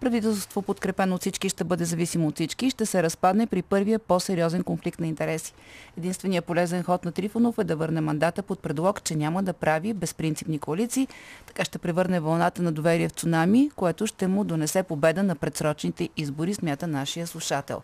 Правителство, 0.00 0.62
подкрепено 0.62 1.14
от 1.14 1.20
всички, 1.20 1.48
ще 1.48 1.64
бъде 1.64 1.84
зависимо 1.84 2.28
от 2.28 2.34
всички 2.34 2.66
и 2.66 2.70
ще 2.70 2.86
се 2.86 3.02
разпадне 3.02 3.46
при 3.46 3.62
първия 3.62 3.98
по-сериозен 3.98 4.64
конфликт 4.64 5.00
на 5.00 5.06
интереси. 5.06 5.54
Единственият 5.98 6.44
полезен 6.44 6.82
ход 6.82 7.04
на 7.04 7.12
Трифонов 7.12 7.58
е 7.58 7.67
да 7.68 7.76
върне 7.76 8.00
мандата 8.00 8.42
под 8.42 8.60
предлог, 8.60 9.02
че 9.02 9.16
няма 9.16 9.42
да 9.42 9.52
прави 9.52 9.94
безпринципни 9.94 10.58
коалиции. 10.58 11.08
Така 11.46 11.64
ще 11.64 11.78
превърне 11.78 12.20
вълната 12.20 12.62
на 12.62 12.72
доверие 12.72 13.08
в 13.08 13.12
цунами, 13.12 13.70
което 13.76 14.06
ще 14.06 14.26
му 14.26 14.44
донесе 14.44 14.82
победа 14.82 15.22
на 15.22 15.36
предсрочните 15.36 16.08
избори, 16.16 16.54
смята 16.54 16.86
нашия 16.86 17.26
слушател. 17.26 17.82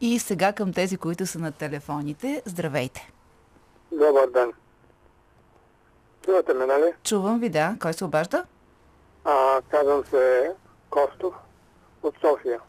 И 0.00 0.18
сега 0.18 0.52
към 0.52 0.72
тези, 0.72 0.96
които 0.96 1.26
са 1.26 1.38
на 1.38 1.52
телефоните. 1.52 2.42
Здравейте! 2.46 3.10
Добър 3.92 4.30
ден. 4.34 4.52
Чувате 6.24 6.54
ме, 6.54 6.66
нали? 6.66 6.92
Чувам 7.04 7.40
ви, 7.40 7.48
да. 7.48 7.76
Кой 7.80 7.92
се 7.92 8.04
обажда? 8.04 8.44
А, 9.24 9.60
казвам 9.70 10.04
се 10.10 10.52
Костов 10.90 11.34
от 12.02 12.14
София. 12.20 12.60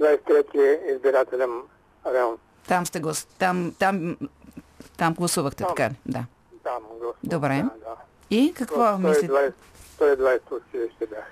23 0.00 0.94
избирателен 0.94 1.50
район. 2.06 2.38
Там 2.68 2.86
сте 2.86 3.00
го... 3.00 3.10
Там, 3.38 3.74
там, 3.78 4.16
там 5.00 5.14
гласувахте, 5.14 5.64
Там. 5.64 5.74
така 5.74 5.90
ли? 5.90 5.94
Да. 6.06 6.24
Там 6.62 6.82
го. 6.82 7.14
Добре. 7.24 7.62
Да, 7.62 7.70
да. 7.88 7.96
И 8.30 8.54
какво 8.54 8.98
мислите? 8.98 9.32
120, 9.32 9.52
120 9.98 10.40
училище 10.52 11.06
бях. 11.06 11.24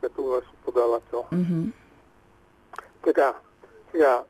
Като 0.00 0.22
го 0.22 0.40
подавател. 0.64 1.24
Мгм. 1.32 1.62
Така, 3.04 3.34
сега, 3.90 4.22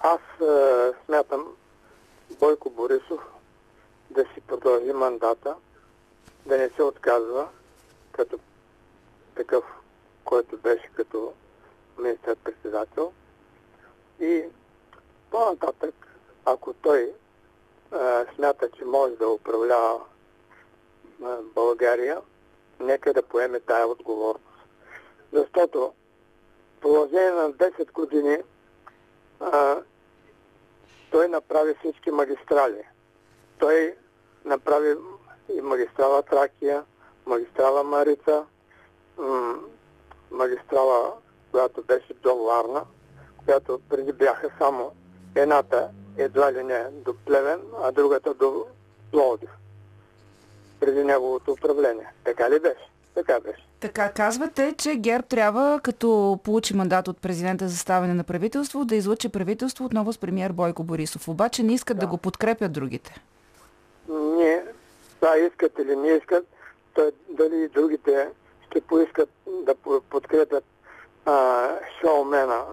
аз 0.00 0.20
е, 0.40 0.92
смятам 1.06 1.46
Бойко 2.40 2.70
Борисов 2.70 3.20
да 4.10 4.22
си 4.22 4.40
продължи 4.46 4.92
мандата, 4.92 5.54
да 6.46 6.58
не 6.58 6.70
се 6.70 6.82
отказва 6.82 7.48
като 8.12 8.38
такъв, 9.34 9.64
който 10.24 10.56
беше 10.56 10.90
като 10.94 11.32
министър-председател. 11.98 13.12
И 14.20 14.44
по-нататък, 15.30 15.94
ако 16.44 16.72
той 16.72 17.12
смята, 18.34 18.70
че 18.70 18.84
може 18.84 19.16
да 19.16 19.28
управлява 19.28 20.00
България, 21.54 22.20
нека 22.80 23.12
да 23.12 23.22
поеме 23.22 23.60
тая 23.60 23.86
отговорност. 23.86 24.44
Защото 25.32 25.92
в 26.76 26.80
продължение 26.80 27.30
на 27.30 27.52
10 27.52 27.92
години 27.92 28.38
а, 29.40 29.76
той 31.10 31.28
направи 31.28 31.74
всички 31.74 32.10
магистрали. 32.10 32.82
Той 33.58 33.94
направи 34.44 34.94
и 35.54 35.60
магистрала 35.60 36.22
Тракия, 36.22 36.84
магистрала 37.26 37.84
Марица, 37.84 38.44
магистрала, 40.30 41.12
която 41.50 41.82
беше 41.82 42.14
до 42.14 42.36
Варна, 42.36 42.84
която 43.44 43.80
преди 43.88 44.12
бяха 44.12 44.50
само 44.58 44.92
едната 45.34 45.90
едва 46.22 46.52
ли 46.52 46.62
не 46.62 46.84
до 46.92 47.14
Плевен, 47.26 47.60
а 47.82 47.92
другата 47.92 48.34
до 48.34 48.66
Пловдив. 49.10 49.50
Преди 50.80 51.04
неговото 51.04 51.52
управление. 51.52 52.06
Така 52.24 52.50
ли 52.50 52.60
беше? 52.60 52.90
Така 53.14 53.40
беше. 53.40 53.66
Така, 53.80 54.12
казвате, 54.12 54.74
че 54.78 54.94
ГЕРБ 54.94 55.26
трябва, 55.26 55.80
като 55.82 56.38
получи 56.44 56.76
мандат 56.76 57.08
от 57.08 57.18
президента 57.18 57.68
за 57.68 57.76
ставане 57.76 58.14
на 58.14 58.24
правителство, 58.24 58.84
да 58.84 58.96
излъчи 58.96 59.28
правителство 59.28 59.84
отново 59.84 60.12
с 60.12 60.18
премиер 60.18 60.52
Бойко 60.52 60.84
Борисов. 60.84 61.28
Обаче 61.28 61.62
не 61.62 61.72
искат 61.74 61.98
да, 61.98 62.06
го 62.06 62.16
подкрепят 62.16 62.72
другите. 62.72 63.14
Ние, 64.08 64.64
това 65.20 65.38
искат 65.38 65.72
или 65.78 65.96
не 65.96 66.08
искат, 66.08 66.46
то 66.94 67.12
дали 67.28 67.64
и 67.64 67.68
другите 67.68 68.28
ще 68.66 68.80
поискат 68.80 69.28
да 69.46 69.74
по- 69.74 70.00
подкрепят 70.00 70.64
а, 71.26 71.68
шоумена 72.00 72.64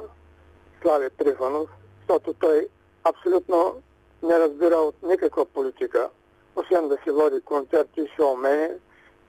Слави 0.82 1.10
Трифонов, 1.10 1.70
защото 2.00 2.34
той 2.34 2.68
абсолютно 3.10 3.82
не 4.24 4.40
разбира 4.40 4.76
от 4.76 4.96
никаква 5.04 5.46
политика, 5.46 6.10
освен 6.56 6.88
да 6.88 6.98
си 7.04 7.12
води 7.12 7.42
концерти, 7.42 8.08
шоумени. 8.16 8.70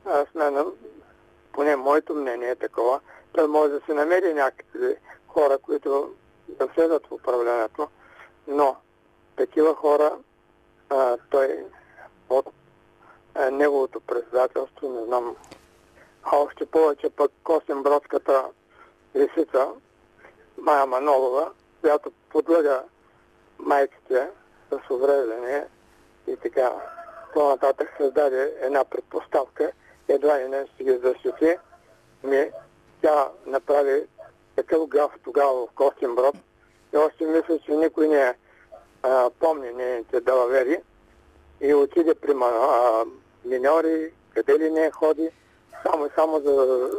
Аз 0.05 0.27
мен, 0.35 0.67
поне 1.53 1.77
моето 1.77 2.15
мнение 2.15 2.51
е 2.51 2.57
такова, 2.57 3.01
той 3.33 3.47
може 3.47 3.73
да 3.73 3.81
се 3.87 3.95
намери 3.95 4.35
някакви 4.35 4.97
хора, 5.29 5.59
които 5.59 6.15
да 6.49 6.67
влезат 6.67 7.07
в 7.07 7.13
управлението, 7.13 7.89
но 8.47 8.77
такива 9.37 9.75
хора 9.75 10.13
а, 10.91 11.17
той 11.31 11.65
от 12.31 12.47
а, 13.35 13.51
неговото 13.51 14.01
председателство, 14.01 14.89
не 14.89 15.05
знам 15.05 15.37
А 16.23 16.37
още 16.37 16.67
повече 16.67 17.11
пък 17.11 17.33
Косенбродската 17.45 18.45
лисица 19.17 19.69
Майя 20.59 20.87
Манолова, 20.87 21.51
която 21.81 22.13
подлага 22.31 22.83
майките 23.59 24.29
с 24.71 24.91
увреждане 24.91 25.67
и 26.27 26.37
така 26.37 26.73
по-нататък 27.35 27.95
създаде 27.97 28.55
една 28.61 28.85
предпоставка, 28.85 29.73
едва 30.09 30.41
ли 30.41 30.49
не 30.49 30.67
ще 30.67 30.85
ги 30.85 30.99
защити. 30.99 31.57
Ми, 32.25 32.51
тя 33.03 33.29
направи 33.47 34.07
такъв 34.57 34.89
гаф 34.89 35.13
тогава 35.25 35.67
в 35.67 35.71
Костинброд 35.75 36.35
и 36.95 36.97
още 36.97 37.25
мисля, 37.27 37.59
че 37.59 37.73
никой 37.73 38.09
не 38.09 38.35
а, 39.03 39.31
помни 39.41 39.73
нейните 39.73 40.21
далавери 40.21 40.81
и 41.61 41.75
отиде 41.75 42.15
при 42.15 42.35
а, 42.43 43.05
миньори, 43.45 44.13
къде 44.35 44.59
ли 44.59 44.71
не 44.71 44.91
ходи, 44.91 45.31
само 45.83 46.07
и 46.07 46.11
само 46.15 46.41
за 46.41 46.91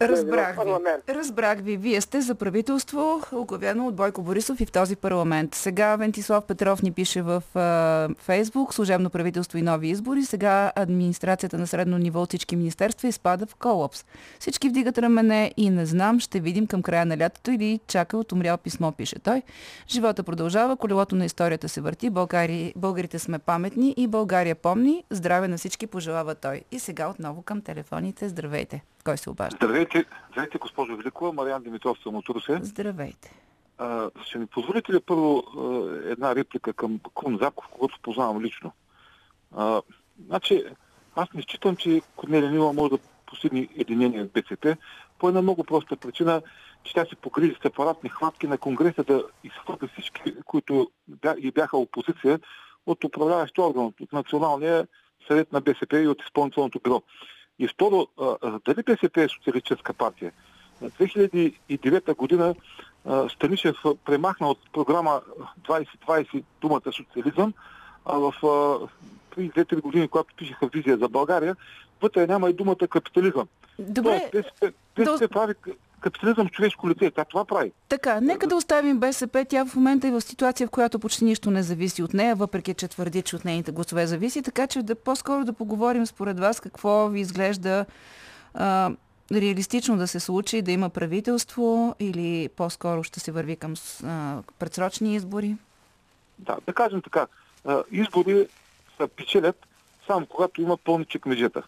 Разбрах 0.00 0.56
ви. 0.64 1.14
Разбрах 1.14 1.58
ви. 1.60 1.76
Вие 1.76 2.00
сте 2.00 2.20
за 2.20 2.34
правителство, 2.34 3.20
оглавено 3.32 3.86
от 3.86 3.94
Бойко 3.94 4.22
Борисов 4.22 4.60
и 4.60 4.66
в 4.66 4.72
този 4.72 4.96
парламент. 4.96 5.54
Сега 5.54 5.96
Вентислав 5.96 6.44
Петров 6.44 6.82
ни 6.82 6.92
пише 6.92 7.22
в 7.22 7.42
а, 7.54 8.08
Фейсбук, 8.18 8.74
служебно 8.74 9.10
правителство 9.10 9.58
и 9.58 9.62
нови 9.62 9.88
избори. 9.88 10.24
Сега 10.24 10.72
администрацията 10.76 11.58
на 11.58 11.66
средно 11.66 11.98
ниво 11.98 12.22
от 12.22 12.28
всички 12.28 12.56
министерства 12.56 13.08
изпада 13.08 13.46
в 13.46 13.54
колапс. 13.54 14.04
Всички 14.38 14.68
вдигат 14.68 14.98
рамене 14.98 15.52
и 15.56 15.70
не 15.70 15.86
знам, 15.86 16.20
ще 16.20 16.40
видим 16.40 16.66
към 16.66 16.82
края 16.82 17.06
на 17.06 17.18
лятото 17.18 17.50
или 17.50 17.80
чака 17.86 18.16
от 18.16 18.32
умрял 18.32 18.58
писмо, 18.58 18.92
пише 18.92 19.18
той. 19.18 19.42
Живота 19.88 20.22
продължава, 20.22 20.76
колелото 20.76 21.16
на 21.16 21.24
историята 21.24 21.68
се 21.68 21.80
върти, 21.80 22.10
Българи, 22.10 22.72
българите 22.76 23.18
сме 23.18 23.38
паметни 23.38 23.94
и 23.96 24.06
България 24.06 24.54
помни. 24.54 25.04
Здраве 25.10 25.48
на 25.48 25.56
всички 25.56 25.86
пожелава 25.86 26.34
той. 26.34 26.62
И 26.72 26.78
сега 26.78 27.08
отново 27.08 27.42
към 27.42 27.60
телефоните. 27.60 28.28
Здравейте. 28.28 28.82
Кой 29.08 29.18
се 29.18 29.30
обажда? 29.30 29.56
Здравейте, 29.56 30.04
здравейте, 30.30 30.58
госпожо 30.58 30.96
Великова. 30.96 31.32
Мариан 31.32 31.62
Димитров 31.62 31.98
съм 32.02 32.16
от 32.16 32.28
Русе. 32.28 32.58
Здравейте. 32.62 33.34
А, 33.78 34.10
ще 34.24 34.38
ми 34.38 34.46
позволите 34.46 34.92
ли 34.92 35.00
първо 35.00 35.42
една 36.04 36.34
реплика 36.34 36.72
към 36.72 37.00
Крум 37.14 37.38
Зарков, 37.38 37.66
когато 37.70 37.98
познавам 38.02 38.40
лично? 38.40 38.72
А, 39.56 39.82
значи, 40.26 40.64
аз 41.16 41.28
не 41.34 41.42
считам, 41.42 41.76
че 41.76 42.02
Корнелия 42.16 42.50
Нила 42.50 42.72
може 42.72 42.90
да 42.90 42.98
постигне 43.26 43.68
единение 43.76 44.24
в 44.24 44.32
БСП 44.32 44.76
по 45.18 45.28
една 45.28 45.42
много 45.42 45.64
проста 45.64 45.96
причина, 45.96 46.42
че 46.84 46.94
тя 46.94 47.04
се 47.04 47.16
покри 47.16 47.56
с 47.62 47.64
апаратни 47.64 48.10
хватки 48.10 48.46
на 48.46 48.58
Конгреса 48.58 49.04
да 49.04 49.24
изхвърля 49.44 49.88
всички, 49.92 50.34
които 50.44 50.90
и 51.38 51.50
бяха 51.50 51.76
опозиция 51.76 52.40
от 52.86 53.04
управляващия 53.04 53.64
орган, 53.64 53.84
от 53.84 54.12
Националния 54.12 54.86
съвет 55.28 55.52
на 55.52 55.60
БСП 55.60 56.00
и 56.00 56.08
от 56.08 56.22
изпълнителното 56.22 56.80
бюро. 56.84 57.02
И 57.58 57.68
второ, 57.68 58.06
дали 58.66 58.82
БСП 58.86 59.22
е 59.22 59.28
социалистическа 59.28 59.92
партия? 59.92 60.32
На 60.82 60.90
2009 60.90 62.16
година 62.16 62.54
Станишев 63.28 63.76
премахна 64.04 64.48
от 64.48 64.58
програма 64.72 65.20
2020 65.62 66.44
думата 66.60 66.92
социализъм, 66.92 67.54
а 68.04 68.18
в 68.18 68.32
преди 69.30 69.50
2-3 69.50 69.80
години, 69.80 70.08
когато 70.08 70.34
пишеха 70.34 70.66
визия 70.66 70.96
за 70.96 71.08
България, 71.08 71.56
вътре 72.02 72.26
няма 72.26 72.50
и 72.50 72.52
думата 72.52 72.88
капитализъм. 72.90 73.48
Добре, 73.78 74.28
Тоест, 74.32 74.32
БСП, 74.32 74.72
БСП 74.96 75.28
прави 75.28 75.54
капитализъм 76.00 76.48
в 76.48 76.50
човешко 76.50 76.88
лице. 76.90 77.10
Тя 77.10 77.24
това 77.24 77.44
прави. 77.44 77.72
Така, 77.88 78.20
нека 78.20 78.46
да 78.46 78.56
оставим 78.56 78.98
БСП. 78.98 79.44
Тя 79.48 79.64
в 79.64 79.74
момента 79.74 80.08
е 80.08 80.10
в 80.10 80.20
ситуация, 80.20 80.66
в 80.66 80.70
която 80.70 80.98
почти 80.98 81.24
нищо 81.24 81.50
не 81.50 81.62
зависи 81.62 82.02
от 82.02 82.14
нея, 82.14 82.34
въпреки 82.34 82.74
че 82.74 82.88
твърди, 82.88 83.22
че 83.22 83.36
от 83.36 83.44
нейните 83.44 83.72
гласове 83.72 84.06
зависи. 84.06 84.42
Така 84.42 84.66
че 84.66 84.82
да 84.82 84.94
по-скоро 84.94 85.44
да 85.44 85.52
поговорим 85.52 86.06
според 86.06 86.40
вас 86.40 86.60
какво 86.60 87.08
ви 87.08 87.20
изглежда 87.20 87.86
а, 88.54 88.90
реалистично 89.32 89.96
да 89.96 90.06
се 90.08 90.20
случи, 90.20 90.62
да 90.62 90.72
има 90.72 90.90
правителство 90.90 91.94
или 92.00 92.48
по-скоро 92.56 93.02
ще 93.02 93.20
се 93.20 93.32
върви 93.32 93.56
към 93.56 93.74
а, 94.04 94.36
предсрочни 94.58 95.14
избори? 95.14 95.56
Да, 96.38 96.56
да 96.66 96.72
кажем 96.72 97.02
така. 97.02 97.26
а, 97.64 97.82
Избори 97.90 98.46
се 99.00 99.08
печелят 99.08 99.66
само 100.06 100.26
когато 100.26 100.62
има 100.62 100.76
пълни 100.76 101.04
чекмежета. 101.04 101.62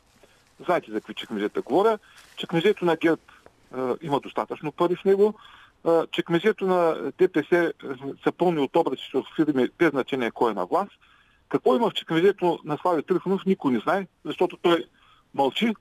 Знаете 0.64 0.90
за 0.90 1.00
какви 1.00 1.14
чекмежета 1.14 1.62
говоря. 1.62 1.98
Чекмежето 2.36 2.84
на 2.84 2.96
ГЕРБ 2.96 3.22
има 4.02 4.20
достатъчно 4.20 4.72
пари 4.72 4.96
в 4.96 5.04
него. 5.04 5.34
А, 5.84 6.06
Чекмежето 6.06 6.66
на 6.66 7.12
ДПС 7.18 7.72
са 8.24 8.32
пълни 8.32 8.60
от 8.60 8.76
обръчи 8.76 9.16
от 9.16 9.26
фирми 9.36 9.68
без 9.78 9.90
значение 9.90 10.30
кой 10.30 10.50
е 10.50 10.54
на 10.54 10.66
власт. 10.66 10.92
Какво 11.48 11.76
има 11.76 11.90
в 11.90 11.94
чекмежето 11.94 12.58
на 12.64 12.78
Слави 12.82 13.02
Трифонов, 13.02 13.46
никой 13.46 13.72
не 13.72 13.78
знае, 13.78 14.06
защото 14.24 14.56
той 14.56 14.84
мълчи, 15.34 15.74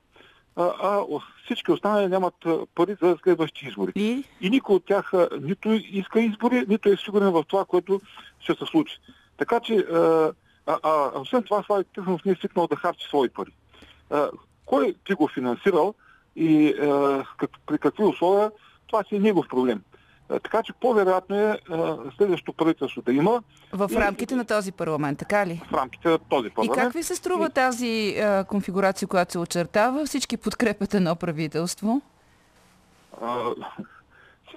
а, 0.56 0.64
а 0.82 1.04
всички 1.44 1.72
останали 1.72 2.08
нямат 2.08 2.34
пари 2.74 2.96
за 3.02 3.16
следващи 3.22 3.66
избори. 3.66 3.92
И 3.94 4.24
И 4.40 4.50
никой 4.50 4.76
от 4.76 4.84
тях 4.84 5.12
нито 5.40 5.72
иска 5.72 6.20
избори, 6.20 6.64
нито 6.68 6.88
е 6.88 6.96
сигурен 6.96 7.30
в 7.30 7.44
това, 7.48 7.64
което 7.64 8.00
ще 8.40 8.54
се 8.54 8.66
случи. 8.66 8.98
Така 9.36 9.60
че, 9.60 9.74
а, 9.74 10.32
а, 10.66 10.78
а, 10.82 11.20
освен 11.20 11.42
това, 11.42 11.62
Слави 11.62 11.84
Трифонов 11.84 12.24
не 12.24 12.32
е 12.32 12.34
свикнал 12.34 12.66
да 12.66 12.76
харчи 12.76 13.06
свои 13.08 13.28
пари. 13.28 13.52
А, 14.10 14.30
кой 14.66 14.94
би 15.08 15.14
го 15.14 15.28
финансирал 15.28 15.94
и 16.40 16.68
а, 16.72 16.86
как, 17.36 17.50
при 17.66 17.78
какви 17.78 18.04
условия, 18.04 18.50
това 18.86 19.04
си 19.04 19.16
е 19.16 19.20
негов 19.20 19.46
проблем. 19.48 19.82
А, 20.28 20.38
така 20.40 20.62
че 20.62 20.72
по-вероятно 20.72 21.36
е 21.38 21.58
а, 21.70 21.96
следващото 22.16 22.52
правителство 22.54 23.02
да 23.02 23.12
има 23.12 23.42
в 23.72 23.88
И- 23.92 23.96
рамките 23.96 24.36
на 24.36 24.44
този 24.44 24.72
парламент, 24.72 25.18
така 25.18 25.46
ли? 25.46 25.62
в 25.66 25.74
рамките 25.74 26.08
на 26.08 26.18
този 26.20 26.46
И 26.46 26.50
парламент. 26.50 26.78
как 26.78 26.92
ви 26.92 27.02
се 27.02 27.14
струва 27.14 27.50
тази 27.50 27.90
а, 28.16 28.44
конфигурация, 28.44 29.08
която 29.08 29.32
се 29.32 29.38
очертава? 29.38 30.06
Всички 30.06 30.36
подкрепят 30.36 30.94
едно 30.94 31.16
правителство. 31.16 32.00
А, 33.22 33.38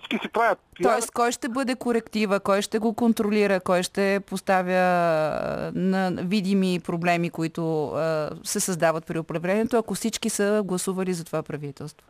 всички 0.04 0.28
си 0.28 0.32
правят. 0.32 0.60
Тоест, 0.82 1.12
кой 1.12 1.32
ще 1.32 1.50
бъде 1.50 1.76
коректива, 1.76 2.40
кой 2.40 2.62
ще 2.62 2.80
го 2.80 2.94
контролира, 2.94 3.60
кой 3.60 3.84
ще 3.84 4.20
поставя 4.28 4.72
а, 4.72 5.72
на 5.76 6.12
видими 6.22 6.80
проблеми, 6.84 7.30
които 7.30 7.88
а, 7.88 8.30
се 8.44 8.60
създават 8.60 9.06
при 9.06 9.20
управлението, 9.20 9.78
ако 9.78 9.94
всички 9.94 10.30
са 10.30 10.62
гласували 10.66 11.14
за 11.14 11.26
това 11.26 11.44
правителство? 11.44 12.08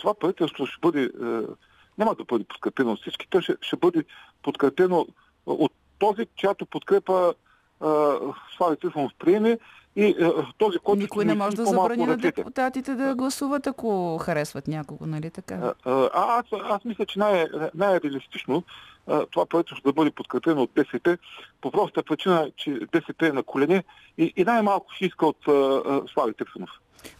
това 0.00 0.14
правителство 0.14 0.66
ще 0.66 0.80
бъде, 0.82 1.02
е, 1.02 1.26
няма 1.98 2.14
да 2.14 2.24
бъде 2.24 2.44
подкрепено 2.44 2.92
от 2.92 3.00
всички, 3.00 3.26
то 3.30 3.40
ще, 3.40 3.56
ще 3.60 3.76
бъде 3.76 4.04
подкрепено 4.42 5.06
от 5.46 5.72
този, 5.98 6.26
чиято 6.36 6.66
подкрепа 6.66 7.34
Слави 8.56 8.76
Трифонов 8.80 9.12
приеме 9.18 9.58
и 9.96 10.04
е, 10.04 10.14
този, 10.58 10.78
който 10.78 11.02
Никой 11.02 11.24
ще 11.24 11.34
не 11.34 11.34
може 11.34 11.56
да 11.56 11.64
забрани 11.64 12.06
на 12.06 12.16
депутатите 12.16 12.94
да 12.94 13.14
гласуват, 13.14 13.66
ако 13.66 14.18
харесват 14.18 14.68
някого, 14.68 15.06
нали 15.06 15.30
така? 15.30 15.74
А, 15.84 16.10
аз, 16.12 16.44
аз 16.52 16.84
мисля, 16.84 17.06
че 17.06 17.18
най- 17.18 17.46
най-реалистично 17.74 18.64
това 19.30 19.46
правителство 19.46 19.88
да 19.88 19.92
бъде 19.92 20.10
подкрепено 20.10 20.62
от 20.62 20.70
БСП 20.74 21.18
по 21.60 21.70
проста 21.70 22.02
причина, 22.02 22.50
че 22.56 22.80
БСП 22.92 23.26
е 23.26 23.32
на 23.32 23.42
колене 23.42 23.84
и, 24.18 24.32
и 24.36 24.44
най-малко 24.44 24.92
ще 24.92 25.04
иска 25.04 25.26
от 25.26 25.48
а, 25.48 26.02
Слави 26.14 26.34
Трифонов. 26.34 26.70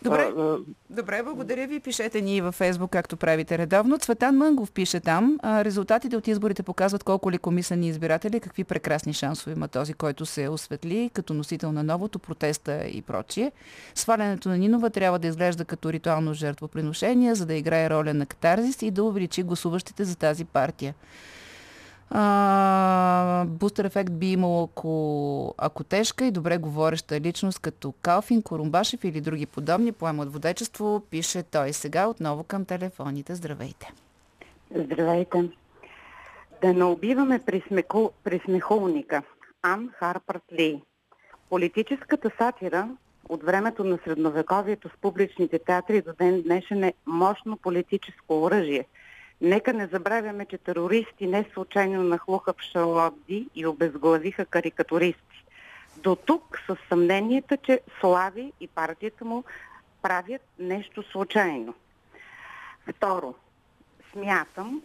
Добре, 0.02 0.32
А, 0.36 0.40
а, 0.40 0.58
Добре, 0.90 1.22
благодаря 1.22 1.66
ви. 1.66 1.80
Пишете 1.80 2.20
ни 2.20 2.40
във 2.40 2.54
Фейсбук, 2.54 2.90
както 2.90 3.16
правите 3.16 3.58
редовно. 3.58 3.98
Цветан 3.98 4.36
Мънгов 4.36 4.72
пише 4.72 5.00
там. 5.00 5.38
А, 5.42 5.64
резултатите 5.64 6.16
от 6.16 6.28
изборите 6.28 6.62
показват 6.62 7.04
колко 7.04 7.30
ли 7.30 7.38
комисани 7.38 7.88
избиратели, 7.88 8.40
какви 8.40 8.64
прекрасни 8.64 9.12
шансове 9.12 9.52
има 9.52 9.68
този, 9.68 9.94
който 9.94 10.26
се 10.26 10.48
осветли 10.48 11.10
като 11.14 11.34
носител 11.34 11.72
на 11.72 11.82
новото, 11.82 12.18
протеста 12.18 12.84
и 12.84 13.02
прочие. 13.02 13.52
Свалянето 13.94 14.48
на 14.48 14.58
Нинова 14.58 14.90
трябва 14.90 15.18
да 15.18 15.28
изглежда 15.28 15.64
като 15.64 15.92
ритуално 15.92 16.34
жертвоприношение, 16.34 17.34
за 17.34 17.46
да 17.46 17.54
играе 17.54 17.90
роля 17.90 18.14
на 18.14 18.26
катарзис 18.26 18.82
и 18.82 18.90
да 18.90 19.04
увеличи 19.04 19.42
гласуващите 19.42 20.04
за 20.04 20.16
тази 20.16 20.44
партия. 20.44 20.94
А, 22.10 23.44
бустер 23.48 23.84
ефект 23.84 24.12
би 24.12 24.32
имало, 24.32 24.64
ако, 24.64 25.54
ако 25.58 25.84
тежка 25.84 26.24
и 26.24 26.30
добре 26.30 26.58
говореща 26.58 27.20
личност, 27.20 27.58
като 27.58 27.94
Калфин, 28.02 28.42
Корумбашев 28.42 29.04
или 29.04 29.20
други 29.20 29.46
подобни, 29.46 29.92
поема 29.92 30.22
от 30.22 30.32
водечество, 30.32 31.02
пише 31.10 31.42
той. 31.42 31.72
Сега 31.72 32.06
отново 32.06 32.44
към 32.44 32.64
телефоните. 32.64 33.34
Здравейте. 33.34 33.92
Здравейте. 34.74 35.48
Да 36.62 36.74
не 36.74 36.84
убиваме 36.84 37.38
присмеку... 37.46 38.10
присмехулника. 38.24 39.22
Ан 39.62 39.90
Харпърт 39.98 40.42
Ли. 40.52 40.82
Политическата 41.50 42.30
сатира 42.38 42.88
от 43.28 43.42
времето 43.42 43.84
на 43.84 43.98
средновековието 44.04 44.88
с 44.88 44.92
публичните 45.00 45.58
театри 45.58 46.02
до 46.02 46.12
ден 46.18 46.42
днешен 46.42 46.84
е 46.84 46.94
мощно 47.06 47.56
политическо 47.56 48.42
оръжие. 48.42 48.84
Нека 49.40 49.72
не 49.72 49.86
забравяме, 49.86 50.46
че 50.46 50.58
терористи 50.58 51.26
не 51.26 51.44
случайно 51.52 52.02
нахлуха 52.02 52.52
в 52.52 52.62
Шарлотди 52.62 53.48
и 53.54 53.66
обезглавиха 53.66 54.46
карикатуристи. 54.46 55.44
До 55.96 56.16
тук 56.16 56.58
с 56.66 56.76
съмненията, 56.88 57.56
че 57.56 57.80
Слави 58.00 58.52
и 58.60 58.68
партията 58.68 59.24
му 59.24 59.44
правят 60.02 60.42
нещо 60.58 61.02
случайно. 61.02 61.74
Второ, 62.88 63.34
смятам, 64.12 64.82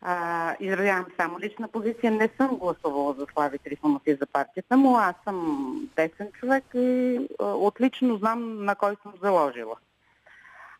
а, 0.00 0.56
изразявам 0.60 1.06
само 1.16 1.40
лична 1.40 1.68
позиция, 1.68 2.12
не 2.12 2.28
съм 2.36 2.56
гласувала 2.56 3.14
за 3.14 3.26
Слави 3.32 3.58
Трифонов 3.58 4.02
и 4.06 4.14
за 4.14 4.26
партията 4.26 4.76
му, 4.76 4.96
аз 4.96 5.14
съм 5.24 5.90
десен 5.96 6.32
човек 6.32 6.64
и 6.74 7.18
а, 7.40 7.44
отлично 7.44 8.16
знам 8.16 8.64
на 8.64 8.74
кой 8.74 8.96
съм 9.02 9.12
заложила. 9.22 9.76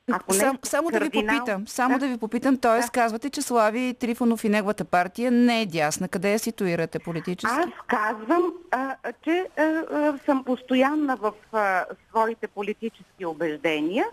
Ако 0.08 0.32
Сам, 0.32 0.46
нещо 0.46 0.68
само 0.68 0.90
да 0.90 0.98
ви 0.98 1.04
кардинал- 1.06 1.38
попитам, 1.38 1.68
само 1.68 1.94
Да. 1.94 1.98
да 1.98 2.08
ви 2.08 2.18
попитам, 2.18 2.56
т.е. 2.56 2.80
Да. 2.80 2.88
казвате, 2.88 3.30
че 3.30 3.42
Слави 3.42 3.94
Трифонов 3.94 4.44
и 4.44 4.48
неговата 4.48 4.84
партия 4.84 5.30
не 5.30 5.62
е 5.62 5.66
дясна. 5.66 6.08
Къде 6.08 6.32
я 6.32 6.38
ситуирате 6.38 6.98
политически? 6.98 7.56
Аз 7.58 7.66
казвам, 7.88 8.42
а, 8.70 8.96
а, 9.02 9.12
че 9.14 9.46
а, 9.56 9.62
а, 9.62 10.18
съм 10.18 10.44
постоянна 10.44 11.16
в 11.16 11.32
а, 11.52 11.84
своите 12.08 12.48
политически 12.48 13.26
убеждения. 13.26 14.06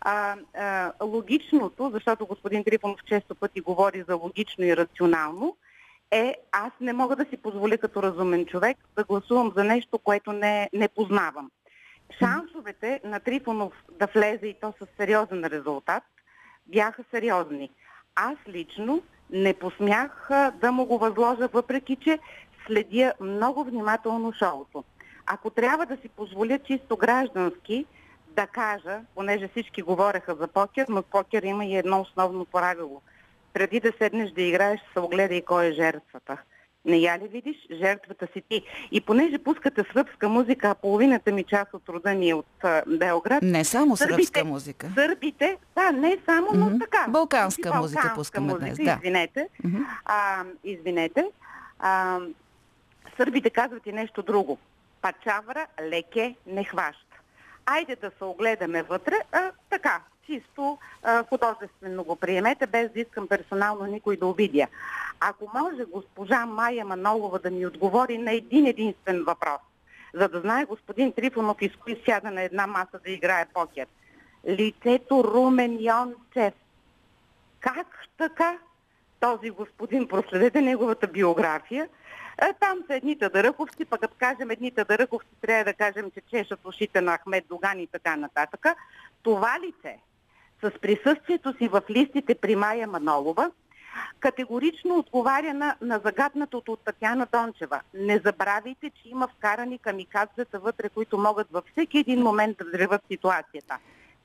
А, 0.00 0.34
а, 0.54 1.04
логичното, 1.04 1.90
защото 1.90 2.26
господин 2.26 2.64
Трифонов 2.64 2.98
често 3.04 3.34
пъти 3.34 3.60
говори 3.60 4.04
за 4.08 4.14
логично 4.16 4.64
и 4.64 4.76
рационално, 4.76 5.56
е 6.10 6.34
аз 6.52 6.72
не 6.80 6.92
мога 6.92 7.16
да 7.16 7.24
си 7.24 7.36
позволя 7.36 7.76
като 7.78 8.02
разумен 8.02 8.46
човек 8.46 8.76
да 8.96 9.04
гласувам 9.04 9.52
за 9.56 9.64
нещо, 9.64 9.98
което 9.98 10.32
не, 10.32 10.70
не 10.72 10.88
познавам. 10.88 11.50
Шансовете 12.18 13.00
на 13.04 13.20
Трифонов 13.20 13.72
да 13.98 14.06
влезе 14.06 14.46
и 14.46 14.54
то 14.60 14.74
с 14.82 14.86
сериозен 14.96 15.44
резултат 15.44 16.02
бяха 16.66 17.04
сериозни. 17.10 17.70
Аз 18.14 18.36
лично 18.48 19.02
не 19.30 19.54
посмях 19.54 20.28
да 20.54 20.72
му 20.72 20.84
го 20.86 20.98
възложа, 20.98 21.48
въпреки 21.48 21.96
че 21.96 22.18
следя 22.66 23.12
много 23.20 23.64
внимателно 23.64 24.32
шоуто. 24.32 24.84
Ако 25.26 25.50
трябва 25.50 25.86
да 25.86 25.96
си 25.96 26.08
позволя 26.08 26.58
чисто 26.58 26.96
граждански 26.96 27.86
да 28.28 28.46
кажа, 28.46 29.00
понеже 29.14 29.48
всички 29.48 29.82
говореха 29.82 30.34
за 30.34 30.48
покер, 30.48 30.86
но 30.88 31.02
покер 31.02 31.42
има 31.42 31.64
и 31.64 31.76
едно 31.76 32.00
основно 32.00 32.44
правило. 32.44 33.02
Преди 33.52 33.80
да 33.80 33.92
седнеш 33.98 34.30
да 34.30 34.42
играеш, 34.42 34.80
се 34.92 35.00
огледай 35.00 35.42
кой 35.42 35.66
е 35.66 35.72
жертвата. 35.72 36.38
Не 36.84 36.96
я 36.98 37.18
ли 37.18 37.28
видиш? 37.28 37.56
Жертвата 37.72 38.26
си 38.26 38.42
ти. 38.48 38.62
И 38.90 39.00
понеже 39.00 39.38
пускате 39.38 39.84
сръбска 39.84 40.28
музика, 40.28 40.68
а 40.68 40.74
половината 40.74 41.32
ми 41.32 41.44
част 41.44 41.74
от 41.74 41.88
рода 41.88 42.14
ми 42.14 42.30
е 42.30 42.34
от 42.34 42.46
Белград, 42.88 43.42
Не 43.42 43.64
само 43.64 43.96
Сърбите- 43.96 44.14
сръбска 44.16 44.44
музика. 44.44 44.90
Сърбите, 44.94 45.56
да, 45.74 45.92
не 45.92 46.18
само, 46.26 46.48
но 46.54 46.66
Мгм. 46.66 46.78
така. 46.78 47.06
Балканска 47.08 47.68
И 47.68 47.78
музика 47.78 48.12
пускаме 48.14 48.54
днес, 48.54 48.76
да. 48.76 48.96
Извинете. 48.96 49.48
Мгм. 49.64 49.82
А, 50.04 50.44
извинете. 50.64 51.24
А, 51.78 52.18
сърбите 53.16 53.50
казват 53.50 53.86
и 53.86 53.92
нещо 53.92 54.22
друго. 54.22 54.58
Пачавра 55.02 55.66
леке 55.82 56.34
не 56.46 56.64
хваща. 56.64 57.00
Айде 57.66 57.96
да 57.96 58.10
се 58.18 58.24
огледаме 58.24 58.82
вътре, 58.82 59.14
а, 59.32 59.50
така, 59.70 60.00
чисто 60.26 60.78
а, 61.02 61.24
художествено 61.24 62.04
го 62.04 62.16
приемете, 62.16 62.66
без 62.66 62.92
да 62.92 63.00
искам 63.00 63.28
персонално 63.28 63.86
никой 63.86 64.16
да 64.16 64.26
обидя. 64.26 64.66
Ако 65.20 65.50
може 65.54 65.84
госпожа 65.84 66.46
Майя 66.46 66.84
Манолова 66.84 67.38
да 67.38 67.50
ми 67.50 67.66
отговори 67.66 68.18
на 68.18 68.32
един 68.32 68.66
единствен 68.66 69.24
въпрос, 69.24 69.60
за 70.14 70.28
да 70.28 70.40
знае 70.40 70.64
господин 70.64 71.12
Трифонов 71.12 71.56
из 71.60 71.72
кои 71.76 72.02
сяда 72.04 72.30
на 72.30 72.42
една 72.42 72.66
маса 72.66 72.98
да 73.04 73.10
играе 73.10 73.46
покер. 73.54 73.86
Лицето 74.48 75.24
Румен 75.24 75.78
Йончев. 75.80 76.54
Как 77.60 77.86
така? 78.18 78.58
Този 79.20 79.50
господин, 79.50 80.08
проследете 80.08 80.60
неговата 80.60 81.06
биография. 81.06 81.88
А, 82.38 82.52
там 82.52 82.78
са 82.86 82.94
едните 82.94 83.28
дъръковци, 83.28 83.84
пък 83.84 84.00
като 84.00 84.14
кажем 84.18 84.50
едните 84.50 84.84
дъръковци, 84.84 85.28
трябва 85.40 85.64
да 85.64 85.74
кажем, 85.74 86.10
че 86.10 86.20
чешат 86.30 86.60
ушите 86.64 87.00
на 87.00 87.18
Ахмед 87.18 87.44
Доган 87.48 87.80
и 87.80 87.86
така 87.86 88.16
нататък. 88.16 88.66
Това 89.22 89.58
лице 89.60 89.98
с 90.64 90.70
присъствието 90.80 91.54
си 91.58 91.68
в 91.68 91.82
листите 91.90 92.34
при 92.34 92.56
Майя 92.56 92.86
Манолова 92.86 93.50
категорично 94.20 94.98
отговаря 94.98 95.54
на, 95.54 95.76
на 95.80 96.00
загаднатото 96.04 96.72
от 96.72 96.80
Татьяна 96.84 97.26
Дончева. 97.32 97.80
Не 97.94 98.18
забравяйте, 98.18 98.90
че 98.90 99.08
има 99.08 99.28
вкарани 99.28 99.78
камикадзета 99.78 100.58
вътре, 100.58 100.88
които 100.88 101.18
могат 101.18 101.46
във 101.52 101.64
всеки 101.72 101.98
един 101.98 102.22
момент 102.22 102.56
да 102.58 102.64
взриват 102.64 103.02
ситуацията. 103.10 103.78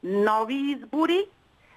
Нови 0.03 0.55
избори 0.55 1.25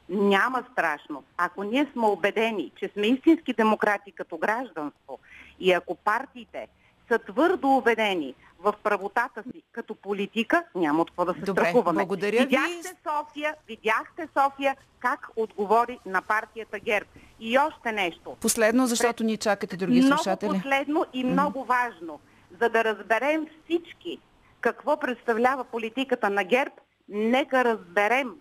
няма 0.09 0.65
страшно. 0.73 1.25
Ако 1.37 1.65
ние 1.65 1.87
сме 1.93 2.07
убедени, 2.07 2.73
че 2.77 2.91
сме 2.93 3.07
истински 3.07 3.53
демократи 3.53 4.13
като 4.13 4.37
гражданство 4.37 5.19
и 5.61 5.73
ако 5.73 5.95
партиите 5.95 6.69
са 7.09 7.19
твърдо 7.19 7.69
убедени 7.69 8.35
в 8.63 8.75
правотата 8.83 9.43
си 9.43 9.63
като 9.73 9.95
политика, 9.95 10.65
няма 10.75 11.03
от 11.03 11.11
какво 11.11 11.25
да 11.25 11.35
се 11.35 11.41
Добре, 11.41 11.63
страхуваме. 11.63 11.97
благодаря 11.97 12.37
ви. 12.39 12.45
видяхте 12.45 12.95
София, 13.09 13.55
видяхте 13.69 14.29
София 14.39 14.77
как 14.99 15.29
отговори 15.37 15.99
на 16.07 16.23
партията 16.23 16.79
ГЕРБ. 16.79 17.07
И 17.41 17.59
още 17.59 17.93
нещо. 17.93 18.37
Последно, 18.41 18.87
защото 18.87 19.25
ни 19.25 19.37
чакате 19.37 19.77
други 19.77 20.01
много 20.01 20.23
слушатели. 20.23 20.51
последно 20.51 21.07
и 21.13 21.25
много 21.25 21.65
важно. 21.65 22.21
За 22.61 22.69
да 22.69 22.85
разберем 22.85 23.47
всички 23.65 24.19
какво 24.61 24.97
представлява 24.97 25.65
политиката 25.65 26.31
на 26.31 26.45
ГЕРБ, 26.45 26.75
нека 27.09 27.65
разберем 27.65 28.35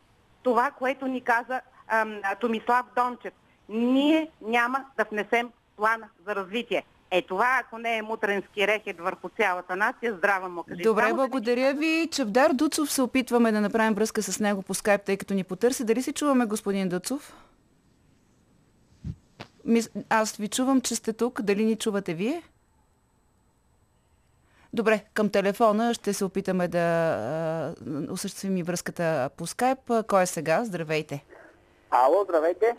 това, 0.44 0.72
което 0.72 1.08
ни 1.08 1.22
каза 1.22 1.62
ам, 1.88 2.22
Томислав 2.40 2.86
Дончев. 2.96 3.34
Ние 3.70 4.30
няма 4.42 4.86
да 4.98 5.06
внесем 5.12 5.50
плана 5.78 6.10
за 6.28 6.36
развитие. 6.36 6.84
Е 7.12 7.22
това, 7.22 7.62
ако 7.66 7.78
не 7.78 7.98
е 7.98 8.02
мутренски 8.02 8.68
рехет 8.68 9.00
върху 9.00 9.30
цялата 9.30 9.76
нация, 9.76 10.14
здрава 10.14 10.50
му 10.50 10.64
кажи. 10.64 10.82
Добре, 10.82 11.04
Само 11.04 11.16
да 11.16 11.24
ви 11.24 11.30
благодаря 11.30 11.74
ви. 11.74 12.10
Чавдар 12.12 12.52
Дуцов 12.54 12.92
се 12.92 13.02
опитваме 13.02 13.52
да 13.52 13.62
направим 13.62 13.94
връзка 13.94 14.24
с 14.24 14.40
него 14.40 14.62
по 14.62 14.74
скайп, 14.74 15.02
тъй 15.02 15.18
като 15.18 15.34
ни 15.34 15.44
потърси. 15.44 15.86
Дали 15.86 16.02
се 16.02 16.14
чуваме, 16.14 16.46
господин 16.46 16.90
Дуцов? 16.90 17.34
Аз 20.10 20.36
ви 20.36 20.48
чувам, 20.48 20.82
че 20.82 20.96
сте 20.96 21.14
тук. 21.14 21.42
Дали 21.42 21.66
ни 21.66 21.76
чувате 21.76 22.14
вие? 22.14 22.44
Добре, 24.74 25.06
към 25.14 25.30
телефона 25.30 25.94
ще 25.94 26.14
се 26.14 26.26
опитаме 26.26 26.68
да 26.68 26.80
а, 26.80 27.74
осъществим 28.12 28.58
и 28.58 28.64
връзката 28.64 29.30
по 29.38 29.48
скайп. 29.48 29.80
Кой 30.08 30.24
е 30.24 30.26
сега? 30.26 30.66
Здравейте. 30.66 31.26
Ало, 31.92 32.24
здравейте. 32.24 32.76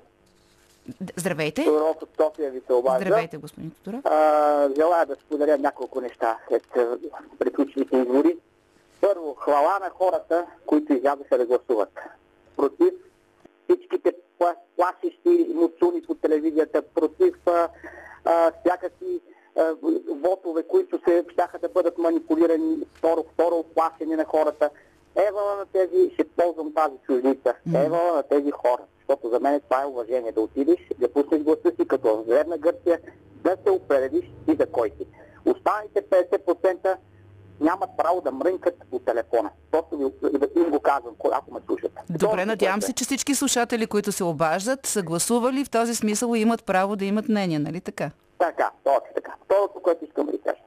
Здравейте. 1.17 1.65
Тодоров 1.65 1.97
от 2.03 2.09
София 2.17 2.51
ви 2.51 2.61
се 2.67 2.73
обажда. 2.73 3.01
Здравейте, 3.07 3.37
господин 3.37 3.71
Тодоров. 3.71 4.05
А, 4.05 4.69
желая 4.77 5.07
да 5.07 5.15
споделя 5.15 5.59
няколко 5.59 6.01
неща 6.01 6.39
след 6.49 6.77
а, 6.77 6.99
приключилите 7.39 7.97
избори. 7.97 8.37
Първо, 9.01 9.35
хвала 9.35 9.79
на 9.79 9.91
хората, 9.91 10.47
които 10.67 10.93
излязоха 10.93 11.39
да 11.39 11.47
гласуват. 11.47 11.89
Против 12.57 12.95
всичките 13.65 14.13
пла- 14.41 14.57
плашещи 14.77 15.47
муцуни 15.55 16.03
по 16.03 16.15
телевизията, 16.15 16.83
против 16.83 17.35
а, 17.47 17.69
а, 18.25 18.53
всякакви 18.61 19.21
а, 19.57 19.75
вотове, 20.09 20.63
които 20.63 21.01
се 21.09 21.25
щяха 21.33 21.59
да 21.59 21.69
бъдат 21.69 21.99
манипулирани, 21.99 22.79
второ, 22.95 23.25
второ 23.35 23.63
плашени 23.75 24.17
на 24.17 24.25
хората. 24.25 24.71
Евала 25.29 25.57
на 25.57 25.67
тези, 25.67 26.11
ще 26.15 26.25
ползвам 26.25 26.75
тази 26.75 26.95
чуждица, 27.07 27.55
евала 27.75 28.13
на 28.13 28.23
тези 28.23 28.51
хора. 28.51 28.83
Защото 29.13 29.31
за 29.31 29.41
мен 29.41 29.61
това 29.61 29.83
е 29.83 29.87
уважение 29.87 30.33
да 30.33 30.41
отидеш, 30.41 30.77
да 30.99 31.13
пуснеш 31.13 31.43
гласа 31.43 31.73
си 31.81 31.89
като 31.89 32.17
в 32.17 32.25
Древна 32.25 32.59
Гърция, 32.59 33.01
да 33.45 33.57
се 33.65 33.71
определиш 33.71 34.25
и 34.49 34.55
за 34.61 34.67
кой 34.67 34.91
си. 34.91 35.07
Останалите 35.45 36.03
50% 36.03 36.97
нямат 37.61 37.91
право 37.97 38.21
да 38.21 38.33
мрънкат 38.33 38.75
по 38.91 38.99
телефона. 38.99 39.51
Просто 39.71 40.13
им 40.57 40.71
го 40.71 40.81
казвам, 40.81 41.15
ако 41.33 41.55
ме 41.55 41.61
слушате. 41.67 42.03
Добре, 42.11 42.45
надявам 42.47 42.83
се, 42.83 42.93
че 42.93 43.05
всички 43.05 43.35
слушатели, 43.35 43.87
които 43.87 44.13
се 44.13 44.25
обаждат, 44.25 44.87
са 44.87 45.03
гласували 45.03 45.65
в 45.65 45.71
този 45.71 45.95
смисъл 45.95 46.35
и 46.35 46.41
имат 46.41 46.65
право 46.65 46.97
да 46.97 47.05
имат 47.05 47.29
мнение, 47.29 47.59
нали 47.59 47.81
така? 47.81 48.11
Така, 48.39 48.71
точно 48.85 49.15
така. 49.15 49.35
Второто, 49.45 49.81
което 49.83 50.05
искам 50.05 50.27
да 50.27 50.33
ви 50.33 50.39
кажа. 50.39 50.63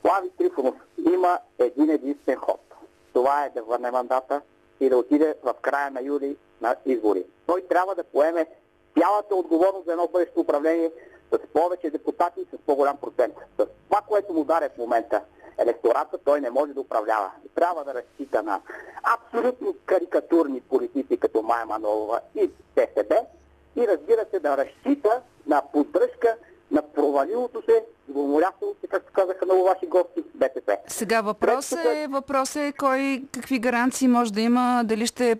Слави 0.00 0.30
Трифонов 0.38 0.74
има 1.12 1.38
един 1.58 1.90
единствен 1.90 2.36
ход. 2.36 2.60
Това 3.12 3.44
е 3.44 3.50
да 3.50 3.62
върне 3.62 3.90
мандата 3.90 4.40
и 4.84 4.88
да 4.88 4.96
отиде 4.96 5.34
в 5.42 5.54
края 5.62 5.90
на 5.90 6.02
юли 6.02 6.36
на 6.60 6.76
избори. 6.86 7.24
Той 7.46 7.62
трябва 7.62 7.94
да 7.94 8.04
поеме 8.04 8.46
цялата 9.00 9.34
отговорност 9.34 9.84
за 9.84 9.92
едно 9.92 10.08
бъдещо 10.12 10.40
управление 10.40 10.90
с 11.32 11.38
повече 11.52 11.90
депутати 11.90 12.40
и 12.40 12.56
с 12.56 12.58
по-голям 12.66 12.96
процент. 12.96 13.34
С 13.58 13.66
това, 13.88 14.00
което 14.08 14.32
му 14.32 14.44
даре 14.44 14.68
в 14.68 14.78
момента 14.78 15.22
електората, 15.58 16.18
той 16.24 16.40
не 16.40 16.50
може 16.50 16.72
да 16.72 16.80
управлява. 16.80 17.30
Трябва 17.54 17.84
да 17.84 17.94
разчита 17.94 18.42
на 18.42 18.60
абсолютно 19.02 19.74
карикатурни 19.86 20.60
политици 20.60 21.16
като 21.16 21.42
Майя 21.42 21.66
Манолова 21.66 22.20
и 22.34 22.50
ТСБ 22.74 23.16
и 23.76 23.88
разбира 23.88 24.24
се 24.30 24.40
да 24.40 24.56
разчита 24.56 25.20
на 25.46 25.62
поддръжка 25.72 26.36
на 26.70 26.82
провалилото 26.82 27.62
се, 27.62 27.84
гомолясало 28.08 28.74
се, 28.80 28.86
както 28.86 29.12
казаха 29.12 29.44
много 29.44 29.64
ваши 29.64 29.86
гости, 29.86 30.24
БСП. 30.34 30.76
Сега 30.86 31.20
въпрос 31.20 31.68
Третото, 31.70 31.90
е, 31.90 32.06
въпрос 32.06 32.56
е 32.56 32.72
кой 32.78 33.22
какви 33.32 33.58
гаранции 33.58 34.08
може 34.08 34.32
да 34.32 34.40
има, 34.40 34.82
дали 34.84 35.06
ще 35.06 35.36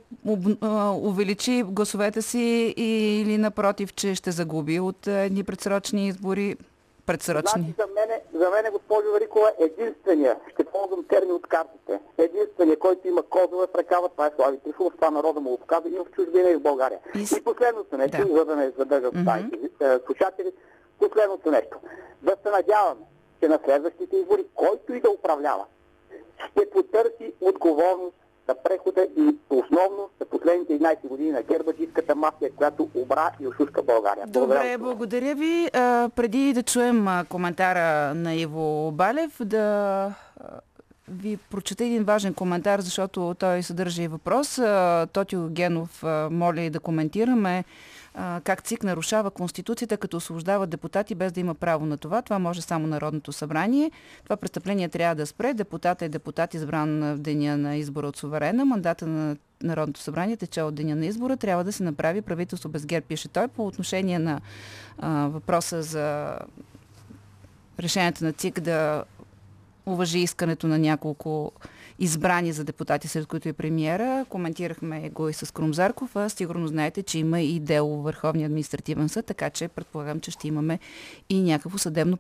увеличи 0.93 1.63
гласовете 1.67 2.23
си 2.23 2.75
или 2.77 3.39
напротив, 3.39 3.95
че 3.95 4.15
ще 4.15 4.31
загуби 4.31 4.81
от 4.81 5.07
едни 5.07 5.45
предсрочни 5.45 6.09
избори. 6.09 6.57
Предсрочни. 7.07 7.63
Значи 7.63 7.75
за 7.79 7.87
мене, 7.95 8.21
за 8.35 8.51
мене, 8.51 8.71
госпожо 8.71 9.13
Великова, 9.13 9.53
единствения, 9.61 10.37
ще 10.53 10.65
ползвам 10.65 11.05
термин 11.05 11.35
от 11.35 11.47
картите, 11.47 12.01
единствения, 12.19 12.79
който 12.79 13.09
има 13.09 13.23
козове 13.23 13.67
в 13.67 13.79
ръкава, 13.79 14.09
това 14.09 14.27
е 14.27 14.31
Слави 14.37 14.59
Трифонов, 14.59 14.93
това 14.95 15.11
народа 15.11 15.41
му 15.41 15.51
го 15.51 15.57
казва 15.57 15.89
и 15.89 15.93
в 15.93 16.07
чужбина 16.15 16.51
и 16.51 16.57
в 16.57 16.61
България. 16.61 16.99
И 17.15 17.27
И, 17.39 17.43
последното 17.45 17.97
нещо, 17.97 18.17
Да. 18.17 18.35
за 18.39 18.45
да 18.45 18.57
не 18.57 18.71
задържат 18.79 19.15
mm 19.15 19.25
тази 19.25 19.45
слушатели, 20.07 20.53
последното 20.99 21.51
нещо. 21.51 21.79
Да 22.23 22.37
се 22.43 22.51
надяваме, 22.51 23.01
че 23.41 23.49
на 23.49 23.59
следващите 23.65 24.17
избори, 24.17 24.45
който 24.55 24.95
и 24.95 25.01
да 25.01 25.11
управлява, 25.11 25.65
ще 26.51 26.71
потърси 26.71 27.33
отговорност 27.41 28.17
на 28.49 28.55
прехода 28.55 29.07
и 29.17 29.37
основно 29.51 30.11
за 30.21 30.27
последните 30.27 30.79
11 30.79 31.09
години 31.09 31.31
на 31.31 31.43
гербаджийската 31.43 32.15
мафия, 32.15 32.53
която 32.57 32.89
обра 32.95 33.31
и 33.41 33.47
ошушка 33.47 33.83
България. 33.83 34.27
Добре, 34.27 34.79
благодаря 34.79 35.35
ви. 35.35 35.69
А, 35.73 36.09
преди 36.17 36.53
да 36.53 36.63
чуем 36.63 37.07
коментара 37.29 38.15
на 38.15 38.35
Иво 38.35 38.91
Балев, 38.93 39.37
да 39.45 40.15
ви 41.09 41.37
прочета 41.51 41.85
един 41.85 42.05
важен 42.05 42.35
коментар, 42.35 42.81
защото 42.81 43.35
той 43.39 43.63
съдържа 43.63 44.03
и 44.03 44.09
въпрос. 44.09 44.61
Тотио 45.13 45.49
Генов 45.49 46.03
моли 46.31 46.71
да 46.71 46.81
коментираме 46.81 47.65
как 48.45 48.63
ЦИК 48.63 48.83
нарушава 48.83 49.31
Конституцията, 49.31 49.97
като 49.97 50.17
освобождава 50.17 50.67
депутати 50.67 51.15
без 51.15 51.33
да 51.33 51.41
има 51.41 51.55
право 51.55 51.87
на 51.87 51.97
това. 51.97 52.23
Това 52.23 52.39
може 52.39 52.63
само 52.63 52.87
Народното 52.87 53.33
събрание. 53.33 53.91
Това 54.25 54.37
престъпление 54.37 54.89
трябва 54.89 55.15
да 55.15 55.27
спре. 55.27 55.55
Депутата 55.55 56.05
е 56.05 56.09
депутат 56.09 56.55
избран 56.55 57.15
в 57.15 57.19
деня 57.19 57.57
на 57.57 57.77
избора 57.77 58.09
от 58.09 58.17
суверена. 58.17 58.65
Мандата 58.65 59.07
на 59.07 59.37
Народното 59.63 60.01
събрание 60.01 60.37
тече 60.37 60.63
от 60.63 60.75
деня 60.75 60.97
на 60.97 61.07
избора. 61.07 61.37
Трябва 61.37 61.65
да 61.65 61.73
се 61.73 61.83
направи 61.83 62.23
правителство 62.23 62.69
без 62.69 62.87
гер, 62.87 63.03
пише 63.03 63.29
той. 63.29 63.49
По 63.49 63.67
отношение 63.67 64.19
на 64.19 64.41
а, 64.99 65.29
въпроса 65.29 65.83
за 65.83 66.39
решението 67.81 68.25
на 68.25 68.33
ЦИК 68.33 68.61
да 68.61 69.05
уважи 69.87 70.19
искането 70.19 70.67
на 70.67 70.79
няколко 70.79 71.53
избрани 71.99 72.53
за 72.53 72.65
депутати, 72.65 73.09
сред 73.09 73.27
които 73.27 73.49
и 73.49 73.53
премиера. 73.53 74.27
Коментирахме 74.29 75.11
го 75.11 75.29
и 75.29 75.33
с 75.33 75.53
Крумзарков, 75.53 76.17
а 76.17 76.29
сигурно 76.29 76.69
знаете, 76.69 77.03
че 77.03 77.19
има 77.19 77.41
и 77.41 77.61
дело 77.61 78.01
в 78.01 78.05
Върховния 78.05 78.47
административен 78.47 79.09
съд, 79.09 79.27
така 79.27 79.51
че 79.51 79.69
предполагам, 79.69 80.21
че 80.21 80.31
ще 80.31 80.49
имаме 80.49 80.79
и 81.29 81.43
някакво 81.43 81.79
съдебно 81.79 82.19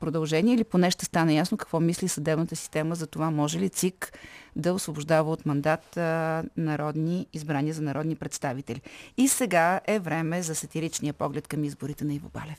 продължение 0.00 0.54
или 0.54 0.64
поне 0.64 0.90
ще 0.90 1.04
стане 1.04 1.34
ясно 1.34 1.58
какво 1.58 1.80
мисли 1.80 2.08
съдебната 2.08 2.56
система 2.56 2.94
за 2.94 3.06
това 3.06 3.30
може 3.30 3.58
ли 3.58 3.68
ЦИК 3.68 4.12
да 4.56 4.74
освобождава 4.74 5.30
от 5.30 5.46
мандат 5.46 5.96
а, 5.96 6.44
народни 6.56 7.26
избрания 7.32 7.74
за 7.74 7.82
народни 7.82 8.16
представители. 8.16 8.80
И 9.16 9.28
сега 9.28 9.80
е 9.86 9.98
време 9.98 10.42
за 10.42 10.54
сатиричния 10.54 11.14
поглед 11.14 11.48
към 11.48 11.64
изборите 11.64 12.04
на 12.04 12.14
Иво 12.14 12.28
Балев. 12.28 12.58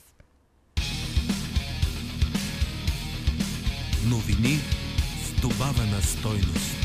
Новини 4.10 4.79
добавена 5.42 6.02
стойност. 6.02 6.76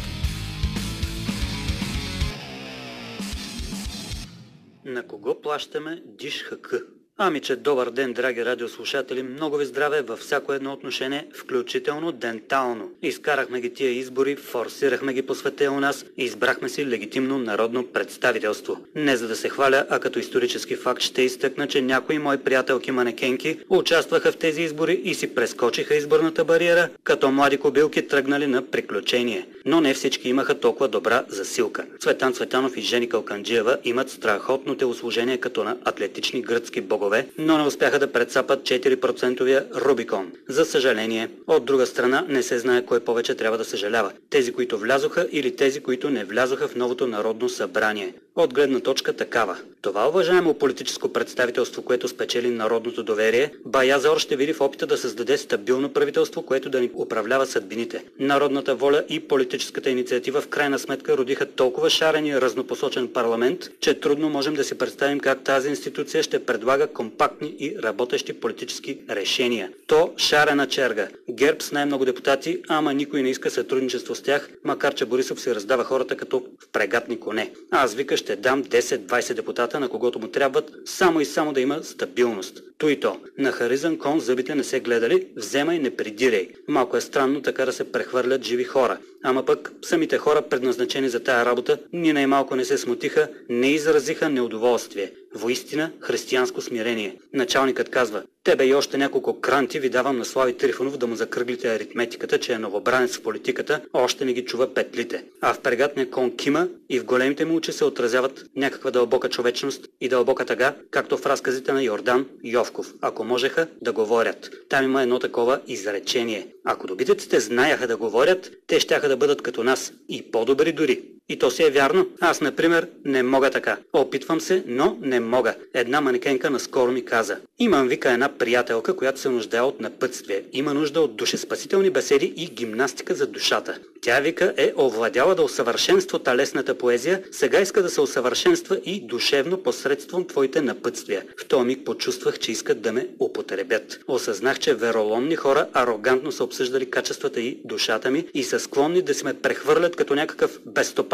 На 4.86 5.08
кого 5.08 5.41
плащаме 5.41 6.01
Диш 6.06 6.43
ХК? 6.43 6.76
Ами 7.18 7.39
че 7.39 7.55
добър 7.55 7.89
ден, 7.89 8.13
драги 8.13 8.45
радиослушатели, 8.45 9.24
много 9.24 9.57
ви 9.57 9.66
здраве 9.66 10.01
във 10.01 10.20
всяко 10.20 10.53
едно 10.53 10.74
отношение, 10.74 11.28
включително 11.34 12.11
дентално. 12.11 12.91
Изкарахме 13.01 13.61
ги 13.61 13.74
тия 13.74 13.91
избори, 13.91 14.36
форсирахме 14.36 15.13
ги 15.13 15.22
по 15.22 15.36
света 15.36 15.72
у 15.72 15.80
нас 15.80 16.05
и 16.18 16.24
избрахме 16.24 16.70
си 16.70 16.88
легитимно 16.88 17.38
народно 17.38 17.88
представителство. 17.88 18.78
Не 18.95 19.18
за 19.18 19.28
да 19.28 19.36
се 19.36 19.49
хваля, 19.49 19.86
а 19.89 19.99
като 19.99 20.20
исторически 20.20 20.76
факт 20.76 21.01
ще 21.01 21.22
изтъкна, 21.22 21.68
че 21.68 21.82
някои 21.82 22.20
мои 22.20 22.38
приятелки 22.38 22.91
манекенки 22.91 23.59
участваха 23.70 24.32
в 24.32 24.38
тези 24.38 24.61
избори 24.61 25.01
и 25.03 25.13
си 25.13 25.36
прескочиха 25.36 25.95
изборната 25.95 26.45
бариера, 26.45 26.89
като 27.03 27.32
млади 27.32 27.57
кобилки 27.57 28.07
тръгнали 28.07 28.47
на 28.47 28.61
приключение. 28.72 29.47
Но 29.66 29.82
не 29.82 29.93
всички 29.93 30.30
имаха 30.30 30.59
толкова 30.59 30.88
добра 30.88 31.24
засилка. 31.28 31.86
Цветан 31.99 32.34
Цветанов 32.34 32.78
и 32.78 32.82
Жени 32.82 33.09
Калканджиева 33.09 33.78
имат 33.84 34.09
страхотно 34.09 34.78
телосложение 34.78 35.38
като 35.38 35.63
на 35.63 35.78
атлетични 35.86 36.41
гръцки 36.41 36.82
богове 36.82 37.05
богове, 37.06 37.28
но 37.38 37.58
не 37.58 37.64
успяха 37.64 37.99
да 37.99 38.12
предсапат 38.12 38.62
4% 38.64 39.76
Рубикон. 39.76 40.32
За 40.49 40.66
съжаление, 40.66 41.30
от 41.47 41.66
друга 41.66 41.86
страна 41.86 42.26
не 42.30 42.43
се 42.43 42.60
знае 42.60 42.86
кой 42.86 42.99
повече 42.99 43.36
трябва 43.36 43.58
да 43.58 43.66
съжалява. 43.66 44.12
Тези, 44.30 44.53
които 44.53 44.78
влязоха 44.78 45.28
или 45.32 45.56
тези, 45.56 45.80
които 45.80 46.10
не 46.10 46.26
влязоха 46.26 46.68
в 46.68 46.76
новото 46.76 47.08
народно 47.08 47.49
събрание. 47.49 48.14
От 48.38 48.53
гледна 48.53 48.79
точка 48.79 49.13
такава. 49.13 49.57
Това 49.81 50.07
уважаемо 50.09 50.53
политическо 50.53 51.13
представителство, 51.13 51.81
което 51.81 52.07
спечели 52.07 52.49
народното 52.49 53.03
доверие, 53.03 53.51
Баязор 53.65 54.19
ще 54.19 54.36
види 54.36 54.53
в 54.53 54.61
опита 54.61 54.88
да 54.88 54.97
създаде 54.97 55.38
стабилно 55.38 55.93
правителство, 55.93 56.41
което 56.41 56.69
да 56.69 56.81
ни 56.81 56.91
управлява 56.95 57.45
съдбините. 57.45 58.03
Народната 58.19 58.75
воля 58.75 59.03
и 59.09 59.19
политическата 59.19 59.89
инициатива 59.89 60.41
в 60.41 60.47
крайна 60.47 60.79
сметка 60.79 61.17
родиха 61.17 61.45
толкова 61.45 61.89
шарен 61.89 62.25
и 62.25 62.41
разнопосочен 62.41 63.07
парламент, 63.07 63.69
че 63.79 63.99
трудно 63.99 64.29
можем 64.29 64.53
да 64.53 64.63
си 64.63 64.77
представим 64.77 65.19
как 65.19 65.43
тази 65.43 65.69
институция 65.69 66.23
ще 66.23 66.45
предлага 66.45 66.88
компактни 66.88 67.55
и 67.59 67.75
работещи 67.83 68.33
политически 68.33 68.99
решения. 69.09 69.69
То 69.88 70.13
шарена 70.17 70.67
черга. 70.67 71.07
ГЕРБ 71.29 71.61
с 71.61 71.71
най-много 71.71 72.05
депутати, 72.05 72.61
ама 72.67 72.93
никой 72.93 73.21
не 73.21 73.29
иска 73.29 73.49
сътрудничество 73.49 74.15
с 74.15 74.21
тях, 74.21 74.49
макар 74.63 74.93
че 74.93 75.05
Борисов 75.05 75.41
си 75.41 75.55
раздава 75.55 75.83
хората 75.83 76.17
като 76.17 76.43
в 76.59 76.67
прегатни 76.67 77.19
коне. 77.19 77.51
Аз 77.71 77.93
вика 77.93 78.17
ще 78.26 78.36
дам 78.36 78.63
10-20 78.63 79.34
депутата, 79.34 79.80
на 79.80 79.89
когото 79.89 80.19
му 80.19 80.28
трябват, 80.28 80.71
само 80.86 81.21
и 81.21 81.26
само 81.26 81.53
да 81.53 81.61
има 81.61 81.84
стабилност. 81.84 82.63
То 82.78 82.89
и 82.89 82.99
то. 82.99 83.17
На 83.38 83.51
Харизан 83.51 83.97
кон 83.97 84.19
зъбите 84.19 84.55
не 84.55 84.63
се 84.63 84.80
гледали, 84.80 85.28
вземай, 85.36 85.80
не 85.80 85.95
придирай. 85.95 86.49
Малко 86.67 86.97
е 86.97 87.01
странно 87.01 87.41
така 87.41 87.65
да 87.65 87.73
се 87.73 87.91
прехвърлят 87.91 88.43
живи 88.43 88.63
хора. 88.63 88.97
Ама 89.23 89.45
пък 89.45 89.71
самите 89.82 90.17
хора, 90.17 90.41
предназначени 90.41 91.09
за 91.09 91.19
тая 91.19 91.45
работа, 91.45 91.78
ни 91.93 92.13
най-малко 92.13 92.55
не 92.55 92.65
се 92.65 92.78
смутиха, 92.78 93.28
не 93.49 93.71
изразиха 93.71 94.30
неудоволствие. 94.30 95.11
Воистина 95.36 95.91
християнско 95.99 96.61
смирение. 96.61 97.15
Началникът 97.34 97.89
казва, 97.89 98.23
тебе 98.43 98.65
и 98.65 98.73
още 98.73 98.97
няколко 98.97 99.41
кранти 99.41 99.80
ви 99.80 99.89
давам 99.89 100.17
на 100.17 100.26
Слави 100.26 100.57
Трифонов 100.57 100.97
да 100.97 101.07
му 101.07 101.15
закръглите 101.15 101.76
аритметиката, 101.76 102.39
че 102.39 102.53
е 102.53 102.57
новобранец 102.57 103.17
в 103.17 103.21
политиката, 103.21 103.82
още 103.93 104.26
не 104.26 104.34
ги 104.34 104.45
чува 104.45 104.73
петлите. 104.73 105.23
А 105.41 105.53
в 105.53 105.59
прегатния 105.59 106.09
кон 106.09 106.36
кима 106.38 106.67
и 106.89 106.99
в 106.99 107.05
големите 107.05 107.45
му 107.45 107.55
очи 107.55 107.71
се 107.71 107.86
отразяват 107.86 108.45
някаква 108.55 108.91
дълбока 108.91 109.30
човечност 109.30 109.88
и 110.01 110.09
дълбока 110.09 110.45
тъга, 110.45 110.76
както 110.91 111.17
в 111.17 111.26
разказите 111.26 111.73
на 111.73 111.84
Йордан 111.84 112.26
Йовков, 112.66 112.93
ако 113.01 113.24
можеха 113.24 113.68
да 113.82 113.93
говорят. 113.93 114.49
Там 114.70 114.86
има 114.86 115.01
едно 115.01 115.20
такова 115.20 115.61
изречение. 115.68 116.47
Ако 116.66 116.88
добитъците 116.88 117.39
знаеха 117.39 117.88
да 117.88 117.97
говорят, 117.97 118.51
те 118.68 118.80
щяха 118.80 119.09
да 119.09 119.18
бъдат 119.18 119.41
като 119.41 119.63
нас 119.63 119.93
и 120.09 120.32
по-добри 120.32 120.72
дори. 120.72 121.03
И 121.30 121.39
то 121.39 121.51
си 121.51 121.63
е 121.63 121.69
вярно. 121.69 122.07
Аз, 122.21 122.41
например, 122.41 122.88
не 123.05 123.23
мога 123.23 123.49
така. 123.49 123.78
Опитвам 123.93 124.41
се, 124.41 124.63
но 124.67 124.97
не 125.01 125.19
мога. 125.19 125.55
Една 125.73 126.01
манекенка 126.01 126.49
наскоро 126.49 126.91
ми 126.91 127.05
каза. 127.05 127.38
Имам, 127.59 127.88
вика, 127.88 128.11
една 128.11 128.30
приятелка, 128.30 128.95
която 128.95 129.19
се 129.19 129.30
нуждае 129.30 129.61
от 129.61 129.80
напътствие. 129.80 130.43
Има 130.53 130.73
нужда 130.73 131.01
от 131.01 131.15
душеспасителни 131.15 131.89
беседи 131.89 132.34
и 132.38 132.45
гимнастика 132.45 133.15
за 133.15 133.28
душата. 133.28 133.80
Тя, 134.01 134.19
вика, 134.19 134.53
е 134.57 134.73
овладяла 134.78 135.36
да 135.36 135.43
усъвършенства 135.43 136.19
талесната 136.19 136.78
поезия, 136.78 137.23
сега 137.32 137.61
иска 137.61 137.84
да 137.84 137.89
се 137.89 138.01
усъвършенства 138.01 138.80
и 138.86 139.07
душевно 139.07 139.63
посредством 139.63 140.28
твоите 140.28 140.61
напътствия. 140.61 141.23
В 141.41 141.45
този 141.45 141.65
миг 141.65 141.86
почувствах, 141.86 142.39
че 142.39 142.51
искат 142.51 142.82
да 142.82 142.91
ме 142.91 143.07
употребят. 143.19 143.99
Осъзнах, 144.07 144.59
че 144.59 144.73
вероломни 144.73 145.36
хора 145.36 145.67
арогантно 145.73 146.32
са 146.32 146.43
обсъждали 146.43 146.89
качествата 146.89 147.41
и 147.41 147.57
душата 147.65 148.11
ми 148.11 148.26
и 148.34 148.43
са 148.43 148.59
склонни 148.59 149.01
да 149.01 149.13
се 149.13 149.26
ме 149.26 149.34
прехвърлят 149.34 149.95
като 149.95 150.15
някакъв 150.15 150.59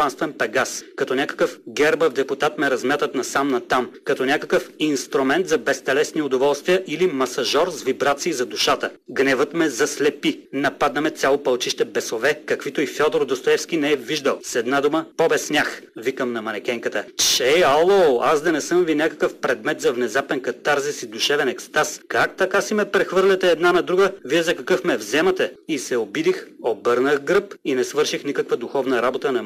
безстопанствен 0.02 0.32
пегас, 0.38 0.84
като 0.96 1.14
някакъв 1.14 1.58
гербав 1.68 2.12
депутат 2.12 2.58
ме 2.58 2.70
размятат 2.70 3.14
насам 3.14 3.48
натам, 3.48 3.90
като 4.04 4.24
някакъв 4.24 4.70
инструмент 4.78 5.48
за 5.48 5.58
безтелесни 5.58 6.22
удоволствия 6.22 6.82
или 6.86 7.06
масажор 7.06 7.70
с 7.70 7.82
вибрации 7.82 8.32
за 8.32 8.46
душата. 8.46 8.90
Гневът 9.10 9.54
ме 9.54 9.68
заслепи. 9.68 10.40
Нападнаме 10.52 11.10
цяло 11.10 11.42
пълчище 11.42 11.84
бесове, 11.84 12.40
каквито 12.46 12.80
и 12.80 12.86
Фьодор 12.86 13.24
Достоевски 13.24 13.76
не 13.76 13.92
е 13.92 13.96
виждал. 13.96 14.38
С 14.42 14.54
една 14.54 14.80
дума, 14.80 15.04
побеснях, 15.16 15.82
викам 15.96 16.32
на 16.32 16.42
манекенката. 16.42 17.04
Че, 17.16 17.62
ало, 17.66 18.20
аз 18.22 18.42
да 18.42 18.52
не 18.52 18.60
съм 18.60 18.84
ви 18.84 18.94
някакъв 18.94 19.34
предмет 19.34 19.80
за 19.80 19.92
внезапен 19.92 20.40
катарзис 20.40 21.02
и 21.02 21.06
душевен 21.06 21.48
екстаз. 21.48 22.00
Как 22.08 22.36
така 22.36 22.60
си 22.60 22.74
ме 22.74 22.84
прехвърляте 22.84 23.50
една 23.50 23.72
на 23.72 23.82
друга, 23.82 24.10
вие 24.24 24.42
за 24.42 24.54
какъв 24.54 24.84
ме 24.84 24.96
вземате? 24.96 25.52
И 25.68 25.78
се 25.78 25.96
обидих, 25.96 26.46
обърнах 26.62 27.20
гръб 27.20 27.54
и 27.64 27.74
не 27.74 27.84
свърших 27.84 28.24
никаква 28.24 28.56
духовна 28.56 29.02
работа 29.02 29.32
на 29.32 29.42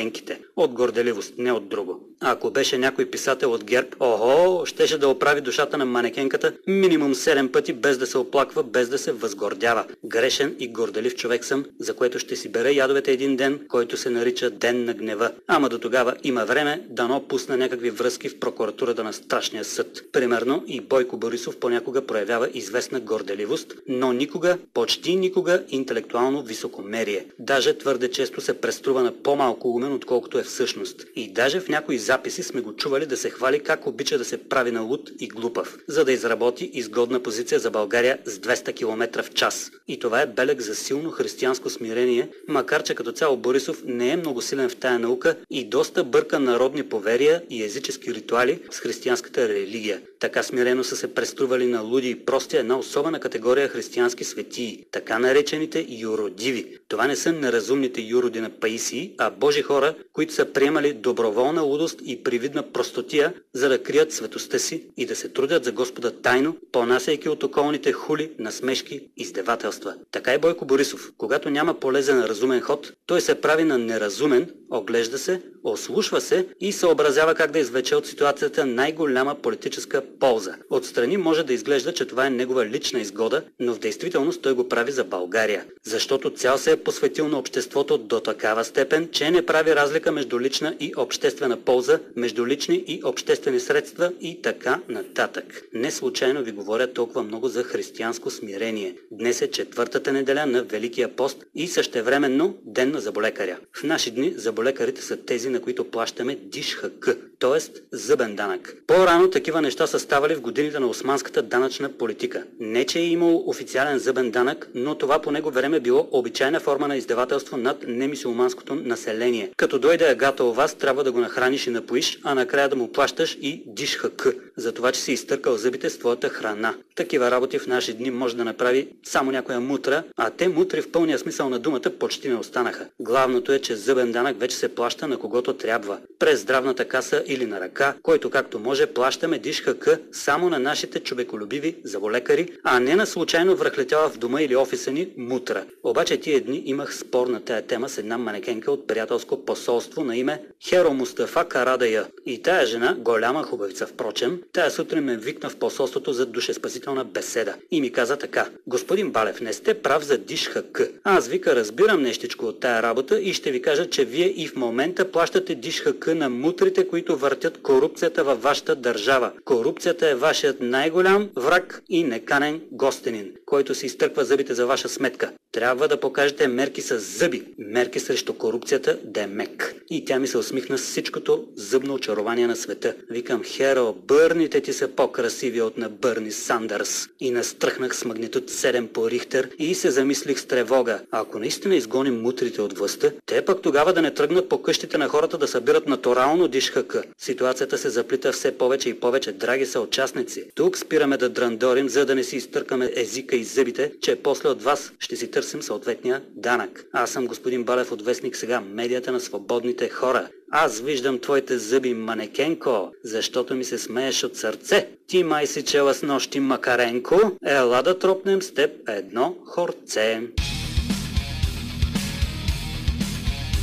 манекенките. 0.00 0.40
От 0.56 0.72
горделивост, 0.72 1.34
не 1.38 1.52
от 1.52 1.68
друго. 1.68 2.00
Ако 2.20 2.50
беше 2.50 2.78
някой 2.78 3.06
писател 3.06 3.52
от 3.52 3.64
ГЕРБ, 3.64 3.88
охо, 4.00 4.66
щеше 4.66 4.98
да 4.98 5.08
оправи 5.08 5.40
душата 5.40 5.78
на 5.78 5.84
манекенката 5.84 6.52
минимум 6.66 7.14
7 7.14 7.50
пъти, 7.52 7.72
без 7.72 7.98
да 7.98 8.06
се 8.06 8.18
оплаква, 8.18 8.62
без 8.62 8.88
да 8.88 8.98
се 8.98 9.12
възгордява. 9.12 9.84
Грешен 10.04 10.56
и 10.58 10.68
горделив 10.68 11.14
човек 11.14 11.44
съм, 11.44 11.64
за 11.78 11.94
което 11.94 12.18
ще 12.18 12.36
си 12.36 12.48
бере 12.48 12.72
ядовете 12.72 13.12
един 13.12 13.36
ден, 13.36 13.60
който 13.68 13.96
се 13.96 14.10
нарича 14.10 14.50
Ден 14.50 14.84
на 14.84 14.94
гнева. 14.94 15.30
Ама 15.46 15.68
до 15.68 15.78
тогава 15.78 16.14
има 16.24 16.44
време 16.44 16.82
дано 16.90 17.24
пусна 17.28 17.56
някакви 17.56 17.90
връзки 17.90 18.28
в 18.28 18.40
прокуратурата 18.40 19.04
на 19.04 19.12
страшния 19.12 19.64
съд. 19.64 20.02
Примерно 20.12 20.64
и 20.66 20.80
Бойко 20.80 21.16
Борисов 21.16 21.56
понякога 21.56 22.06
проявява 22.06 22.48
известна 22.54 23.00
горделивост, 23.00 23.74
но 23.88 24.12
никога, 24.12 24.58
почти 24.74 25.16
никога 25.16 25.62
интелектуално 25.68 26.42
високомерие. 26.42 27.26
Даже 27.38 27.78
твърде 27.78 28.10
често 28.10 28.40
се 28.40 28.60
преструва 28.60 29.02
на 29.02 29.12
по-малко 29.12 29.68
умен 29.68 29.89
неразумен, 29.90 29.96
отколкото 29.96 30.38
е 30.38 30.42
всъщност. 30.42 31.06
И 31.16 31.32
даже 31.32 31.60
в 31.60 31.68
някои 31.68 31.98
записи 31.98 32.42
сме 32.42 32.60
го 32.60 32.76
чували 32.76 33.06
да 33.06 33.16
се 33.16 33.30
хвали 33.30 33.60
как 33.60 33.86
обича 33.86 34.18
да 34.18 34.24
се 34.24 34.48
прави 34.48 34.70
на 34.70 34.80
луд 34.80 35.10
и 35.20 35.28
глупав, 35.28 35.78
за 35.88 36.04
да 36.04 36.12
изработи 36.12 36.70
изгодна 36.74 37.20
позиция 37.20 37.60
за 37.60 37.70
България 37.70 38.18
с 38.24 38.38
200 38.38 38.74
км 38.74 39.22
в 39.22 39.30
час. 39.30 39.70
И 39.88 39.98
това 39.98 40.22
е 40.22 40.26
белег 40.26 40.60
за 40.60 40.74
силно 40.74 41.10
християнско 41.10 41.70
смирение, 41.70 42.28
макар 42.48 42.82
че 42.82 42.94
като 42.94 43.12
цяло 43.12 43.36
Борисов 43.36 43.82
не 43.84 44.10
е 44.12 44.16
много 44.16 44.42
силен 44.42 44.68
в 44.68 44.76
тая 44.76 44.98
наука 44.98 45.36
и 45.50 45.64
доста 45.64 46.04
бърка 46.04 46.38
народни 46.38 46.82
поверия 46.82 47.42
и 47.50 47.62
езически 47.62 48.14
ритуали 48.14 48.60
с 48.70 48.80
християнската 48.80 49.48
религия. 49.48 50.00
Така 50.20 50.42
смирено 50.42 50.84
са 50.84 50.96
се 50.96 51.14
престрували 51.14 51.66
на 51.66 51.80
луди 51.80 52.10
и 52.10 52.24
прости 52.24 52.56
една 52.56 52.78
особена 52.78 53.20
категория 53.20 53.68
християнски 53.68 54.24
светии, 54.24 54.84
така 54.90 55.18
наречените 55.18 55.86
юродиви. 55.88 56.78
Това 56.88 57.06
не 57.06 57.16
са 57.16 57.32
неразумните 57.32 58.00
юроди 58.00 58.40
на 58.40 58.50
Паисии, 58.50 59.12
а 59.18 59.30
божи 59.30 59.62
хора, 59.62 59.79
които 60.12 60.34
са 60.34 60.44
приемали 60.44 60.92
доброволна 60.92 61.62
лудост 61.62 62.00
и 62.04 62.22
привидна 62.22 62.72
простотия, 62.72 63.34
за 63.54 63.68
да 63.68 63.82
крият 63.82 64.12
светостта 64.12 64.58
си 64.58 64.86
и 64.96 65.06
да 65.06 65.16
се 65.16 65.28
трудят 65.28 65.64
за 65.64 65.72
Господа 65.72 66.10
тайно, 66.10 66.56
понасяйки 66.72 67.28
от 67.28 67.42
околните 67.42 67.92
хули, 67.92 68.30
насмешки, 68.38 69.00
издевателства. 69.16 69.94
Така 70.12 70.34
и 70.34 70.38
Бойко 70.38 70.64
Борисов. 70.64 71.10
Когато 71.18 71.50
няма 71.50 71.74
полезен 71.74 72.24
разумен 72.24 72.60
ход, 72.60 72.92
той 73.06 73.20
се 73.20 73.40
прави 73.40 73.64
на 73.64 73.78
неразумен, 73.78 74.50
оглежда 74.70 75.18
се, 75.18 75.42
ослушва 75.64 76.20
се 76.20 76.46
и 76.60 76.72
съобразява 76.72 77.34
как 77.34 77.50
да 77.50 77.58
извлече 77.58 77.96
от 77.96 78.06
ситуацията 78.06 78.66
най-голяма 78.66 79.34
политическа 79.34 80.02
полза. 80.20 80.54
Отстрани 80.70 81.16
може 81.16 81.44
да 81.44 81.52
изглежда, 81.52 81.92
че 81.92 82.06
това 82.06 82.26
е 82.26 82.30
негова 82.30 82.66
лична 82.66 83.00
изгода, 83.00 83.42
но 83.60 83.74
в 83.74 83.78
действителност 83.78 84.42
той 84.42 84.52
го 84.52 84.68
прави 84.68 84.92
за 84.92 85.04
България. 85.04 85.64
Защото 85.84 86.30
цял 86.30 86.58
се 86.58 86.72
е 86.72 86.76
посветил 86.76 87.28
на 87.28 87.38
обществото 87.38 87.98
до 87.98 88.20
такава 88.20 88.64
степен, 88.64 89.08
че 89.12 89.30
не 89.30 89.46
прави 89.46 89.69
разлика 89.76 90.12
между 90.12 90.40
лична 90.40 90.76
и 90.80 90.92
обществена 90.96 91.56
полза, 91.56 92.00
между 92.16 92.46
лични 92.46 92.84
и 92.86 93.00
обществени 93.04 93.60
средства 93.60 94.12
и 94.20 94.42
така 94.42 94.80
нататък. 94.88 95.62
Не 95.72 95.90
случайно 95.90 96.42
ви 96.42 96.52
говоря 96.52 96.92
толкова 96.92 97.22
много 97.22 97.48
за 97.48 97.62
християnsко 97.62 98.30
смирение. 98.30 98.94
Днес 99.10 99.42
е 99.42 99.50
четвъртата 99.50 100.12
неделя 100.12 100.46
на 100.46 100.62
Великия 100.62 101.16
пост 101.16 101.44
и 101.54 101.68
същевременно 101.68 102.58
ден 102.64 102.90
на 102.90 103.00
заболекаря. 103.00 103.58
В 103.72 103.82
наши 103.82 104.10
дни 104.10 104.32
заболекарите 104.36 105.02
са 105.02 105.16
тези, 105.16 105.48
на 105.48 105.60
които 105.60 105.90
плащаме 105.90 106.34
дишхак, 106.34 107.16
т.е. 107.38 107.58
зъбен 107.92 108.36
данък. 108.36 108.76
По-рано 108.86 109.30
такива 109.30 109.62
неща 109.62 109.86
са 109.86 109.98
ставали 109.98 110.34
в 110.34 110.40
годините 110.40 110.78
на 110.78 110.86
османската 110.86 111.42
данъчна 111.42 111.88
политика. 111.88 112.44
Не, 112.60 112.86
че 112.86 112.98
е 112.98 113.06
имал 113.06 113.48
официален 113.48 113.98
зъбен 113.98 114.30
данък, 114.30 114.68
но 114.74 114.94
това 114.94 115.18
по 115.18 115.30
него 115.30 115.50
време 115.50 115.80
било 115.80 116.08
обичайна 116.12 116.60
форма 116.60 116.88
на 116.88 116.96
издевателство 116.96 117.56
над 117.56 117.84
немисулманското 117.88 118.74
население. 118.74 119.50
Като 119.60 119.78
дойде 119.78 120.08
агата 120.08 120.44
у 120.44 120.52
вас, 120.52 120.74
трябва 120.74 121.04
да 121.04 121.12
го 121.12 121.20
нахраниш 121.20 121.66
и 121.66 121.70
напоиш, 121.70 122.18
а 122.24 122.34
накрая 122.34 122.68
да 122.68 122.76
му 122.76 122.92
плащаш 122.92 123.38
и 123.40 123.62
дишхак, 123.66 124.26
за 124.56 124.72
това, 124.72 124.92
че 124.92 125.00
си 125.00 125.12
изтъркал 125.12 125.56
зъбите 125.56 125.90
с 125.90 125.98
твоята 125.98 126.28
храна. 126.28 126.74
Такива 126.96 127.30
работи 127.30 127.58
в 127.58 127.66
наши 127.66 127.92
дни 127.92 128.10
може 128.10 128.36
да 128.36 128.44
направи 128.44 128.88
само 129.04 129.32
някоя 129.32 129.60
мутра, 129.60 130.02
а 130.16 130.30
те 130.30 130.48
мутри 130.48 130.82
в 130.82 130.92
пълния 130.92 131.18
смисъл 131.18 131.48
на 131.48 131.58
думата 131.58 131.90
почти 131.98 132.28
не 132.28 132.36
останаха. 132.36 132.86
Главното 133.00 133.52
е, 133.52 133.58
че 133.58 133.76
зъбен 133.76 134.12
данък 134.12 134.40
вече 134.40 134.56
се 134.56 134.74
плаща 134.74 135.08
на 135.08 135.18
когото 135.18 135.54
трябва. 135.54 135.98
През 136.18 136.40
здравната 136.40 136.84
каса 136.84 137.22
или 137.26 137.46
на 137.46 137.60
ръка, 137.60 137.94
който 138.02 138.30
както 138.30 138.58
може 138.58 138.86
плащаме 138.86 139.38
дишхак 139.38 139.88
само 140.12 140.50
на 140.50 140.58
нашите 140.58 141.00
човеколюбиви 141.00 141.76
заболекари, 141.84 142.48
а 142.64 142.80
не 142.80 142.96
на 142.96 143.06
случайно 143.06 143.56
връхлетяла 143.56 144.08
в 144.08 144.18
дома 144.18 144.42
или 144.42 144.56
офиса 144.56 144.90
ни 144.92 145.08
мутра. 145.16 145.64
Обаче 145.82 146.20
тия 146.20 146.40
дни 146.40 146.62
имах 146.66 146.96
спор 146.96 147.26
на 147.26 147.40
тая 147.40 147.62
тема 147.62 147.88
с 147.88 147.98
една 147.98 148.18
манекенка 148.18 148.72
от 148.72 148.86
приятелско 148.86 149.44
посолство 149.44 150.04
на 150.04 150.16
име 150.16 150.42
Херо 150.68 150.94
Мустафа 150.94 151.44
Карадая. 151.44 152.06
И 152.26 152.42
тая 152.42 152.66
жена, 152.66 152.96
голяма 152.98 153.42
хубавица 153.42 153.86
впрочем, 153.86 154.42
тая 154.52 154.70
сутрин 154.70 155.04
ме 155.04 155.16
викна 155.16 155.50
в 155.50 155.56
посолството 155.56 156.12
за 156.12 156.26
душеспасителна 156.26 157.04
беседа 157.04 157.54
и 157.70 157.80
ми 157.80 157.92
каза 157.92 158.16
така. 158.16 158.48
Господин 158.66 159.10
Балев, 159.10 159.40
не 159.40 159.52
сте 159.52 159.74
прав 159.74 160.04
за 160.04 160.18
дишхак. 160.18 160.90
Аз 161.04 161.28
вика 161.28 161.56
разбирам 161.56 162.02
нещичко 162.02 162.46
от 162.46 162.60
тая 162.60 162.82
работа 162.82 163.20
и 163.20 163.34
ще 163.34 163.50
ви 163.50 163.62
кажа, 163.62 163.90
че 163.90 164.04
вие 164.04 164.26
и 164.26 164.48
в 164.48 164.56
момента 164.56 165.12
плащате 165.12 165.54
дишхак 165.54 166.06
на 166.06 166.30
мутрите, 166.30 166.88
които 166.88 167.16
въртят 167.16 167.62
корупцията 167.62 168.24
във 168.24 168.42
вашата 168.42 168.76
държава. 168.76 169.32
Корупцията 169.44 170.08
е 170.08 170.14
вашият 170.14 170.60
най-голям 170.60 171.30
враг 171.36 171.82
и 171.88 172.04
неканен 172.04 172.60
гостенин, 172.72 173.32
който 173.46 173.74
си 173.74 173.86
изтърква 173.86 174.24
зъбите 174.24 174.54
за 174.54 174.66
ваша 174.66 174.88
сметка. 174.88 175.32
Трябва 175.52 175.88
да 175.88 176.00
покажете 176.00 176.48
мерки 176.48 176.82
с 176.82 176.98
зъби, 176.98 177.44
мерки 177.58 178.00
срещу 178.00 178.34
корупцията 178.34 178.98
да 179.04 179.22
е 179.22 179.26
мек. 179.26 179.74
И 179.90 180.04
тя 180.04 180.18
ми 180.18 180.26
се 180.26 180.38
усмихна 180.38 180.78
с 180.78 180.82
всичкото 180.82 181.44
зъбно 181.56 181.94
очарование 181.94 182.46
на 182.46 182.56
света. 182.56 182.94
Викам, 183.10 183.42
Херо, 183.44 183.92
бърните 183.92 184.60
ти 184.60 184.72
са 184.72 184.88
по-красиви 184.88 185.60
от 185.60 185.78
на 185.78 185.88
Бърни 185.88 186.32
Сандърс. 186.32 187.08
И 187.20 187.30
настръхнах 187.30 187.96
с 187.96 188.04
магнитуд 188.04 188.50
7 188.50 188.86
по 188.86 189.10
Рихтер 189.10 189.50
и 189.58 189.74
се 189.74 189.90
замислих 189.90 190.38
с 190.38 190.44
тревога. 190.44 191.00
Ако 191.10 191.38
наистина 191.38 191.76
изгоним 191.76 192.20
мутрите 192.20 192.62
от 192.62 192.78
властта, 192.78 193.10
те 193.26 193.44
пък 193.44 193.62
тогава 193.62 193.92
да 193.92 194.02
не 194.02 194.14
тръгнат 194.14 194.48
по 194.48 194.62
къщите 194.62 194.98
на 194.98 195.08
хората 195.08 195.38
да 195.38 195.48
събират 195.48 195.88
натурално 195.88 196.48
дишхака. 196.48 197.02
Ситуацията 197.18 197.78
се 197.78 197.90
заплита 197.90 198.32
все 198.32 198.58
повече 198.58 198.88
и 198.88 199.00
повече, 199.00 199.32
драги 199.32 199.66
са 199.66 199.80
участници. 199.80 200.44
Тук 200.54 200.78
спираме 200.78 201.16
да 201.16 201.28
драндорим, 201.28 201.88
за 201.88 202.06
да 202.06 202.14
не 202.14 202.24
си 202.24 202.36
изтъркаме 202.36 202.92
езика 202.96 203.36
и 203.36 203.44
зъбите, 203.44 203.92
че 204.00 204.16
после 204.16 204.48
от 204.48 204.62
вас 204.62 204.92
ще 204.98 205.16
си 205.16 205.30
търсим 205.40 205.62
съответния 205.62 206.22
данък. 206.36 206.84
Аз 206.92 207.10
съм 207.10 207.26
господин 207.26 207.64
Балев 207.64 207.92
от 207.92 208.02
Вестник 208.02 208.36
сега, 208.36 208.60
медията 208.60 209.12
на 209.12 209.20
свободните 209.20 209.88
хора. 209.88 210.28
Аз 210.52 210.80
виждам 210.80 211.18
твоите 211.18 211.58
зъби, 211.58 211.94
манекенко, 211.94 212.92
защото 213.04 213.54
ми 213.54 213.64
се 213.64 213.78
смееш 213.78 214.24
от 214.24 214.36
сърце. 214.36 214.88
Ти 215.06 215.24
май 215.24 215.46
си 215.46 215.62
чела 215.62 215.94
с 215.94 216.02
нощи 216.02 216.40
Макаренко, 216.40 217.20
ела 217.46 217.82
да 217.82 217.98
тропнем 217.98 218.42
с 218.42 218.54
теб 218.54 218.70
едно 218.88 219.36
хорце. 219.46 220.20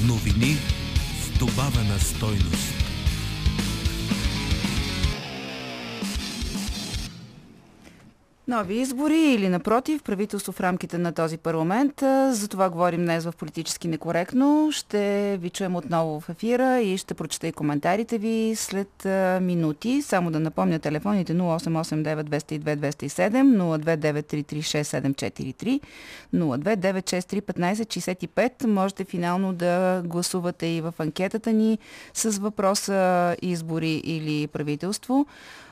Новини 0.08 0.58
с 1.24 1.40
добавена 1.40 2.00
стойност. 2.00 2.67
Нови 8.50 8.76
избори 8.76 9.20
или 9.20 9.50
напротив, 9.50 10.04
правителство 10.04 10.52
в 10.52 10.62
рамките 10.62 10.98
на 10.98 11.12
този 11.12 11.38
парламент. 11.38 11.94
За 12.32 12.48
това 12.48 12.70
говорим 12.70 13.06
днес 13.06 13.26
в 13.26 13.34
Политически 13.38 13.88
некоректно. 13.88 14.70
Ще 14.72 15.38
ви 15.42 15.50
чуем 15.50 15.76
отново 15.76 16.20
в 16.20 16.30
ефира 16.30 16.82
и 16.82 16.98
ще 16.98 17.14
прочета 17.14 17.48
и 17.48 17.52
коментарите 17.52 18.18
ви 18.18 18.54
след 18.56 19.08
минути. 19.42 20.02
Само 20.02 20.32
да 20.32 20.40
напомня 20.40 20.80
телефоните 20.80 21.34
0889 21.34 22.24
202 22.24 22.78
207 22.78 23.80
02933 26.34 26.34
1565. 26.34 28.68
Можете 28.68 29.04
финално 29.04 29.54
да 29.54 30.02
гласувате 30.06 30.66
и 30.66 30.82
в 30.82 30.94
анкетата 30.98 31.54
ни 31.54 31.78
с 32.14 32.40
въпроса 32.40 33.36
избори 33.42 33.94
или 33.94 34.48
правителство 34.48 35.26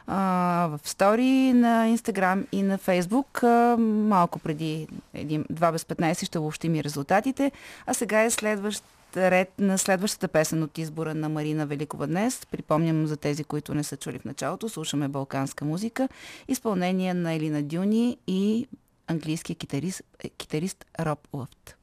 в 0.07 0.79
стори 0.83 1.53
на 1.53 1.87
Инстаграм 1.87 2.45
и 2.51 2.63
на 2.65 2.77
Фейсбук. 2.77 3.43
Малко 3.77 4.39
преди 4.39 4.87
2 5.15 5.71
без 5.71 5.83
15 5.83 6.25
ще 6.25 6.39
обобщим 6.39 6.75
и 6.75 6.83
резултатите. 6.83 7.51
А 7.85 7.93
сега 7.93 8.23
е 8.23 8.29
следващ 8.29 8.83
ред 9.17 9.51
на 9.59 9.77
следващата 9.77 10.27
песен 10.27 10.63
от 10.63 10.77
избора 10.77 11.15
на 11.15 11.29
Марина 11.29 11.65
Великова 11.65 12.07
днес. 12.07 12.45
Припомням 12.45 13.07
за 13.07 13.17
тези, 13.17 13.43
които 13.43 13.73
не 13.73 13.83
са 13.83 13.97
чули 13.97 14.19
в 14.19 14.25
началото. 14.25 14.69
Слушаме 14.69 15.07
балканска 15.07 15.65
музика. 15.65 16.09
Изпълнение 16.47 17.13
на 17.13 17.33
Елина 17.33 17.63
Дюни 17.63 18.17
и 18.27 18.67
английския 19.07 19.55
китарист, 19.55 20.01
китарист 20.37 20.85
Роб 20.99 21.19
Лъфт. 21.33 21.75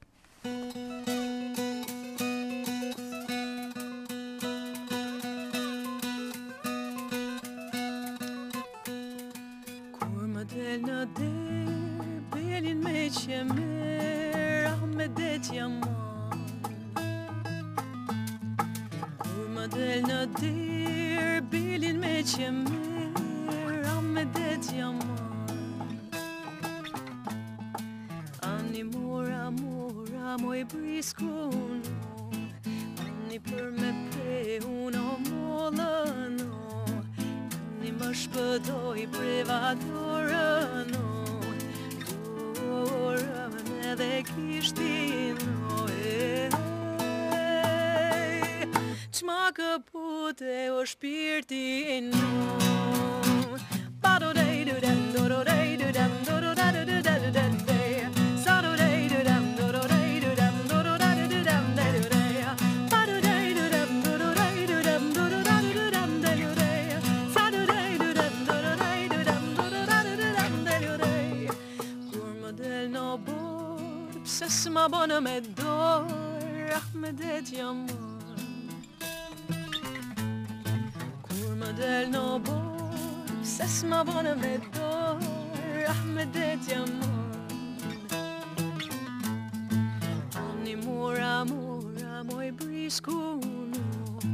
që 0.45 0.79
mirë 0.79 0.92
Kemir 13.33 14.67
Ahmedet 14.67 15.53
Yaman 15.53 15.97
Vurma 19.25 19.67
del 19.73 20.03
nadir 20.03 21.41
Bilin 21.53 21.99
me 21.99 22.23
Kemir 22.23 23.85
Ahmedet 23.97 24.65
Yaman 24.79 25.17
Ani 28.43 28.85
mora 28.85 29.51
mora 29.51 30.37
Moj 30.37 30.65
bris 30.73 31.13
kron 31.15 31.81
Ani 33.07 33.39
për 33.49 33.67
me 33.81 33.91
pe 34.13 34.61
Unë 34.61 35.01
o 35.13 35.17
mollën 35.31 36.37
Ani 37.81 37.91
më 37.97 38.13
shpëdoj 38.25 39.01
Privatorën 39.17 40.82
te 44.03 44.23
kishtin 44.31 45.39
noe 45.47 46.49
Qma 49.17 49.41
këpute 49.59 50.59
o 50.75 50.83
shpirtin 50.93 52.11
no 52.11 53.59
Ba 54.03 54.19
do 54.23 54.33
dej 54.39 54.65
du 54.69 54.79
dem, 54.87 55.03
do 55.15 55.29
do 55.33 55.43
dej 55.51 55.77
du 55.83 55.93
dem, 55.99 56.17
do 56.27 56.41
do 56.47 56.55
da 56.61 56.71
du 56.79 56.87
du 56.91 57.03
da 57.09 57.19
du 57.25 57.31
dem 57.39 57.62
ma 74.73 74.87
bonë 74.89 75.19
me 75.21 75.35
dorë 75.59 76.73
Ah, 76.73 76.85
me 76.97 77.11
det 77.13 77.51
jam 77.53 77.83
Kur 81.27 81.51
më 81.61 81.73
del 81.77 82.09
në 82.15 82.23
borë 82.47 83.41
Se 83.55 83.69
s'ma 83.69 84.01
bonë 84.09 84.33
me 84.41 84.55
dorë 84.73 85.85
Ah, 85.93 86.01
me 86.15 86.25
det 86.37 86.55
jam 86.69 86.95
Amni 90.41 90.77
mora, 90.87 91.35
mora, 91.45 92.23
moj 92.31 92.49
brisku 92.63 93.19
unë. 93.43 94.33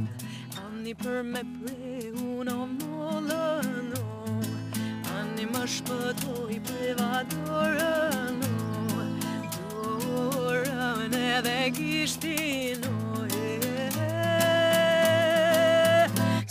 Amni 0.63 0.95
për 1.03 1.21
me 1.33 1.43
prej 1.57 2.13
unë 2.15 2.55
o 2.55 2.69
mollë 2.77 3.43
në 3.91 4.05
Amni 5.17 5.51
më 5.51 5.67
shpëtoj 5.75 6.63
për 6.69 6.91
vadorën 7.01 8.28
edhe 11.39 11.69
gishtin 11.69 12.81
uje 13.15 13.89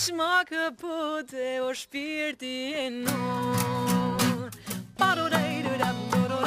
Shma 0.05 0.45
këpute 0.49 1.49
o 1.61 1.75
shpirti 1.81 2.55
e 2.85 2.89
nu 2.91 3.19
Paru 4.97 5.27
rejru 5.35 5.75
ram, 5.83 5.99
paru 6.13 6.39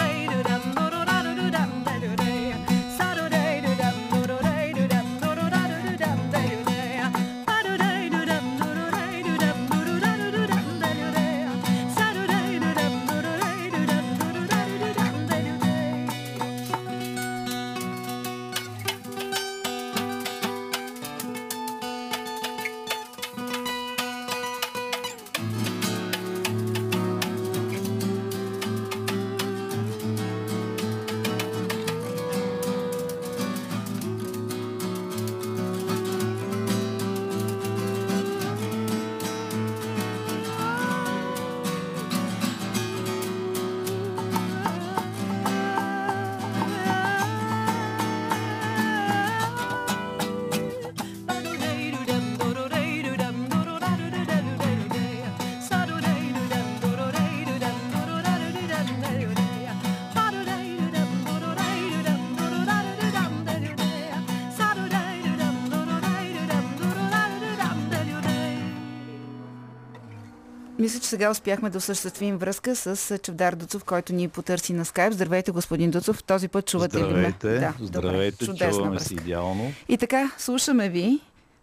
Мисля, 70.92 71.02
че 71.02 71.10
сега 71.10 71.32
успяхме 71.32 71.70
да 71.70 71.78
осъществим 71.78 72.38
връзка 72.38 72.76
с 72.76 73.20
Чавдар 73.24 73.56
Дуцов, 73.56 73.84
който 73.84 74.14
ни 74.14 74.28
потърси 74.28 74.74
на 74.74 74.86
скайп. 74.86 75.14
Здравейте, 75.14 75.52
господин 75.52 75.92
Дуцов. 75.92 76.24
Този 76.24 76.48
път 76.48 76.66
чувате 76.66 76.98
ли 76.98 77.02
ме? 77.02 77.08
Здравейте, 77.10 77.60
Да, 77.60 77.74
здравейте, 77.82 78.46
добре. 78.46 78.72
Чуваме 78.72 78.90
връзка. 78.90 79.08
се 79.08 79.14
идеално. 79.14 79.72
И 79.90 79.98
така, 79.98 80.32
слушаме 80.38 80.90
ви 80.90 81.20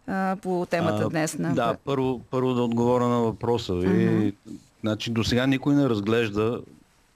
а, 0.07 0.37
по 0.41 0.67
темата 0.69 1.03
А, 1.03 1.09
днес. 1.09 1.37
На... 1.37 1.53
Да, 1.53 1.77
първо, 1.85 2.21
първо 2.31 2.53
да 2.53 2.61
отговоря 2.61 3.07
на 3.07 3.19
въпроса 3.19 3.73
ви. 3.75 4.33
Значи 4.81 5.11
до 5.11 5.23
сега 5.23 5.47
никой 5.47 5.75
не 5.75 5.89
разглежда 5.89 6.61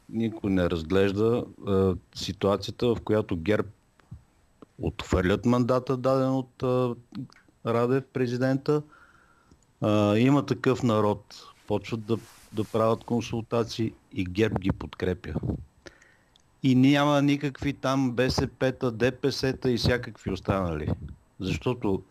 никой 0.09 0.51
не 0.51 0.69
разглежда 0.69 1.43
а, 1.67 1.95
ситуацията, 2.15 2.87
в 2.87 2.97
която 3.03 3.35
ГЕРБ 3.37 3.67
отхвърлят 4.81 5.45
мандата, 5.45 5.97
даден 5.97 6.29
от 6.29 6.63
а, 6.63 6.95
Радев, 7.65 8.03
президента. 8.13 8.81
А, 9.81 10.17
има 10.17 10.45
такъв 10.45 10.83
народ, 10.83 11.52
почват 11.67 12.05
да, 12.05 12.17
да 12.53 12.63
правят 12.63 13.03
консултации 13.03 13.93
и 14.13 14.23
ГЕРБ 14.23 14.59
ги 14.59 14.71
подкрепя. 14.71 15.33
И 16.63 16.75
няма 16.75 17.21
никакви 17.21 17.73
там 17.73 18.11
БСП-та, 18.11 18.91
ДПС-та 18.91 19.69
и 19.69 19.77
всякакви 19.77 20.31
останали. 20.31 20.87
Защото 21.39 22.03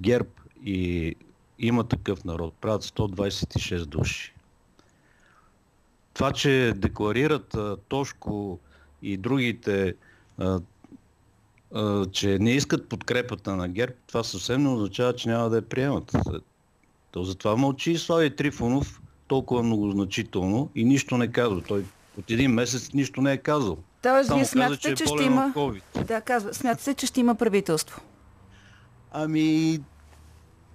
ГЕРБ 0.00 0.28
и 0.64 1.14
има 1.58 1.84
такъв 1.84 2.24
народ, 2.24 2.54
правят 2.60 2.84
126 2.84 3.84
души. 3.84 4.34
Това, 6.14 6.32
че 6.32 6.72
декларират 6.76 7.54
а, 7.54 7.76
Тошко 7.88 8.58
и 9.02 9.16
другите, 9.16 9.94
а, 10.38 10.60
а, 11.74 12.06
че 12.06 12.38
не 12.38 12.52
искат 12.52 12.88
подкрепата 12.88 13.56
на 13.56 13.68
ГЕРБ, 13.68 13.94
това 14.06 14.24
съвсем 14.24 14.62
не 14.62 14.68
означава, 14.68 15.14
че 15.14 15.28
няма 15.28 15.50
да 15.50 15.56
я 15.56 15.62
приемат. 15.62 16.12
То 17.12 17.24
затова 17.24 17.56
мълчи 17.56 17.98
Слави 17.98 18.36
Трифонов 18.36 19.00
толкова 19.28 19.62
многозначително 19.62 20.70
и 20.74 20.84
нищо 20.84 21.16
не 21.16 21.32
казва. 21.32 21.62
Той 21.68 21.84
от 22.18 22.30
един 22.30 22.50
месец 22.50 22.92
нищо 22.92 23.22
не 23.22 23.32
е 23.32 23.36
казал. 23.36 23.78
Тоест, 24.02 24.28
Само 24.28 24.38
вие 24.38 24.44
каза, 24.44 24.50
смятате, 24.50 24.80
че 24.80 24.90
е 24.90 24.94
че 24.94 25.06
ще 25.06 25.22
има... 25.22 25.72
Да, 26.04 26.20
казва, 26.20 26.54
смятате, 26.54 26.94
че 26.94 27.06
ще 27.06 27.20
има 27.20 27.34
правителство. 27.34 28.00
Ами, 29.12 29.78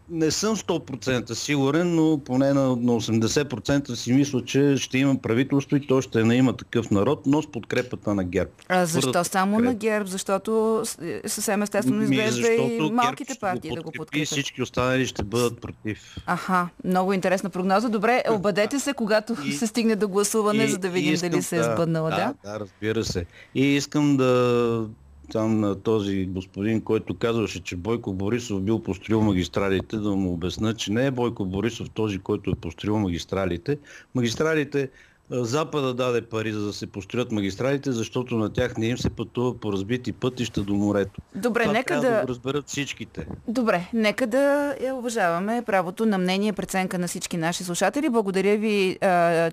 не 0.10 0.32
съм 0.32 0.56
100% 0.58 1.34
сигурен, 1.34 1.96
но 1.96 2.18
поне 2.18 2.48
на, 2.48 2.62
на 2.62 2.92
80% 2.94 3.94
си 3.94 4.14
мисля, 4.14 4.44
че 4.44 4.76
ще 4.78 4.98
има 4.98 5.18
правителство 5.18 5.76
и 5.76 5.88
то 5.88 6.02
ще 6.02 6.24
не 6.24 6.36
има 6.36 6.54
такъв 6.54 6.92
народ, 6.92 7.22
но 7.26 7.42
с 7.42 7.48
подкрепата 7.48 8.16
на 8.16 8.24
ГЕРБ. 8.24 8.52
А 8.70 8.86
защо 8.86 9.02
Твърдата 9.02 9.26
само 9.26 9.52
на 9.52 9.58
подкрепа. 9.60 9.80
ГЕРБ? 9.80 10.08
Защото 10.08 10.82
е, 11.02 11.30
съвсем 11.30 11.62
естествено 11.62 12.02
изглежда 12.04 12.48
и 12.48 12.92
малките 12.92 13.24
ГЕРБ 13.26 13.40
партии 13.42 13.72
да 13.72 13.82
го 13.84 13.92
подкрепят. 13.92 14.28
Всички 14.28 14.62
останали 14.62 15.06
ще 15.06 15.24
бъдат 15.24 15.62
против. 15.62 16.16
Аха, 16.26 16.70
много 16.84 17.14
интересна 17.14 17.50
прогноза. 17.50 17.90
Добре, 17.90 18.24
обадете 18.30 18.80
се, 18.80 18.94
когато 18.94 19.36
И- 19.46 19.52
се 19.52 19.68
стигне 19.68 19.96
до 19.96 20.08
гласуване, 20.08 20.64
И- 20.64 20.68
за 20.68 20.78
да 20.78 20.88
и 20.88 20.92
видим 20.92 21.14
искам- 21.14 21.30
дали 21.30 21.42
се 21.42 21.58
е 21.58 21.64
сбъднала. 21.64 22.10
Да, 22.10 22.16
Да, 22.16 22.34
да, 22.46 22.60
разбира 22.60 23.04
се. 23.04 23.26
И 23.56 23.66
искам 23.66 24.18
да 24.18 24.86
там 25.32 25.60
на 25.60 25.82
този 25.82 26.26
господин, 26.26 26.82
който 26.82 27.18
казваше, 27.18 27.64
че 27.64 27.76
Бойко 27.76 28.14
Борисов 28.14 28.62
бил 28.62 28.84
построил 28.84 29.22
магистралите, 29.22 29.98
да 29.98 30.16
му 30.16 30.34
обясна, 30.34 30.74
че 30.74 30.92
не 30.92 31.06
е 31.06 31.12
Бойко 31.12 31.46
Борисов 31.46 31.90
този, 31.90 32.20
който 32.20 32.52
е 32.52 32.56
построил 32.56 33.00
магистралите. 33.00 33.78
Магистралите 34.16 34.90
Запада 35.32 35.94
даде 35.94 36.22
пари 36.22 36.52
за 36.52 36.66
да 36.66 36.74
се 36.74 36.88
построят 36.88 37.32
магистралите, 37.32 37.92
защото 37.92 38.38
на 38.38 38.54
тях 38.54 38.78
не 38.78 38.88
им 38.88 38.98
се 38.98 39.10
пътува 39.10 39.60
по 39.60 39.72
разбити 39.72 40.12
пътища 40.12 40.62
до 40.62 40.74
морето. 40.74 41.22
Добре, 41.36 41.62
Това 41.62 41.74
нека 41.74 41.96
да... 41.96 42.12
да... 42.12 42.22
го 42.22 42.28
разберат 42.28 42.68
всичките. 42.68 43.28
Добре, 43.48 43.90
нека 43.94 44.28
да 44.28 44.76
я 44.84 44.96
уважаваме 44.96 45.64
правото 45.66 46.06
на 46.06 46.18
мнение 46.18 46.54
преценка 46.54 47.00
на 47.00 47.08
всички 47.08 47.38
наши 47.38 47.64
слушатели. 47.64 48.10
Благодаря 48.10 48.58
ви, 48.58 48.98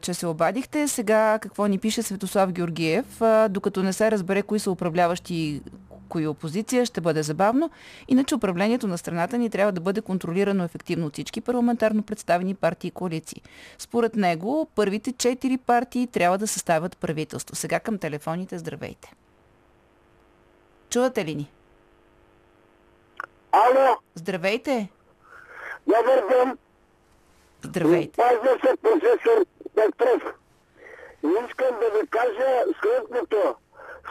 че 0.00 0.14
се 0.14 0.26
обадихте. 0.26 0.88
Сега 0.88 1.38
какво 1.42 1.66
ни 1.66 1.78
пише 1.78 2.02
Светослав 2.02 2.52
Георгиев? 2.52 3.20
Докато 3.50 3.82
не 3.82 3.92
се 3.92 4.10
разбере 4.10 4.42
кои 4.42 4.58
са 4.58 4.70
управляващи 4.70 5.60
кои 6.14 6.26
опозиция, 6.26 6.86
ще 6.86 7.00
бъде 7.00 7.22
забавно. 7.22 7.70
Иначе 8.08 8.34
управлението 8.34 8.86
на 8.86 8.98
страната 8.98 9.38
ни 9.38 9.50
трябва 9.50 9.72
да 9.72 9.80
бъде 9.80 10.00
контролирано 10.00 10.64
ефективно 10.64 11.06
от 11.06 11.12
всички 11.12 11.40
парламентарно 11.40 12.02
представени 12.02 12.54
партии 12.54 12.88
и 12.88 12.90
коалиции. 12.90 13.42
Според 13.78 14.16
него, 14.16 14.68
първите 14.74 15.12
четири 15.12 15.58
партии 15.58 16.06
трябва 16.06 16.38
да 16.38 16.46
съставят 16.46 16.96
правителство. 16.96 17.56
Сега 17.56 17.80
към 17.80 17.98
телефоните. 17.98 18.58
Здравейте. 18.58 19.12
Чувате 20.90 21.24
ли 21.24 21.34
ни? 21.34 21.50
Ало, 23.52 23.96
Здравейте. 24.14 24.88
добър 25.86 26.22
ден. 26.30 26.58
Здравейте. 27.62 28.20
Казва 28.22 28.58
се 28.60 28.76
професор 28.82 29.44
Петров. 29.74 30.22
Искам 31.22 31.74
да 31.80 32.00
ви 32.00 32.06
кажа 32.10 32.64
следното. 32.82 33.54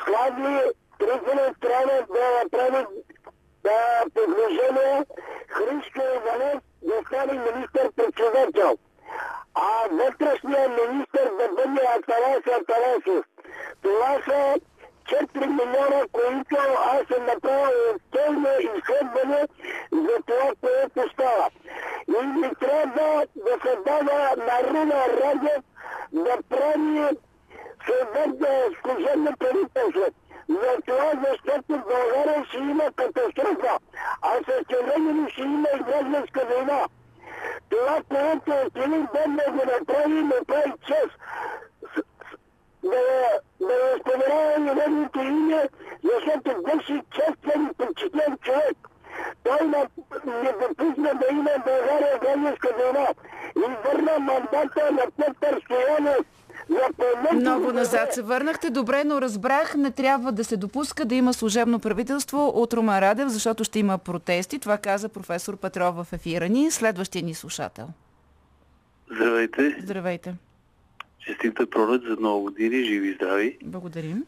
Слави 0.06 0.60
Трифонов 1.04 1.60
трябва 1.62 2.06
да 2.14 2.44
направи 2.44 2.86
да 3.64 4.04
предложение 4.14 5.06
Христо 5.48 6.02
Иванов 6.16 6.64
да 6.82 6.94
стане 7.08 7.34
министър-председател, 7.34 8.78
а 9.56 9.88
вътрешния 9.92 10.70
министър 10.70 11.32
да 11.40 11.48
бъде 11.48 11.82
Аталас 11.98 12.62
Аталасов. 12.62 13.26
Това 13.82 14.18
са 14.26 14.60
4 15.06 15.48
милиона, 15.48 16.06
които 16.12 16.56
аз 16.78 17.08
съм 17.08 17.26
направил 17.26 17.96
отделно 17.96 18.48
изследване 18.60 19.48
за 19.92 20.18
това, 20.26 20.52
което 20.62 21.10
става. 21.14 21.50
И 22.08 22.26
ми 22.26 22.50
трябва 22.60 23.26
да 23.36 23.52
се 23.52 23.78
дава 23.86 24.36
на 24.38 24.70
Руна 24.70 25.08
Радев 25.08 25.64
да 26.12 26.38
прави 26.50 27.18
съответно 27.86 28.48
служебно 28.82 29.38
правителство. 29.40 30.23
За 30.50 30.82
това, 30.88 31.12
защото 31.30 31.64
в 31.68 31.84
България 31.84 32.46
ще 32.46 32.58
има 32.58 32.92
катастрофа, 32.96 33.78
а 34.22 34.30
същевременно 34.52 35.30
ще 35.30 35.42
има 35.42 35.68
и 35.76 35.84
гражданска 35.84 36.46
война. 36.46 36.86
Това, 37.70 38.02
което 38.10 38.72
Филип 38.74 39.08
ден 39.14 39.36
да 39.36 39.52
го 39.52 39.62
направи, 39.72 40.14
не 40.24 40.36
прави 40.48 40.74
чест. 40.88 41.18
С- 41.96 42.00
с- 42.00 42.38
Да, 42.84 43.00
да 43.60 43.74
не 43.74 44.00
споменава 44.00 44.54
име, 45.22 45.70
защото 46.04 46.62
беше 46.62 47.02
честен 47.12 47.70
и 47.72 47.74
почтен 47.78 48.38
човек. 48.42 48.78
Той 49.44 49.68
на- 49.68 49.88
не 50.26 50.52
допусна 50.52 51.12
да 51.16 51.28
има 51.32 51.52
България 51.66 52.20
гражданска 52.20 52.70
война 52.78 53.08
и 53.58 53.76
върна 53.86 54.20
мандата 54.20 54.92
на 54.92 55.04
Петър 55.18 55.62
Стоянов 55.66 56.26
Много 57.36 57.72
назад 57.72 58.14
се 58.14 58.22
върнахте. 58.22 58.70
Добре, 58.70 59.04
но 59.04 59.22
разбрах, 59.22 59.76
не 59.76 59.92
трябва 59.92 60.32
да 60.32 60.44
се 60.44 60.58
допуска 60.58 61.06
да 61.06 61.16
има 61.16 61.34
служебно 61.34 61.80
правителство 61.80 62.52
от 62.56 62.74
Румен 62.74 63.00
Радев, 63.00 63.28
защото 63.30 63.64
ще 63.64 63.80
има 63.80 63.98
протести. 63.98 64.60
Това 64.60 64.78
каза 64.78 65.10
професор 65.10 65.58
Петров 65.58 65.96
в 65.96 66.14
ефира 66.14 66.50
ни. 66.50 66.72
Следващия 66.72 67.24
ни 67.24 67.34
слушател. 67.34 67.88
Здравейте, 69.12 69.76
Здравейте. 69.80 70.36
честита 71.20 71.70
пролет 71.70 72.02
за 72.02 72.16
много 72.20 72.44
години, 72.44 72.86
живи 72.86 73.08
и 73.08 73.14
здрави. 73.14 73.58
Благодарим. 73.64 74.24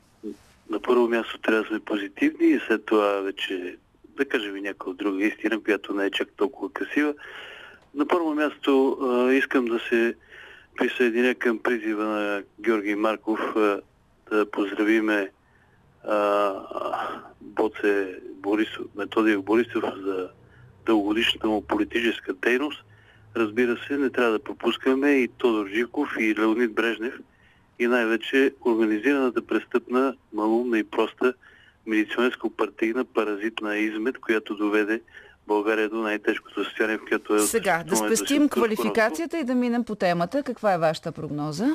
На 0.70 0.80
първо 0.80 1.08
място 1.08 1.40
трябва 1.42 1.62
да 1.62 1.68
сме 1.68 1.80
позитивни 1.80 2.48
и 2.48 2.60
след 2.68 2.86
това 2.86 3.22
вече 3.22 3.78
да 4.18 4.26
кажем 4.26 4.58
и 4.58 4.62
някаква 4.62 4.94
друга 4.94 5.26
истина, 5.26 5.64
която 5.64 5.94
не 5.94 6.06
е 6.06 6.12
чак 6.12 6.28
толкова 6.38 6.74
красива. 6.74 7.14
На 7.96 8.06
първо 8.08 8.36
място 8.36 8.98
а, 9.02 9.34
искам 9.34 9.66
да 9.66 9.80
се 9.90 10.16
присъединя 10.78 11.36
към 11.36 11.60
призива 11.60 12.04
на 12.04 12.44
Георги 12.60 12.96
Марков 12.96 13.40
да 14.32 14.52
поздравиме 14.52 15.30
а, 16.04 16.54
Боце 17.42 18.16
Борисов, 18.34 18.86
Методиев 18.96 19.44
Борисов 19.44 19.84
за 19.84 20.30
дългогодишната 20.86 21.48
му 21.48 21.62
политическа 21.62 22.34
дейност. 22.34 22.84
Разбира 23.36 23.78
се, 23.88 23.98
не 23.98 24.10
трябва 24.10 24.32
да 24.32 24.44
пропускаме 24.44 25.12
и 25.12 25.28
Тодор 25.28 25.68
Живков 25.68 26.10
и 26.20 26.36
Леонид 26.40 26.74
Брежнев 26.74 27.14
и 27.80 27.88
най-вече 27.88 28.54
организираната 28.66 29.46
престъпна, 29.46 30.16
малумна 30.34 30.80
и 30.80 30.84
проста 30.84 31.34
милиционерско-партийна 31.88 33.06
паразитна 33.06 33.78
измет, 33.78 34.18
която 34.18 34.56
доведе 34.56 35.02
България 35.48 35.90
до 35.90 35.96
най-тежкото 35.96 36.64
състояние, 36.64 36.98
в 36.98 37.02
което 37.10 37.36
е 37.36 37.40
Сега, 37.40 37.84
да 37.88 37.96
спестим 37.96 38.50
квалификацията 38.50 39.40
и 39.40 39.44
да 39.44 39.56
минем 39.56 39.84
по 39.84 39.96
темата. 39.96 40.44
Каква 40.44 40.74
е 40.74 40.78
вашата 40.78 41.12
прогноза? 41.12 41.68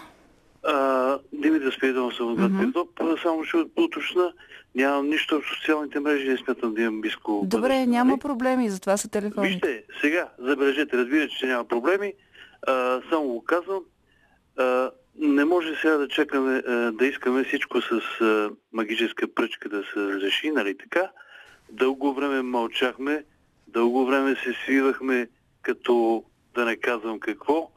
Димитър 1.33 1.73
Спиридонов 1.73 2.15
съм 2.15 2.33
от 2.33 2.39
град 2.39 2.53
Пирдоп, 2.61 3.01
само 3.23 3.45
ще 3.45 3.57
уточна, 3.77 4.33
нямам 4.75 5.09
нищо 5.09 5.41
в 5.41 5.57
социалните 5.57 6.01
мрежи, 6.01 6.29
не 6.29 6.37
смятам 6.37 6.75
да 6.75 6.83
имам 6.83 7.01
близко 7.01 7.43
Добре, 7.47 7.87
няма 7.87 8.19
проблеми, 8.19 8.71
затова 8.71 8.97
са 8.97 9.09
телефоните. 9.11 9.69
Вижте, 9.69 9.85
сега, 10.01 10.29
забележете, 10.39 10.97
разбира 10.97 11.29
че 11.29 11.47
няма 11.47 11.65
проблеми, 11.65 12.13
а, 12.67 13.01
само 13.11 13.25
го 13.25 13.45
казвам, 13.45 13.83
а, 14.57 14.91
не 15.19 15.45
може 15.45 15.77
сега 15.77 15.97
да 15.97 16.09
чакаме, 16.09 16.63
а, 16.67 16.93
да 16.93 17.07
искаме 17.07 17.45
всичко 17.45 17.81
с 17.81 18.21
а, 18.21 18.51
магическа 18.73 19.35
пръчка 19.35 19.69
да 19.69 19.83
се 19.95 20.21
реши, 20.27 20.51
нали 20.51 20.79
така? 20.79 21.11
Дълго 21.73 22.15
време 22.15 22.43
мълчахме, 22.43 23.25
дълго 23.73 24.07
време 24.07 24.37
се 24.45 24.55
свивахме 24.65 25.29
като 25.63 26.25
да 26.55 26.65
не 26.65 26.77
казвам 26.77 27.21
какво. 27.21 27.71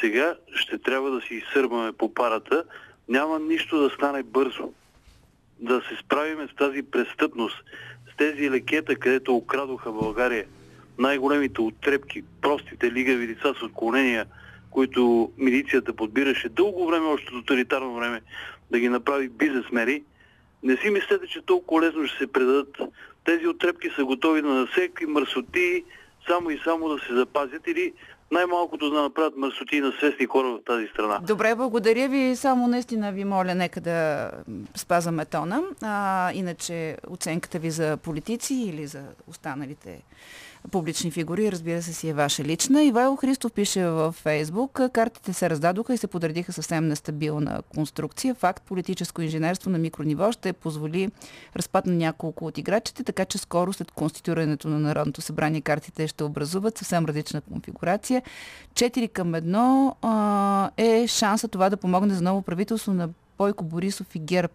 Сега 0.00 0.34
ще 0.54 0.78
трябва 0.78 1.10
да 1.10 1.20
си 1.20 1.34
изсърбаме 1.34 1.92
по 1.92 2.14
парата. 2.14 2.64
Няма 3.08 3.38
нищо 3.38 3.78
да 3.78 3.90
стане 3.90 4.22
бързо 4.22 4.72
да 5.60 5.82
се 5.88 5.96
справиме 6.04 6.48
с 6.48 6.56
тази 6.56 6.82
престъпност, 6.82 7.56
с 8.12 8.16
тези 8.16 8.50
лекета, 8.50 8.96
където 8.96 9.36
окрадоха 9.36 9.92
България, 9.92 10.44
най-големите 10.98 11.60
оттрепки, 11.60 12.24
простите 12.40 12.92
лигави 12.92 13.28
лица 13.28 13.54
с 13.58 13.62
отклонения, 13.62 14.26
които 14.70 15.32
милицията 15.38 15.92
подбираше 15.92 16.48
дълго 16.48 16.86
време, 16.86 17.06
още 17.06 17.26
тоталитарно 17.26 17.94
време, 17.94 18.20
да 18.70 18.78
ги 18.78 18.88
направи 18.88 19.28
бизнесмери, 19.28 20.02
не 20.62 20.76
си 20.76 20.90
мислете, 20.90 21.26
че 21.26 21.42
толкова 21.42 21.82
лесно 21.82 22.06
ще 22.06 22.18
се 22.18 22.32
предадат. 22.32 22.76
Тези 23.24 23.46
оттрепки 23.46 23.90
са 23.96 24.04
готови 24.04 24.42
на 24.42 24.66
всеки 24.66 25.06
мърсоти, 25.06 25.84
само 26.28 26.50
и 26.50 26.60
само 26.64 26.88
да 26.88 26.98
се 26.98 27.14
запазят 27.14 27.66
или 27.66 27.92
най-малкото 28.30 28.90
да 28.90 29.02
направят 29.02 29.36
мърсоти 29.36 29.80
на 29.80 29.92
свестни 29.92 30.26
хора 30.26 30.48
в 30.48 30.64
тази 30.66 30.86
страна. 30.86 31.20
Добре, 31.26 31.54
благодаря 31.54 32.08
ви. 32.08 32.36
Само 32.36 32.68
наистина 32.68 33.12
ви 33.12 33.24
моля, 33.24 33.54
нека 33.54 33.80
да 33.80 34.30
спазваме 34.74 35.24
тона. 35.24 35.62
А, 35.82 36.32
иначе 36.34 36.96
оценката 37.10 37.58
ви 37.58 37.70
за 37.70 37.96
политици 37.96 38.54
или 38.54 38.86
за 38.86 39.02
останалите 39.28 40.02
публични 40.70 41.10
фигури, 41.10 41.52
разбира 41.52 41.82
се, 41.82 41.92
си 41.92 42.08
е 42.08 42.14
ваша 42.14 42.44
лична. 42.44 42.84
Ивайло 42.84 43.16
Христов 43.16 43.52
пише 43.52 43.86
във 43.86 44.14
Фейсбук, 44.14 44.80
картите 44.92 45.32
се 45.32 45.50
раздадоха 45.50 45.94
и 45.94 45.96
се 45.96 46.06
подредиха 46.06 46.52
съвсем 46.52 46.88
нестабилна 46.88 47.62
конструкция. 47.74 48.34
Факт, 48.34 48.62
политическо 48.62 49.22
инженерство 49.22 49.70
на 49.70 49.78
микрониво 49.78 50.32
ще 50.32 50.52
позволи 50.52 51.10
разпад 51.56 51.86
на 51.86 51.94
няколко 51.94 52.46
от 52.46 52.58
играчите, 52.58 53.04
така 53.04 53.24
че 53.24 53.38
скоро 53.38 53.72
след 53.72 53.90
конституирането 53.90 54.68
на 54.68 54.78
Народното 54.78 55.20
събрание 55.20 55.60
картите 55.60 56.08
ще 56.08 56.24
образуват 56.24 56.78
съвсем 56.78 57.04
различна 57.04 57.40
конфигурация. 57.40 58.22
4 58.74 59.08
към 59.08 59.32
1 59.32 59.94
а, 60.02 60.70
е 60.76 61.06
шанса 61.06 61.48
това 61.48 61.70
да 61.70 61.76
помогне 61.76 62.14
за 62.14 62.22
ново 62.22 62.42
правителство 62.42 62.92
на 62.92 63.08
Бойко 63.38 63.64
Борисов 63.64 64.14
и 64.14 64.18
ГЕРБ. 64.18 64.52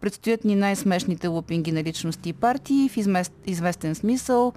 Предстоят 0.00 0.44
ни 0.44 0.54
най-смешните 0.54 1.26
лупинги 1.26 1.72
на 1.72 1.82
личности 1.82 2.28
и 2.28 2.32
партии 2.32 2.88
в 2.88 2.96
измест, 2.96 3.32
известен 3.46 3.94
смисъл. 3.94 4.52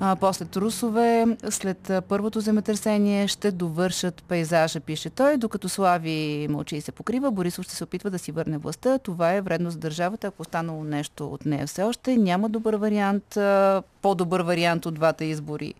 А, 0.00 0.16
после 0.16 0.44
трусове, 0.44 1.26
след 1.50 1.92
първото 2.08 2.40
земетресение 2.40 3.28
ще 3.28 3.50
довършат 3.50 4.22
пейзажа, 4.22 4.80
пише 4.80 5.10
той. 5.10 5.36
Докато 5.36 5.68
Слави 5.68 6.46
мълчи 6.50 6.76
и 6.76 6.80
се 6.80 6.92
покрива, 6.92 7.30
Борисов 7.30 7.64
ще 7.64 7.74
се 7.74 7.84
опитва 7.84 8.10
да 8.10 8.18
си 8.18 8.32
върне 8.32 8.58
властта. 8.58 8.98
Това 8.98 9.32
е 9.32 9.40
вредно 9.40 9.70
за 9.70 9.78
държавата, 9.78 10.26
ако 10.26 10.42
останало 10.42 10.84
нещо 10.84 11.26
от 11.26 11.46
нея 11.46 11.66
все 11.66 11.82
още. 11.82 12.16
Няма 12.16 12.48
добър 12.48 12.74
вариант, 12.74 13.38
по-добър 14.02 14.40
вариант 14.40 14.86
от 14.86 14.94
двата 14.94 15.24
избори 15.24 15.74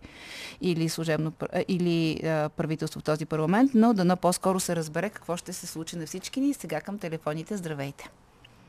или, 0.61 0.89
служебно, 0.89 1.33
или 1.67 2.19
правителство 2.57 2.99
в 2.99 3.03
този 3.03 3.25
парламент, 3.25 3.71
но 3.73 3.93
дано 3.93 4.17
по-скоро 4.17 4.59
се 4.59 4.75
разбере 4.75 5.09
какво 5.09 5.37
ще 5.37 5.53
се 5.53 5.67
случи 5.67 5.95
на 5.97 6.05
всички 6.05 6.39
ни. 6.39 6.53
Сега 6.53 6.81
към 6.81 6.99
телефоните. 6.99 7.57
Здравейте. 7.57 8.09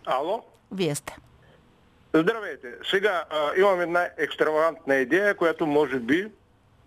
Ало? 0.07 0.43
Вие 0.73 0.95
сте. 0.95 1.17
Здравейте. 2.15 2.69
Сега 2.91 3.25
а, 3.31 3.51
имам 3.59 3.81
една 3.81 4.09
екстравагантна 4.19 4.95
идея, 4.97 5.35
която 5.35 5.67
може 5.67 5.99
би 5.99 6.31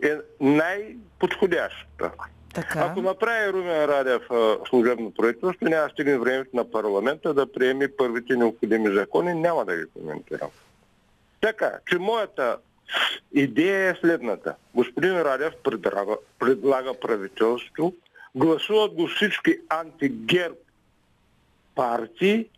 е 0.04 0.16
най-подходяща. 0.40 2.12
Така. 2.54 2.80
Ако 2.80 3.02
направи 3.02 3.54
Румен 3.54 3.86
Радев 3.86 4.32
а, 4.32 4.58
служебно 4.70 5.14
правителство, 5.14 5.66
няма 5.66 5.84
да 5.84 5.90
стигне 5.90 6.18
времето 6.18 6.50
на 6.56 6.72
парламента 6.72 7.34
да 7.34 7.52
приеме 7.52 7.88
първите 7.98 8.36
необходими 8.36 8.94
закони, 8.94 9.34
няма 9.34 9.66
да 9.66 9.78
ги 9.78 9.84
коментирам. 9.94 10.50
Така, 11.42 11.72
че 11.88 11.98
моята 11.98 12.58
идея 13.34 13.90
е 13.90 13.96
следната. 13.96 14.56
Господин 14.76 15.22
Радев 15.22 15.54
предлага, 15.64 16.16
предлага 16.40 17.00
правителство, 17.00 17.94
гласуват 18.36 18.94
го 18.94 19.08
всички 19.08 19.58
антигерб 19.70 20.58
партии, 21.76 22.50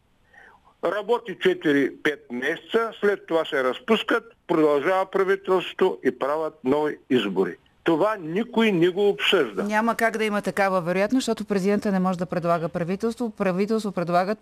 работи 0.86 1.38
4-5 1.38 2.18
месеца, 2.32 2.92
след 3.00 3.26
това 3.28 3.46
се 3.46 3.64
разпускат, 3.64 4.24
продължава 4.48 5.06
правителството 5.06 5.98
и 6.06 6.20
правят 6.20 6.54
нови 6.64 6.98
избори. 7.10 7.56
Това 7.84 8.18
никой 8.20 8.72
не 8.72 8.90
го 8.90 9.10
обсъжда. 9.10 9.64
Няма 9.64 9.96
как 9.96 10.18
да 10.18 10.26
има 10.26 10.42
такава 10.42 10.82
вероятност, 10.82 11.26
защото 11.26 11.46
президента 11.46 11.92
не 11.92 12.00
може 12.00 12.18
да 12.18 12.26
предлага 12.26 12.70
правителство. 12.70 13.30
Правителство 13.30 13.92
предлагат 13.92 14.40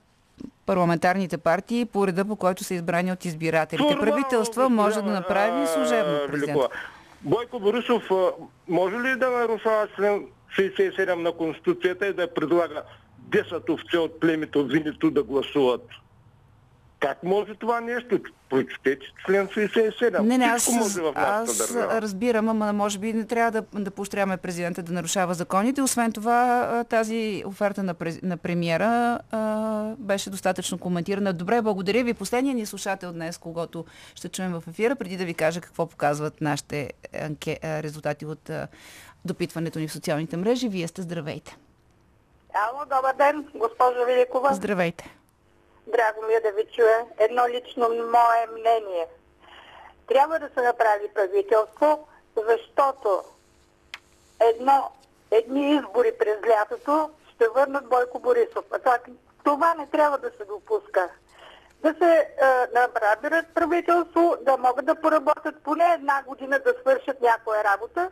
парламентарните 0.65 1.37
партии 1.37 1.85
по 1.85 2.07
реда, 2.07 2.25
по 2.25 2.35
който 2.35 2.63
са 2.63 2.73
избрани 2.73 3.11
от 3.11 3.25
избирателите. 3.25 3.83
Нормално, 3.83 4.11
Правителства 4.11 4.69
може 4.69 5.01
да 5.01 5.11
направи 5.11 5.67
служебно 5.67 6.19
президент. 6.27 6.61
Бойко 7.21 7.59
Борисов 7.59 8.03
може 8.67 8.95
ли 8.95 9.15
да 9.15 9.29
нарушава 9.29 9.87
член 9.95 10.25
67 10.57 11.15
на 11.15 11.31
Конституцията 11.31 12.07
и 12.07 12.13
да 12.13 12.33
предлага 12.33 12.81
10 13.29 13.69
овце 13.69 13.97
от 13.97 14.19
племето 14.19 14.65
Винито 14.65 15.11
да 15.11 15.23
гласуват? 15.23 15.81
Как 17.03 17.23
може 17.23 17.55
това 17.55 17.81
нещо? 17.81 18.19
Прочетете 18.49 19.05
член 19.25 19.47
67. 19.47 20.19
Не, 20.19 20.37
не, 20.37 20.45
аз, 20.45 20.69
може 20.69 21.01
в 21.01 21.13
нашата 21.15 21.51
аз 21.51 21.57
държава. 21.57 22.01
разбирам, 22.01 22.49
ама 22.49 22.73
може 22.73 22.99
би 22.99 23.13
не 23.13 23.25
трябва 23.25 23.51
да, 23.51 23.81
да 23.81 23.91
поощряваме 23.91 24.37
президента 24.37 24.83
да 24.83 24.93
нарушава 24.93 25.33
законите. 25.33 25.81
Освен 25.81 26.11
това, 26.11 26.83
тази 26.83 27.43
оферта 27.45 27.83
на, 27.83 27.93
през- 27.93 28.21
на 28.23 28.37
премиера 28.37 29.19
а, 29.31 29.39
беше 29.97 30.29
достатъчно 30.29 30.77
коментирана. 30.77 31.33
Добре, 31.33 31.61
благодаря 31.61 32.03
ви. 32.03 32.13
Последният 32.13 32.57
ни 32.57 32.65
слушател 32.65 33.13
днес, 33.13 33.37
когато 33.37 33.85
ще 34.15 34.29
чуем 34.29 34.51
в 34.51 34.63
ефира, 34.69 34.95
преди 34.95 35.17
да 35.17 35.25
ви 35.25 35.33
кажа 35.33 35.61
какво 35.61 35.85
показват 35.87 36.41
нашите 36.41 36.89
анке, 37.21 37.59
резултати 37.63 38.25
от 38.25 38.49
а, 38.49 38.67
допитването 39.25 39.79
ни 39.79 39.87
в 39.87 39.91
социалните 39.93 40.37
мрежи. 40.37 40.69
Вие 40.69 40.87
сте 40.87 41.01
здравейте. 41.01 41.57
Ало, 42.53 42.79
добър 42.85 43.13
ден, 43.17 43.45
госпожо 43.55 44.05
Великова. 44.07 44.53
Здравейте. 44.53 45.15
Драго 45.87 46.21
ми 46.27 46.33
е 46.33 46.39
да 46.39 46.51
ви 46.51 46.65
чуя. 46.75 47.05
Едно 47.17 47.47
лично 47.47 47.89
мое 47.89 48.47
мнение. 48.59 49.07
Трябва 50.07 50.39
да 50.39 50.49
се 50.49 50.61
направи 50.61 51.07
правителство, 51.13 52.07
защото 52.35 53.23
едно, 54.39 54.91
едни 55.31 55.75
избори 55.75 56.11
през 56.19 56.37
лятото 56.47 57.09
ще 57.35 57.47
върнат 57.47 57.89
Бойко 57.89 58.19
Борисов. 58.19 58.65
А 58.71 58.79
това, 58.79 58.99
това 59.43 59.73
не 59.73 59.87
трябва 59.87 60.17
да 60.17 60.31
се 60.37 60.45
допуска. 60.45 61.09
Да 61.81 61.95
се 62.01 62.11
е, 62.11 62.27
направят 62.73 63.45
правителство, 63.53 64.35
да 64.41 64.57
могат 64.57 64.85
да 64.85 64.95
поработят 64.95 65.63
поне 65.63 65.93
една 65.93 66.23
година 66.27 66.59
да 66.59 66.73
свършат 66.79 67.21
някоя 67.21 67.63
работа. 67.63 68.11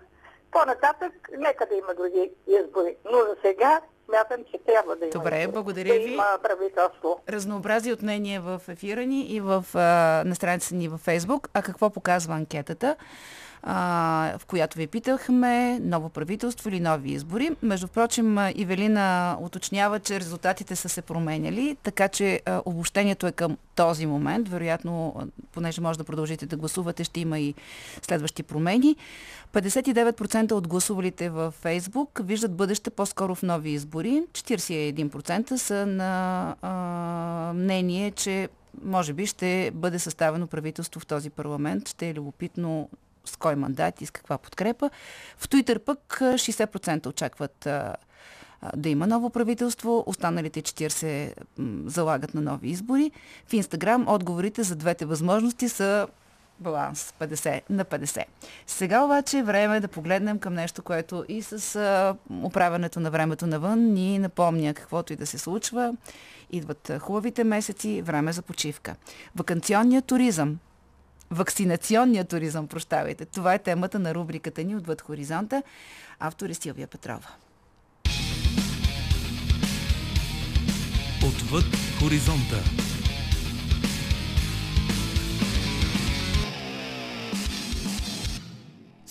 По-нататък, 0.51 1.13
нека 1.37 1.65
да 1.65 1.75
има 1.75 1.93
други 1.93 2.31
избори. 2.47 2.95
Но 3.11 3.17
за 3.17 3.35
сега 3.41 3.81
смятам, 4.05 4.45
че 4.51 4.57
трябва 4.65 4.95
да 4.95 5.05
има. 5.05 5.11
Добре, 5.11 5.47
благодаря 5.47 5.93
да 5.93 5.99
ви. 5.99 6.13
има 6.13 6.37
правителство. 6.43 7.19
разнообразие 7.29 7.93
от 7.93 8.01
мнение 8.01 8.39
в 8.39 8.61
ефира 8.67 9.05
ни 9.05 9.21
и 9.21 9.39
в, 9.39 9.65
а, 9.73 9.79
на 10.25 10.35
страницата 10.35 10.75
ни 10.75 10.87
във 10.87 10.99
Фейсбук. 10.99 11.49
А 11.53 11.61
какво 11.61 11.89
показва 11.89 12.35
анкетата, 12.35 12.95
а, 13.63 14.37
в 14.37 14.45
която 14.45 14.77
ви 14.77 14.87
питахме 14.87 15.79
ново 15.79 16.09
правителство 16.09 16.69
или 16.69 16.79
нови 16.79 17.11
избори? 17.11 17.49
Между 17.63 17.87
прочим, 17.87 18.37
Ивелина 18.55 19.37
уточнява, 19.41 19.99
че 19.99 20.19
резултатите 20.19 20.75
са 20.75 20.89
се 20.89 21.01
променяли, 21.01 21.77
така 21.83 22.07
че 22.07 22.41
а, 22.45 22.61
обобщението 22.65 23.27
е 23.27 23.31
към 23.31 23.57
този 23.75 24.05
момент. 24.05 24.49
Вероятно, 24.49 25.15
понеже 25.51 25.81
може 25.81 25.97
да 25.97 26.03
продължите 26.03 26.45
да 26.45 26.57
гласувате, 26.57 27.03
ще 27.03 27.19
има 27.19 27.39
и 27.39 27.53
следващи 28.01 28.43
промени. 28.43 28.95
59% 29.53 30.51
от 30.51 30.67
гласувалите 30.67 31.29
във 31.29 31.53
Фейсбук 31.53 32.19
виждат 32.23 32.55
бъдеще 32.55 32.89
по-скоро 32.89 33.35
в 33.35 33.43
нови 33.43 33.69
избори. 33.69 34.23
41% 34.31 35.55
са 35.55 35.85
на 35.85 36.55
а, 36.61 37.53
мнение, 37.53 38.11
че 38.11 38.49
може 38.83 39.13
би 39.13 39.25
ще 39.25 39.71
бъде 39.73 39.99
съставено 39.99 40.47
правителство 40.47 40.99
в 40.99 41.05
този 41.05 41.29
парламент. 41.29 41.89
Ще 41.89 42.09
е 42.09 42.13
любопитно 42.13 42.89
с 43.25 43.37
кой 43.37 43.55
мандат 43.55 44.01
и 44.01 44.05
с 44.05 44.11
каква 44.11 44.37
подкрепа. 44.37 44.89
В 45.37 45.49
Туитър 45.49 45.79
пък 45.79 46.21
а, 46.21 46.33
60% 46.33 47.07
очакват 47.07 47.67
да 48.75 48.89
има 48.89 49.07
ново 49.07 49.29
правителство, 49.29 50.03
останалите 50.07 50.61
40 50.61 51.33
м, 51.57 51.89
залагат 51.89 52.33
на 52.33 52.41
нови 52.41 52.69
избори. 52.69 53.11
В 53.47 53.53
Инстаграм 53.53 54.07
отговорите 54.07 54.63
за 54.63 54.75
двете 54.75 55.05
възможности 55.05 55.69
са 55.69 56.07
баланс 56.59 57.13
50 57.19 57.61
на 57.69 57.85
50. 57.85 58.23
Сега 58.67 59.03
обаче 59.03 59.37
е 59.37 59.43
време 59.43 59.79
да 59.79 59.87
погледнем 59.87 60.39
към 60.39 60.53
нещо, 60.53 60.83
което 60.83 61.25
и 61.27 61.41
с 61.41 61.75
а, 61.75 62.15
управянето 62.43 62.99
на 62.99 63.11
времето 63.11 63.47
навън 63.47 63.79
ни 63.79 64.19
напомня 64.19 64.73
каквото 64.73 65.13
и 65.13 65.15
да 65.15 65.25
се 65.25 65.37
случва. 65.37 65.95
Идват 66.51 66.91
хубавите 66.99 67.43
месеци, 67.43 68.01
време 68.01 68.33
за 68.33 68.41
почивка. 68.41 68.95
Вакансионният 69.35 70.05
туризъм 70.05 70.59
Вакцинационният 71.31 72.29
туризъм, 72.29 72.67
прощавайте. 72.67 73.25
Това 73.25 73.53
е 73.53 73.59
темата 73.59 73.99
на 73.99 74.15
рубриката 74.15 74.63
ни 74.63 74.75
Отвъд 74.75 75.01
хоризонта. 75.01 75.63
Автор 76.19 76.49
е 76.49 76.53
Силвия 76.53 76.87
Петрова. 76.87 77.29
Отвъд 81.25 81.65
хоризонта. 81.99 82.90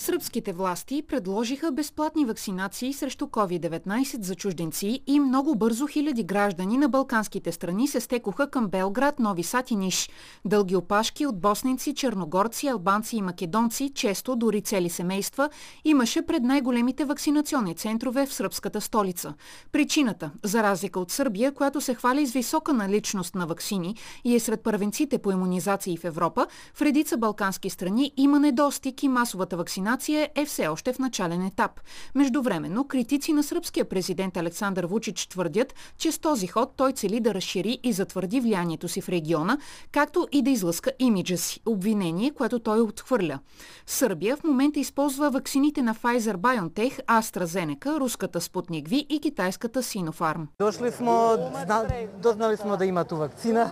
Сръбските 0.00 0.52
власти 0.52 1.02
предложиха 1.08 1.72
безплатни 1.72 2.24
вакцинации 2.24 2.92
срещу 2.92 3.26
COVID-19 3.26 4.22
за 4.22 4.34
чужденци 4.34 5.00
и 5.06 5.20
много 5.20 5.54
бързо 5.54 5.86
хиляди 5.86 6.22
граждани 6.22 6.78
на 6.78 6.88
балканските 6.88 7.52
страни 7.52 7.88
се 7.88 8.00
стекоха 8.00 8.50
към 8.50 8.68
Белград, 8.68 9.18
Нови 9.18 9.42
Сад 9.42 9.70
и 9.70 9.76
Ниш. 9.76 10.10
Дълги 10.44 10.76
опашки 10.76 11.26
от 11.26 11.40
босненци, 11.40 11.94
черногорци, 11.94 12.68
албанци 12.68 13.16
и 13.16 13.22
македонци, 13.22 13.92
често 13.94 14.36
дори 14.36 14.62
цели 14.62 14.90
семейства, 14.90 15.50
имаше 15.84 16.22
пред 16.22 16.42
най-големите 16.42 17.04
вакцинационни 17.04 17.74
центрове 17.74 18.26
в 18.26 18.34
сръбската 18.34 18.80
столица. 18.80 19.34
Причината, 19.72 20.30
за 20.44 20.62
разлика 20.62 21.00
от 21.00 21.10
Сърбия, 21.10 21.52
която 21.52 21.80
се 21.80 21.94
хвали 21.94 22.26
с 22.26 22.32
висока 22.32 22.72
наличност 22.72 23.34
на 23.34 23.46
вакцини 23.46 23.96
и 24.24 24.34
е 24.34 24.40
сред 24.40 24.62
първенците 24.62 25.18
по 25.18 25.30
иммунизации 25.30 25.96
в 25.96 26.04
Европа, 26.04 26.46
в 26.74 26.82
редица 26.82 27.16
балкански 27.16 27.70
страни 27.70 28.12
има 28.16 28.40
недостиг 28.40 29.02
и 29.02 29.08
масовата 29.08 29.56
вакцинация 29.56 29.89
е 30.34 30.44
все 30.46 30.68
още 30.68 30.92
в 30.92 30.98
начален 30.98 31.46
етап. 31.46 31.80
Междувременно, 32.14 32.88
критици 32.88 33.32
на 33.32 33.42
сръбския 33.42 33.84
президент 33.84 34.36
Александър 34.36 34.84
Вучич 34.84 35.26
твърдят, 35.26 35.74
че 35.98 36.12
с 36.12 36.18
този 36.18 36.46
ход 36.46 36.72
той 36.76 36.92
цели 36.92 37.20
да 37.20 37.34
разшири 37.34 37.78
и 37.82 37.92
затвърди 37.92 38.40
влиянието 38.40 38.88
си 38.88 39.00
в 39.00 39.08
региона, 39.08 39.58
както 39.92 40.28
и 40.32 40.42
да 40.42 40.50
излъска 40.50 40.90
имиджа 40.98 41.36
си, 41.36 41.60
обвинение, 41.66 42.30
което 42.30 42.58
той 42.58 42.80
отхвърля. 42.80 43.38
Сърбия 43.86 44.36
в 44.36 44.44
момента 44.44 44.80
използва 44.80 45.30
ваксините 45.30 45.82
на 45.82 45.94
Pfizer-BioNTech, 45.94 47.04
AstraZeneca, 47.06 48.00
руската 48.00 48.40
Спутник 48.40 48.88
V 48.88 49.06
и 49.08 49.20
китайската 49.20 49.82
Sinopharm. 49.82 50.46
Дошли 50.58 50.90
smo, 50.90 51.38
zna, 51.64 51.84
doznali 52.22 52.56
smo 52.56 52.76
da 52.76 52.84
ima 52.84 53.04
tu 53.04 53.16
vakcina. 53.16 53.70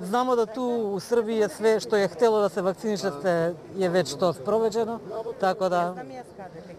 Znamo 0.00 0.36
da 0.36 0.46
tu 0.46 0.62
u 0.94 1.00
Srbiji 1.00 1.36
je 1.36 1.48
sve 1.48 1.80
što 1.80 1.96
je 1.96 2.08
htjelo 2.08 2.40
da 2.40 2.48
se 2.48 2.62
vakciniše 2.62 3.10
se 3.22 3.54
je 3.76 3.88
već 3.88 4.14
Tako 5.40 5.68
da 5.68 5.94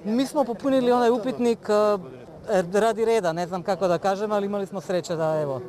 mi 0.03 0.25
smo 0.25 0.43
popunili 0.43 0.91
onaj 0.91 1.09
upitnik 1.09 1.59
radi 2.73 3.05
reda, 3.05 3.33
ne 3.33 3.47
znam 3.47 3.63
kako 3.63 3.87
da 3.87 3.97
kažem, 3.97 4.31
ali 4.31 4.45
imali 4.45 4.65
smo 4.65 4.81
sreće 4.81 5.15
da 5.15 5.41
evo 5.41 5.61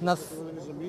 nas 0.00 0.20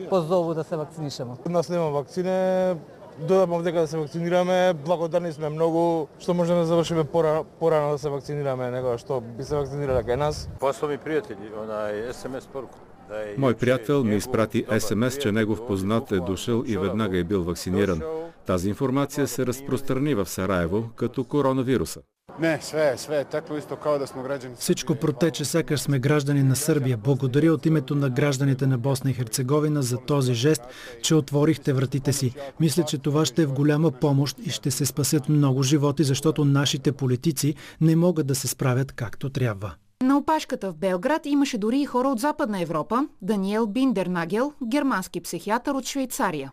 pozovu 0.10 0.54
da 0.54 0.64
se 0.64 0.78
vakcinišemo. 0.78 1.36
Код 1.44 1.52
нас 1.52 1.70
нема 1.70 1.90
вакцине, 1.90 2.76
додавам 3.20 3.54
овдека 3.54 3.80
да 3.80 3.88
се 3.88 3.98
вакцинираме. 3.98 4.74
Благодарни 4.86 5.34
сме 5.34 5.50
многу 5.50 6.08
што 6.20 6.34
можеме 6.34 6.60
да 6.60 6.66
завршиме 6.66 7.04
пора, 7.04 7.44
порано 7.60 7.92
да 7.92 7.98
се 7.98 8.10
вакцинираме 8.10 8.72
него 8.72 8.98
што 8.98 9.22
би 9.22 9.44
се 9.44 9.56
вакцинирале 9.56 10.04
кај 10.04 10.16
нас. 10.16 10.50
Послал 10.60 10.92
ми 10.92 10.98
приятели, 10.98 11.52
onaj 11.56 12.14
SMS 12.14 12.48
poruku. 12.48 12.78
da 13.10 13.16
je 13.16 13.38
Мой 13.38 13.54
приятел 13.54 14.04
ми 14.04 14.10
njegov 14.10 14.18
изпрати 14.18 14.66
СМС, 14.80 15.18
че 15.18 15.32
негов 15.32 15.68
познат 15.68 16.12
е 16.12 16.20
дошъл 16.20 16.64
и 16.66 16.78
веднага 16.78 17.18
е 17.18 17.24
бил 17.24 17.44
вакциниран. 17.44 18.02
Тази 18.46 18.70
информация 18.70 19.28
се 19.28 19.46
разпространи 19.46 20.16
в 20.16 20.26
Сараево 20.26 20.90
като 20.96 21.24
коронавируса. 21.24 22.02
Не, 22.40 22.60
sve, 22.62 22.98
sve 22.98 23.16
je 23.16 23.26
teklo 23.26 23.58
isto 23.58 23.76
kao 23.76 23.98
da 23.98 24.08
smo 24.08 24.24
građani 24.24 24.56
Всичко 24.56 24.96
протече 24.96 25.46
сякаш 25.46 25.82
сме 25.82 26.00
граждани 26.00 26.44
на 26.44 26.56
Сърбия. 26.56 26.98
Благодаря 26.98 27.54
от 27.54 27.66
името 27.66 27.96
на 27.96 28.10
гражданите 28.10 28.68
на 28.68 28.78
Босна 28.78 29.12
и 29.12 29.14
Херцеговина 29.14 29.82
за 29.82 29.98
този 29.98 30.34
жест, 30.34 30.62
че 31.02 31.16
отворихте 31.16 31.74
вратите 31.74 32.14
си. 32.14 32.34
Мисля, 32.60 32.84
че 32.84 32.98
това 32.98 33.26
ще 33.26 33.42
е 33.42 33.46
в 33.46 33.54
голяма 33.54 33.92
помощ 33.92 34.38
и 34.46 34.50
ще 34.50 34.72
се 34.72 34.86
спасят 34.86 35.30
много 35.30 35.64
животи, 35.64 36.04
защото 36.04 36.46
нашите 36.46 36.92
политици 36.92 37.56
не 37.82 37.96
могат 37.96 38.28
да 38.28 38.36
се 38.36 38.48
справят 38.48 38.92
както 38.92 39.30
трябва. 39.30 39.74
На 40.04 40.18
опашката 40.18 40.72
в 40.72 40.76
Белград 40.76 41.26
имаше 41.26 41.58
дори 41.58 41.80
и 41.80 41.86
хора 41.86 42.08
от 42.08 42.20
Западна 42.20 42.62
Европа. 42.62 43.08
Даниел 43.22 43.68
Биндернагел, 43.68 44.54
германски 44.68 45.22
психиатър 45.22 45.74
от 45.74 45.86
Швейцария. 45.86 46.52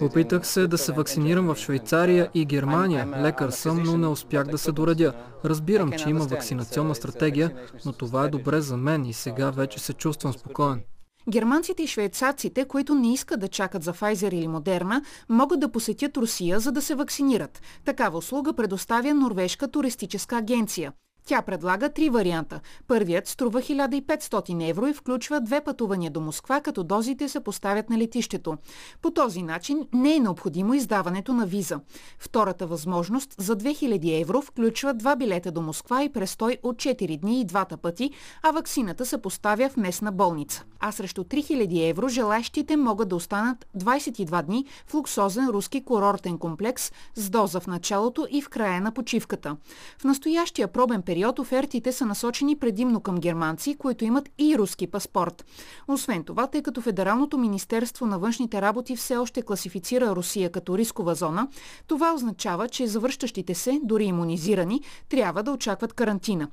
Опитах 0.00 0.46
се 0.46 0.66
да 0.66 0.78
се 0.78 0.92
вакцинирам 0.92 1.46
в 1.46 1.56
Швейцария 1.56 2.30
и 2.34 2.44
Германия. 2.44 3.08
Лекар 3.22 3.50
съм, 3.50 3.82
но 3.82 3.96
не 3.96 4.06
успях 4.06 4.46
да 4.46 4.58
се 4.58 4.72
доредя. 4.72 5.12
Разбирам, 5.44 5.92
че 5.92 6.08
има 6.08 6.24
вакцинационна 6.24 6.94
стратегия, 6.94 7.50
но 7.86 7.92
това 7.92 8.24
е 8.24 8.28
добре 8.28 8.60
за 8.60 8.76
мен 8.76 9.04
и 9.04 9.12
сега 9.12 9.50
вече 9.50 9.78
се 9.78 9.92
чувствам 9.92 10.32
спокоен. 10.32 10.80
Германците 11.28 11.82
и 11.82 11.86
швейцарците, 11.86 12.64
които 12.64 12.94
не 12.94 13.12
искат 13.12 13.40
да 13.40 13.48
чакат 13.48 13.82
за 13.82 13.92
Pfizer 13.92 14.34
или 14.34 14.48
Модерна, 14.48 15.02
могат 15.28 15.60
да 15.60 15.72
посетят 15.72 16.16
Русия, 16.16 16.60
за 16.60 16.72
да 16.72 16.82
се 16.82 16.94
вакцинират. 16.94 17.62
Такава 17.84 18.18
услуга 18.18 18.52
предоставя 18.52 19.14
Норвежка 19.14 19.68
туристическа 19.68 20.36
агенция. 20.36 20.92
Тя 21.26 21.42
предлага 21.42 21.88
три 21.88 22.10
варианта. 22.10 22.60
Първият 22.88 23.26
струва 23.26 23.60
1500 23.60 24.70
евро 24.70 24.86
и 24.86 24.94
включва 24.94 25.40
две 25.40 25.60
пътувания 25.60 26.10
до 26.10 26.20
Москва, 26.20 26.60
като 26.60 26.84
дозите 26.84 27.28
се 27.28 27.40
поставят 27.40 27.90
на 27.90 27.98
летището. 27.98 28.56
По 29.02 29.10
този 29.10 29.42
начин 29.42 29.86
не 29.92 30.16
е 30.16 30.20
необходимо 30.20 30.74
издаването 30.74 31.34
на 31.34 31.46
виза. 31.46 31.80
Втората 32.18 32.66
възможност 32.66 33.34
за 33.38 33.56
2000 33.56 34.20
евро 34.20 34.42
включва 34.42 34.94
два 34.94 35.16
билета 35.16 35.52
до 35.52 35.62
Москва 35.62 36.02
и 36.02 36.12
престой 36.12 36.58
от 36.62 36.76
4 36.76 37.20
дни 37.20 37.40
и 37.40 37.44
двата 37.44 37.76
пъти, 37.76 38.10
а 38.42 38.50
ваксината 38.50 39.06
се 39.06 39.22
поставя 39.22 39.68
в 39.68 39.76
местна 39.76 40.12
болница. 40.12 40.64
А 40.80 40.92
срещу 40.92 41.24
3000 41.24 41.90
евро 41.90 42.08
желащите 42.08 42.76
могат 42.76 43.08
да 43.08 43.16
останат 43.16 43.66
22 43.78 44.42
дни 44.42 44.64
в 44.86 44.94
луксозен 44.94 45.48
руски 45.48 45.84
курортен 45.84 46.38
комплекс 46.38 46.92
с 47.14 47.30
доза 47.30 47.60
в 47.60 47.66
началото 47.66 48.26
и 48.30 48.42
в 48.42 48.48
края 48.48 48.80
на 48.80 48.92
почивката. 48.92 49.56
В 49.98 50.04
настоящия 50.04 50.68
пробен 50.68 51.02
период 51.10 51.38
офертите 51.38 51.92
са 51.92 52.06
насочени 52.06 52.56
предимно 52.56 53.00
към 53.00 53.18
германци, 53.18 53.76
които 53.78 54.04
имат 54.04 54.30
и 54.38 54.58
руски 54.58 54.86
паспорт. 54.86 55.44
Освен 55.88 56.24
това, 56.24 56.46
тъй 56.46 56.62
като 56.62 56.80
Федералното 56.80 57.38
министерство 57.38 58.06
на 58.06 58.18
външните 58.18 58.62
работи 58.62 58.96
все 58.96 59.16
още 59.16 59.42
класифицира 59.42 60.16
Русия 60.16 60.52
като 60.52 60.78
рискова 60.78 61.14
зона, 61.14 61.48
това 61.86 62.14
означава, 62.14 62.68
че 62.68 62.86
завръщащите 62.86 63.54
се, 63.54 63.80
дори 63.82 64.04
иммунизирани, 64.04 64.80
трябва 65.08 65.42
да 65.42 65.52
очакват 65.52 65.92
карантина. 65.92 66.48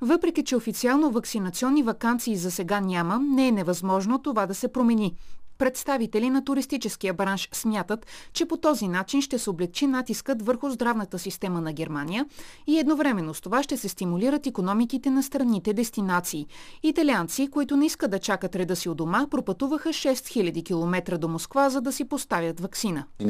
Въпреки, 0.00 0.44
че 0.44 0.56
официално 0.56 1.10
вакцинационни 1.10 1.82
вакансии 1.82 2.36
за 2.36 2.50
сега 2.50 2.80
няма, 2.80 3.20
не 3.20 3.48
е 3.48 3.52
невъзможно 3.52 4.18
това 4.18 4.46
да 4.46 4.54
се 4.54 4.68
промени. 4.68 5.14
Представители 5.62 6.30
на 6.30 6.44
туристическия 6.44 7.14
бранш 7.14 7.48
смятат, 7.52 8.06
че 8.32 8.46
по 8.46 8.56
този 8.56 8.88
начин 8.88 9.22
ще 9.22 9.38
се 9.38 9.50
облегчи 9.50 9.86
натискът 9.86 10.42
върху 10.42 10.70
здравната 10.70 11.18
система 11.18 11.60
на 11.60 11.72
Германия 11.72 12.26
и 12.66 12.78
едновременно 12.78 13.34
с 13.34 13.40
това 13.40 13.62
ще 13.62 13.76
се 13.76 13.88
стимулират 13.88 14.46
економиките 14.46 15.10
на 15.10 15.22
страните 15.22 15.72
дестинации. 15.72 16.46
Италианци, 16.82 17.48
които 17.50 17.76
не 17.76 17.86
искат 17.86 18.10
да 18.10 18.18
чакат 18.18 18.56
реда 18.56 18.76
си 18.76 18.88
у 18.88 18.94
дома, 18.94 19.26
пропътуваха 19.30 19.88
6000 19.88 20.64
км 20.64 21.18
до 21.18 21.28
Москва, 21.28 21.70
за 21.70 21.80
да 21.80 21.92
си 21.92 22.04
поставят 22.04 22.60
вакцина. 22.60 23.04
В 23.20 23.28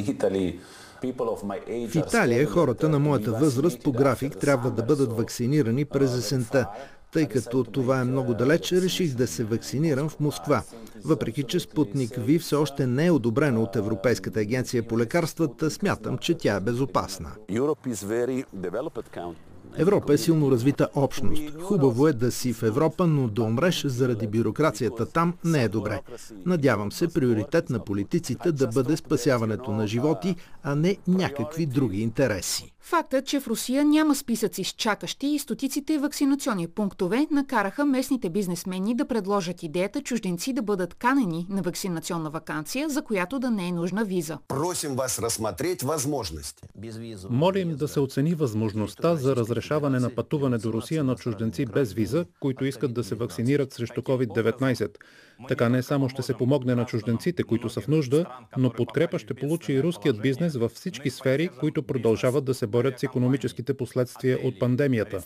Италия 1.95 2.47
хората 2.47 2.89
на 2.89 2.99
моята 2.99 3.33
възраст 3.33 3.83
по 3.83 3.93
график 3.93 4.39
трябва 4.39 4.71
да 4.71 4.83
бъдат 4.83 5.13
вакцинирани 5.13 5.85
през 5.85 6.19
есента. 6.19 6.67
Тъй 7.13 7.29
като 7.29 7.65
това 7.65 8.01
е 8.01 8.05
много 8.05 8.35
далеч, 8.35 8.73
реших 8.73 9.15
да 9.15 9.27
се 9.27 9.45
вакцинирам 9.45 10.09
в 10.09 10.21
Москва. 10.21 10.63
Въпреки, 11.05 11.43
че 11.43 11.61
Спутник 11.61 12.11
Ви 12.19 12.39
все 12.39 12.55
още 12.55 12.87
не 12.87 13.07
е 13.07 13.11
одобрена 13.11 13.61
от 13.61 13.77
Европейската 13.77 14.41
агенция 14.41 14.83
по 14.89 14.99
лекарствата, 14.99 15.71
смятам, 15.71 16.19
че 16.19 16.35
тя 16.35 16.57
е 16.57 16.61
безопасна. 16.61 17.31
Европа 19.77 20.13
е 20.13 20.19
силно 20.19 20.51
развита 20.51 20.89
общност. 20.95 21.61
Хубаво 21.61 22.09
е 22.09 22.13
да 22.13 22.33
си 22.33 22.53
в 22.53 22.63
Европа, 22.63 23.07
но 23.07 23.29
да 23.29 23.43
умреш 23.43 23.87
заради 23.87 24.27
бюрокрацията 24.27 25.07
там 25.07 25.35
не 25.45 25.63
е 25.63 25.69
добре. 25.69 26.01
Надявам 26.47 26.93
се 26.93 27.09
приоритет 27.09 27.71
на 27.71 27.85
политиците 27.85 28.53
да 28.53 28.67
бъде 28.67 28.97
спасяването 28.97 29.73
на 29.73 29.87
животи, 29.87 30.37
а 30.63 30.75
не 30.75 30.97
някакви 31.09 31.67
други 31.67 32.01
интереси. 32.01 32.73
Фактът, 32.85 33.27
че 33.27 33.41
в 33.41 33.47
Русия 33.47 33.85
няма 33.85 34.15
списъци 34.15 34.65
с 34.65 34.69
чакащи 34.69 35.27
и 35.27 35.39
стотиците 35.39 35.99
вакцинационни 35.99 36.69
пунктове 36.69 37.27
накараха 37.31 37.85
местните 37.85 38.31
бизнесмени 38.31 38.97
да 38.97 39.09
предложат 39.09 39.63
идеята 39.63 40.03
чужденци 40.03 40.53
да 40.53 40.63
бъдат 40.63 40.95
канени 40.95 41.47
на 41.51 41.63
вакцинационна 41.63 42.31
вакансия, 42.31 42.89
за 42.89 43.03
която 43.03 43.39
да 43.39 43.51
не 43.51 43.69
е 43.69 43.73
нужна 43.73 44.05
виза. 44.05 44.39
Просим 44.49 44.95
вас 44.95 45.19
рассмотреть 45.19 45.83
возможности. 45.83 46.63
Молим 47.31 47.77
да 47.77 47.89
се 47.89 48.01
оцени 48.01 48.35
възможността 48.35 49.17
за 49.17 49.37
разрешаване 49.37 49.99
на 49.99 50.15
пътуване 50.15 50.59
до 50.59 50.73
Русия 50.73 51.05
на 51.05 51.17
чужденци 51.17 51.67
без 51.67 51.93
виза, 51.93 52.27
които 52.41 52.65
искат 52.65 52.95
да 52.95 53.05
се 53.05 53.15
вакцинират 53.15 53.73
срещу 53.73 54.01
COVID-19. 54.01 54.97
Така 55.49 55.69
не 55.69 55.83
само 55.83 56.09
ще 56.09 56.23
се 56.23 56.35
помогне 56.35 56.75
на 56.75 56.87
чужденците, 56.87 57.43
които 57.43 57.69
са 57.69 57.81
в 57.81 57.89
нужда, 57.89 58.27
но 58.57 58.73
подкрепа 58.73 59.19
ще 59.19 59.35
получи 59.35 59.73
и 59.73 59.83
руският 59.83 60.23
бизнес 60.23 60.57
във 60.57 60.73
всички 60.73 61.11
сфери, 61.11 61.49
които 61.61 61.83
продължават 61.83 62.45
да 62.45 62.55
се 62.55 62.67
борят 62.73 63.01
с 63.01 63.03
економическите 63.03 63.77
последствия 63.77 64.39
от 64.45 64.59
пандемията. 64.59 65.23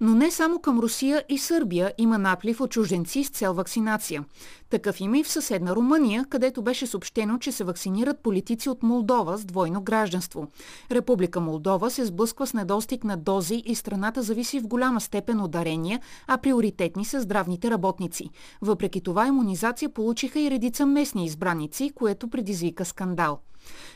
Но 0.00 0.14
не 0.14 0.30
само 0.30 0.58
към 0.58 0.78
Русия 0.78 1.24
и 1.28 1.38
Сърбия 1.38 1.92
има 1.98 2.18
наплив 2.18 2.60
от 2.60 2.70
чужденци 2.70 3.24
с 3.24 3.30
цел 3.30 3.54
вакцинация. 3.54 4.24
Такъв 4.70 5.00
има 5.00 5.18
и 5.18 5.24
в 5.24 5.30
съседна 5.30 5.76
Румъния, 5.76 6.24
където 6.28 6.62
беше 6.62 6.86
съобщено, 6.86 7.38
че 7.38 7.52
се 7.52 7.64
вакцинират 7.64 8.22
политици 8.22 8.68
от 8.68 8.82
Молдова 8.82 9.38
с 9.38 9.44
двойно 9.44 9.82
гражданство. 9.82 10.48
Република 10.90 11.40
Молдова 11.40 11.90
се 11.90 12.04
сблъсква 12.04 12.46
с 12.46 12.54
недостиг 12.54 13.04
на 13.04 13.16
дози 13.16 13.62
и 13.66 13.74
страната 13.74 14.22
зависи 14.22 14.60
в 14.60 14.66
голяма 14.66 15.00
степен 15.00 15.40
от 15.40 15.50
дарения, 15.50 16.00
а 16.26 16.38
приоритетни 16.38 17.04
са 17.04 17.20
здравните 17.20 17.70
работници. 17.70 18.30
Въпреки 18.62 19.00
това 19.00 19.26
иммунизация 19.26 19.88
получиха 19.88 20.40
и 20.40 20.50
редица 20.50 20.86
местни 20.86 21.24
избраници, 21.24 21.92
което 21.94 22.28
предизвика 22.28 22.84
скандал. 22.84 23.38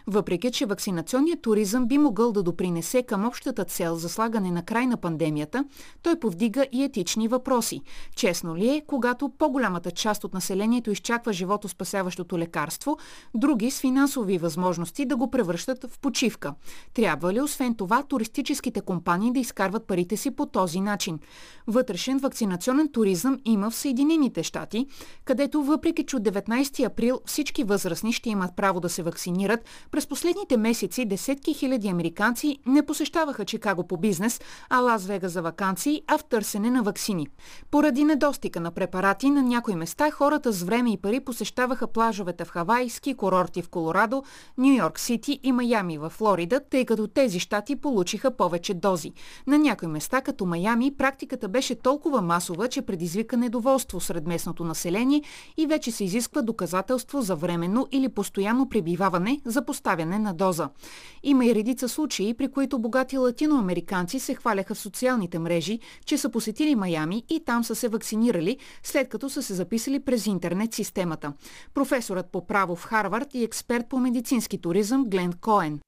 Въпреки, 0.06 0.50
че 0.50 0.66
вакцинационният 0.66 1.42
туризъм 1.42 1.86
би 1.86 1.98
могъл 1.98 2.32
да 2.32 2.42
допринесе 2.42 3.02
към 3.02 3.26
общата 3.26 3.64
цел 3.64 3.96
за 3.96 4.08
слагане 4.08 4.50
на 4.50 4.62
край 4.62 4.86
на 4.86 4.96
пандемията, 4.96 5.64
той 6.02 6.18
повдига 6.18 6.66
и 6.72 6.84
етични 6.84 7.28
въпроси. 7.28 7.80
Честно 8.16 8.56
ли 8.56 8.68
е, 8.68 8.82
когато 8.86 9.28
по-голямата 9.28 9.90
част 9.90 10.24
от 10.24 10.34
населението 10.34 10.90
изчаква 10.90 11.32
животоспасяващото 11.32 12.38
лекарство, 12.38 12.98
други 13.34 13.70
с 13.70 13.80
финансови 13.80 14.38
възможности 14.38 15.04
да 15.04 15.16
го 15.16 15.30
превръщат 15.30 15.84
в 15.90 15.98
почивка? 15.98 16.54
Трябва 16.94 17.32
ли 17.32 17.40
освен 17.40 17.74
това 17.74 18.02
туристическите 18.02 18.80
компании 18.80 19.32
да 19.32 19.40
изкарват 19.40 19.86
парите 19.86 20.16
си 20.16 20.30
по 20.30 20.46
този 20.46 20.80
начин? 20.80 21.18
Вътрешен 21.66 22.18
вакцинационен 22.18 22.92
туризъм 22.92 23.38
има 23.44 23.70
в 23.70 23.74
Съединените 23.74 24.42
щати, 24.42 24.86
където 25.24 25.62
въпреки, 25.62 26.06
че 26.06 26.16
от 26.16 26.22
19 26.22 26.86
април 26.86 27.20
всички 27.26 27.64
възрастни 27.64 28.12
ще 28.12 28.30
имат 28.30 28.56
право 28.56 28.80
да 28.80 28.88
се 28.88 29.02
вакцинират, 29.02 29.60
през 29.92 30.06
последните 30.06 30.56
месеци 30.56 31.04
десетки 31.04 31.54
хиляди 31.54 31.88
американци 31.88 32.58
не 32.66 32.86
посещаваха 32.86 33.44
Чикаго 33.44 33.86
по 33.86 33.96
бизнес, 33.96 34.40
а 34.70 34.80
Лас 34.80 35.06
Вега 35.06 35.28
за 35.28 35.42
вакансии, 35.42 36.02
а 36.06 36.18
в 36.18 36.24
търсене 36.24 36.70
на 36.70 36.82
ваксини. 36.82 37.28
Поради 37.70 38.04
недостига 38.04 38.60
на 38.60 38.70
препарати 38.70 39.30
на 39.30 39.42
някои 39.42 39.74
места 39.74 40.10
хората 40.10 40.52
с 40.52 40.62
време 40.62 40.92
и 40.92 40.96
пари 40.96 41.20
посещаваха 41.20 41.86
плажовете 41.86 42.44
в 42.44 42.48
Хавай, 42.48 42.88
ски 42.88 43.14
курорти 43.14 43.62
в 43.62 43.68
Колорадо, 43.68 44.22
Нью 44.58 44.76
Йорк 44.76 45.00
Сити 45.00 45.40
и 45.42 45.52
Майами 45.52 45.98
в 45.98 46.10
Флорида, 46.10 46.60
тъй 46.70 46.84
като 46.84 47.06
тези 47.06 47.38
щати 47.38 47.76
получиха 47.76 48.30
повече 48.30 48.74
дози. 48.74 49.12
На 49.46 49.58
някои 49.58 49.88
места, 49.88 50.20
като 50.20 50.46
Майами, 50.46 50.96
практиката 50.96 51.48
беше 51.48 51.74
толкова 51.74 52.22
масова, 52.22 52.68
че 52.68 52.82
предизвика 52.82 53.36
недоволство 53.36 54.00
сред 54.00 54.26
местното 54.26 54.64
население 54.64 55.22
и 55.56 55.66
вече 55.66 55.90
се 55.90 56.04
изисква 56.04 56.42
доказателство 56.42 57.22
за 57.22 57.36
временно 57.36 57.88
или 57.92 58.08
постоянно 58.08 58.68
пребиваване 58.68 59.40
за 59.44 59.64
поставяне 59.82 60.18
на 60.18 60.34
доза. 60.34 60.68
Има 61.22 61.46
и 61.46 61.54
редица 61.54 61.88
случаи, 61.88 62.34
при 62.34 62.48
които 62.48 62.78
богати 62.78 63.18
латиноамериканци 63.18 64.20
се 64.20 64.34
хваляха 64.34 64.74
в 64.74 64.78
социалните 64.78 65.38
мрежи, 65.38 65.78
че 66.04 66.18
са 66.18 66.28
посетили 66.28 66.74
Майами 66.74 67.24
и 67.28 67.44
там 67.44 67.64
са 67.64 67.74
се 67.74 67.88
вакцинирали, 67.88 68.58
след 68.82 69.08
като 69.08 69.30
са 69.30 69.42
се 69.42 69.54
записали 69.54 70.00
през 70.00 70.26
интернет 70.26 70.74
системата. 70.74 71.32
Професорът 71.74 72.26
по 72.32 72.46
право 72.46 72.76
в 72.76 72.84
Харвард 72.84 73.34
и 73.34 73.44
експерт 73.44 73.88
по 73.88 73.98
медицински 73.98 74.58
туризъм 74.58 75.04
Глен 75.04 75.32
Коен. 75.40 75.80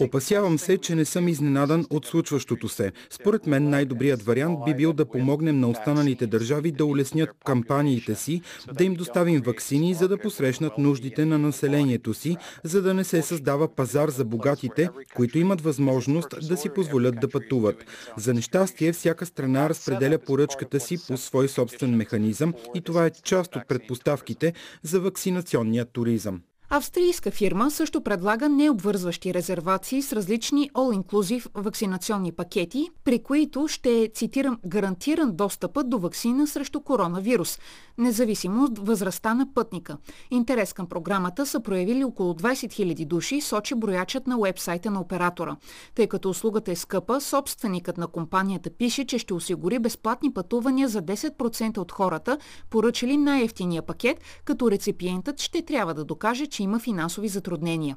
Опасявам 0.00 0.58
се, 0.58 0.78
че 0.78 0.94
не 0.94 1.04
съм 1.04 1.28
изненадан 1.28 1.86
от 1.90 2.06
случващото 2.06 2.68
се. 2.68 2.92
Според 3.10 3.46
мен 3.46 3.70
най-добрият 3.70 4.22
вариант 4.22 4.58
би 4.64 4.74
бил 4.74 4.92
да 4.92 5.06
помогнем 5.06 5.60
на 5.60 5.68
останалите 5.68 6.26
държави 6.26 6.72
да 6.72 6.84
улеснят 6.84 7.30
кампаниите 7.44 8.14
си, 8.14 8.42
да 8.72 8.84
им 8.84 8.94
доставим 8.94 9.40
вакцини, 9.40 9.94
за 9.94 10.08
да 10.08 10.18
посрещнат 10.18 10.78
нуждите 10.78 11.24
на 11.24 11.38
населението 11.38 12.14
си, 12.14 12.36
за 12.64 12.82
да 12.82 12.94
не 12.94 13.04
се 13.04 13.22
създава 13.22 13.74
пазар 13.74 14.08
за 14.08 14.24
богатите, 14.24 14.88
които 15.14 15.38
имат 15.38 15.60
възможност 15.60 16.48
да 16.48 16.56
си 16.56 16.68
позволят 16.68 17.20
да 17.20 17.28
пътуват. 17.28 17.84
За 18.16 18.34
нещастие, 18.34 18.92
всяка 18.92 19.26
страна 19.26 19.68
разпределя 19.68 20.18
поръчката 20.18 20.80
си 20.80 20.98
по 21.08 21.16
свой 21.16 21.48
собствен 21.48 21.96
механизъм 21.96 22.54
и 22.74 22.80
това 22.80 23.06
е 23.06 23.10
част 23.10 23.56
от 23.56 23.68
предпоставките 23.68 24.52
за 24.82 25.00
вакцинационния 25.00 25.84
туризъм. 25.84 26.40
Австрийска 26.70 27.30
фирма 27.30 27.70
също 27.70 28.00
предлага 28.00 28.48
необвързващи 28.48 29.34
резервации 29.34 30.02
с 30.02 30.12
различни 30.12 30.70
all-inclusive 30.70 31.46
вакцинационни 31.54 32.32
пакети, 32.32 32.88
при 33.04 33.22
които 33.22 33.68
ще 33.68 34.10
цитирам, 34.14 34.58
гарантиран 34.66 35.36
достъпът 35.36 35.90
до 35.90 35.98
вакцина 35.98 36.46
срещу 36.46 36.80
коронавирус, 36.80 37.58
независимо 37.98 38.64
от 38.64 38.78
възрастта 38.78 39.34
на 39.34 39.54
пътника. 39.54 39.96
Интерес 40.30 40.72
към 40.72 40.88
програмата 40.88 41.46
са 41.46 41.60
проявили 41.60 42.04
около 42.04 42.34
20 42.34 42.52
000 42.52 43.06
души, 43.06 43.40
сочи 43.40 43.74
броячът 43.74 44.26
на 44.26 44.38
уебсайта 44.38 44.90
на 44.90 45.00
оператора. 45.00 45.56
Тъй 45.94 46.06
като 46.06 46.30
услугата 46.30 46.72
е 46.72 46.76
скъпа, 46.76 47.20
собственикът 47.20 47.98
на 47.98 48.06
компанията 48.06 48.70
пише, 48.70 49.04
че 49.04 49.18
ще 49.18 49.34
осигури 49.34 49.78
безплатни 49.78 50.32
пътувания 50.32 50.88
за 50.88 51.02
10% 51.02 51.78
от 51.78 51.92
хората, 51.92 52.38
поръчали 52.70 53.16
най-ефтиния 53.16 53.82
пакет, 53.82 54.20
като 54.44 54.70
реципиентът 54.70 55.40
ще 55.40 55.62
трябва 55.62 55.94
да 55.94 56.04
докаже, 56.04 56.46
че 56.56 56.62
има 56.62 56.78
финансови 56.78 57.28
затруднения. 57.28 57.96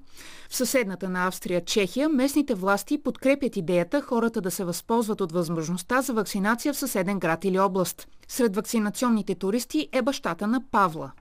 В 0.49 0.56
съседната 0.56 1.10
на 1.10 1.27
Австрия 1.27 1.65
Чехия 1.65 2.10
местните 2.10 2.53
власти 2.53 3.03
подкрепят 3.03 3.57
идеята 3.57 4.02
хората 4.02 4.41
да 4.41 4.52
се 4.52 4.64
възползват 4.64 5.22
от 5.22 5.31
възможността 5.31 6.02
за 6.02 6.14
вакцинация 6.14 6.73
в 6.73 6.77
съседен 6.77 7.19
град 7.19 7.45
или 7.45 7.60
област. 7.60 8.07
Сред 8.31 8.56
вакцинационните 8.56 9.35
туристи 9.35 9.88
е 9.91 10.01
бащата 10.01 10.47
на 10.47 10.61
Павла. 10.72 11.11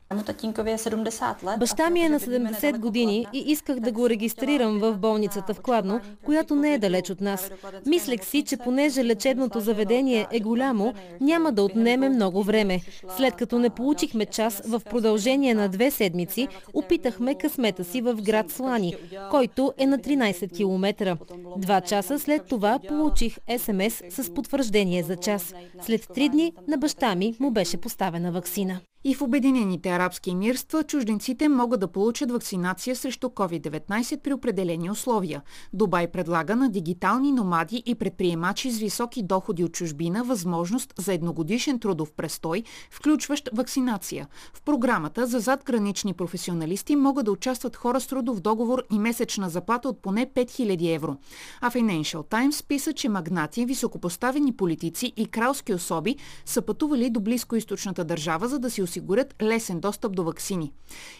Баща 1.58 1.90
ми 1.90 2.00
е 2.00 2.08
на 2.08 2.20
70 2.20 2.78
години 2.78 3.26
и 3.32 3.38
исках 3.38 3.80
да 3.80 3.92
го 3.92 4.08
регистрирам 4.08 4.78
в 4.78 4.98
болницата 4.98 5.54
в 5.54 5.60
Кладно, 5.60 6.00
която 6.24 6.54
не 6.54 6.74
е 6.74 6.78
далеч 6.78 7.10
от 7.10 7.20
нас. 7.20 7.50
Мислех 7.86 8.24
си, 8.24 8.42
че 8.42 8.56
понеже 8.56 9.04
лечебното 9.04 9.60
заведение 9.60 10.26
е 10.32 10.40
голямо, 10.40 10.94
няма 11.20 11.52
да 11.52 11.62
отнеме 11.62 12.08
много 12.08 12.42
време. 12.42 12.80
След 13.16 13.34
като 13.34 13.58
не 13.58 13.70
получихме 13.70 14.26
час 14.26 14.62
в 14.66 14.80
продължение 14.90 15.54
на 15.54 15.68
две 15.68 15.90
седмици, 15.90 16.48
опитахме 16.74 17.34
късмета 17.34 17.84
си 17.84 18.00
в 18.00 18.14
град 18.22 18.50
Слани, 18.50 18.94
който 19.30 19.72
е 19.78 19.86
на 19.86 19.98
13 19.98 20.56
км. 20.56 21.16
Два 21.56 21.80
часа 21.80 22.18
след 22.18 22.46
това 22.46 22.78
получих 22.88 23.38
СМС 23.58 24.02
с 24.10 24.34
потвърждение 24.34 25.02
за 25.02 25.16
час. 25.16 25.54
След 25.82 26.08
три 26.14 26.28
дни 26.28 26.52
на 26.68 26.76
баща 26.78 26.97
ми 27.16 27.34
му 27.40 27.50
беше 27.50 27.76
поставена 27.76 28.32
вакцина. 28.32 28.80
И 29.04 29.14
в 29.14 29.22
Обединените 29.22 29.90
арабски 29.90 30.30
емирства 30.30 30.84
чужденците 30.84 31.48
могат 31.48 31.80
да 31.80 31.88
получат 31.88 32.30
вакцинация 32.30 32.96
срещу 32.96 33.26
COVID-19 33.26 34.20
при 34.20 34.32
определени 34.32 34.90
условия. 34.90 35.42
Дубай 35.72 36.10
предлага 36.10 36.56
на 36.56 36.70
дигитални 36.70 37.32
номади 37.32 37.82
и 37.86 37.94
предприемачи 37.94 38.70
с 38.70 38.78
високи 38.78 39.22
доходи 39.22 39.64
от 39.64 39.72
чужбина 39.72 40.24
възможност 40.24 40.94
за 40.98 41.12
едногодишен 41.12 41.80
трудов 41.80 42.12
престой, 42.12 42.64
включващ 42.90 43.48
вакцинация. 43.52 44.28
В 44.54 44.62
програмата 44.62 45.26
за 45.26 45.38
задгранични 45.38 46.14
професионалисти 46.14 46.96
могат 46.96 47.24
да 47.24 47.32
участват 47.32 47.76
хора 47.76 48.00
с 48.00 48.06
трудов 48.06 48.40
договор 48.40 48.82
и 48.92 48.98
месечна 48.98 49.50
заплата 49.50 49.88
от 49.88 50.02
поне 50.02 50.26
5000 50.26 50.94
евро. 50.94 51.16
А 51.60 51.70
Financial 51.70 52.30
Times 52.30 52.66
писа, 52.66 52.92
че 52.92 53.08
магнати, 53.08 53.64
високопоставени 53.64 54.52
политици 54.52 55.12
и 55.16 55.26
кралски 55.26 55.74
особи 55.74 56.16
са 56.44 56.62
пътували 56.62 57.10
до 57.10 57.20
близкоисточната 57.20 58.04
държава, 58.04 58.48
за 58.48 58.58
да 58.58 58.70
си 58.70 58.82
осигурят 58.88 59.34
лесен 59.42 59.80
достъп 59.80 60.12
до 60.16 60.24
ваксини. 60.24 60.72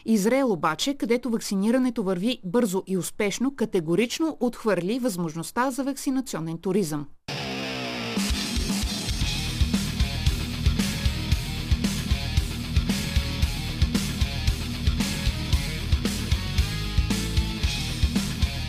Израел 0.07 0.53
обаче, 0.53 0.95
където 0.95 1.31
вакцинирането 1.31 2.03
върви 2.03 2.41
бързо 2.45 2.83
и 2.87 2.97
успешно, 2.97 3.57
категорично 3.57 4.37
отхвърли 4.41 4.99
възможността 4.99 5.71
за 5.71 5.85
вакцинационен 5.85 6.59
туризъм. 6.59 7.07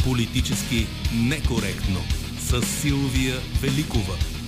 Политически 0.04 0.88
некоректно 1.30 2.00
с 2.40 2.62
Силвия 2.62 3.36
Великова. 3.62 4.39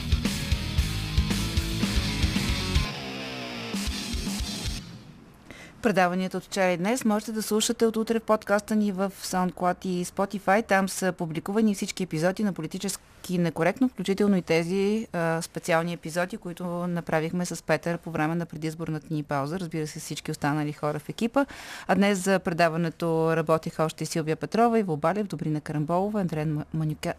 Предаванията 5.81 6.37
от 6.37 6.43
вчера 6.43 6.71
и 6.71 6.77
днес 6.77 7.05
можете 7.05 7.31
да 7.31 7.41
слушате 7.41 7.85
от 7.85 7.97
утре 7.97 8.19
в 8.19 8.23
подкаста 8.23 8.75
ни 8.75 8.91
в 8.91 9.11
SoundCloud 9.23 9.85
и 9.85 10.05
Spotify. 10.05 10.67
Там 10.67 10.89
са 10.89 11.11
публикувани 11.11 11.75
всички 11.75 12.03
епизоди 12.03 12.43
на 12.43 12.53
политически 12.53 13.37
некоректно, 13.37 13.89
включително 13.89 14.37
и 14.37 14.41
тези 14.41 15.07
а, 15.13 15.41
специални 15.41 15.93
епизоди, 15.93 16.37
които 16.37 16.63
направихме 16.65 17.45
с 17.45 17.63
Петър 17.63 17.97
по 17.97 18.11
време 18.11 18.35
на 18.35 18.45
предизборната 18.45 19.07
ни 19.11 19.23
пауза. 19.23 19.59
Разбира 19.59 19.87
се, 19.87 19.99
всички 19.99 20.31
останали 20.31 20.73
хора 20.73 20.99
в 20.99 21.09
екипа. 21.09 21.45
А 21.87 21.95
днес 21.95 22.19
за 22.19 22.39
предаването 22.39 23.35
работиха 23.35 23.83
още 23.83 24.05
Силвия 24.05 24.35
Петрова, 24.35 24.79
Иво 24.79 24.97
Балев, 24.97 25.27
Добрина 25.27 25.61
Карамболова, 25.61 26.21
Андрен 26.21 26.63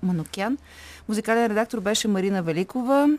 Манукян. 0.02 0.59
Музикален 1.09 1.47
редактор 1.47 1.80
беше 1.80 2.09
Марина 2.09 2.43
Великова. 2.43 3.18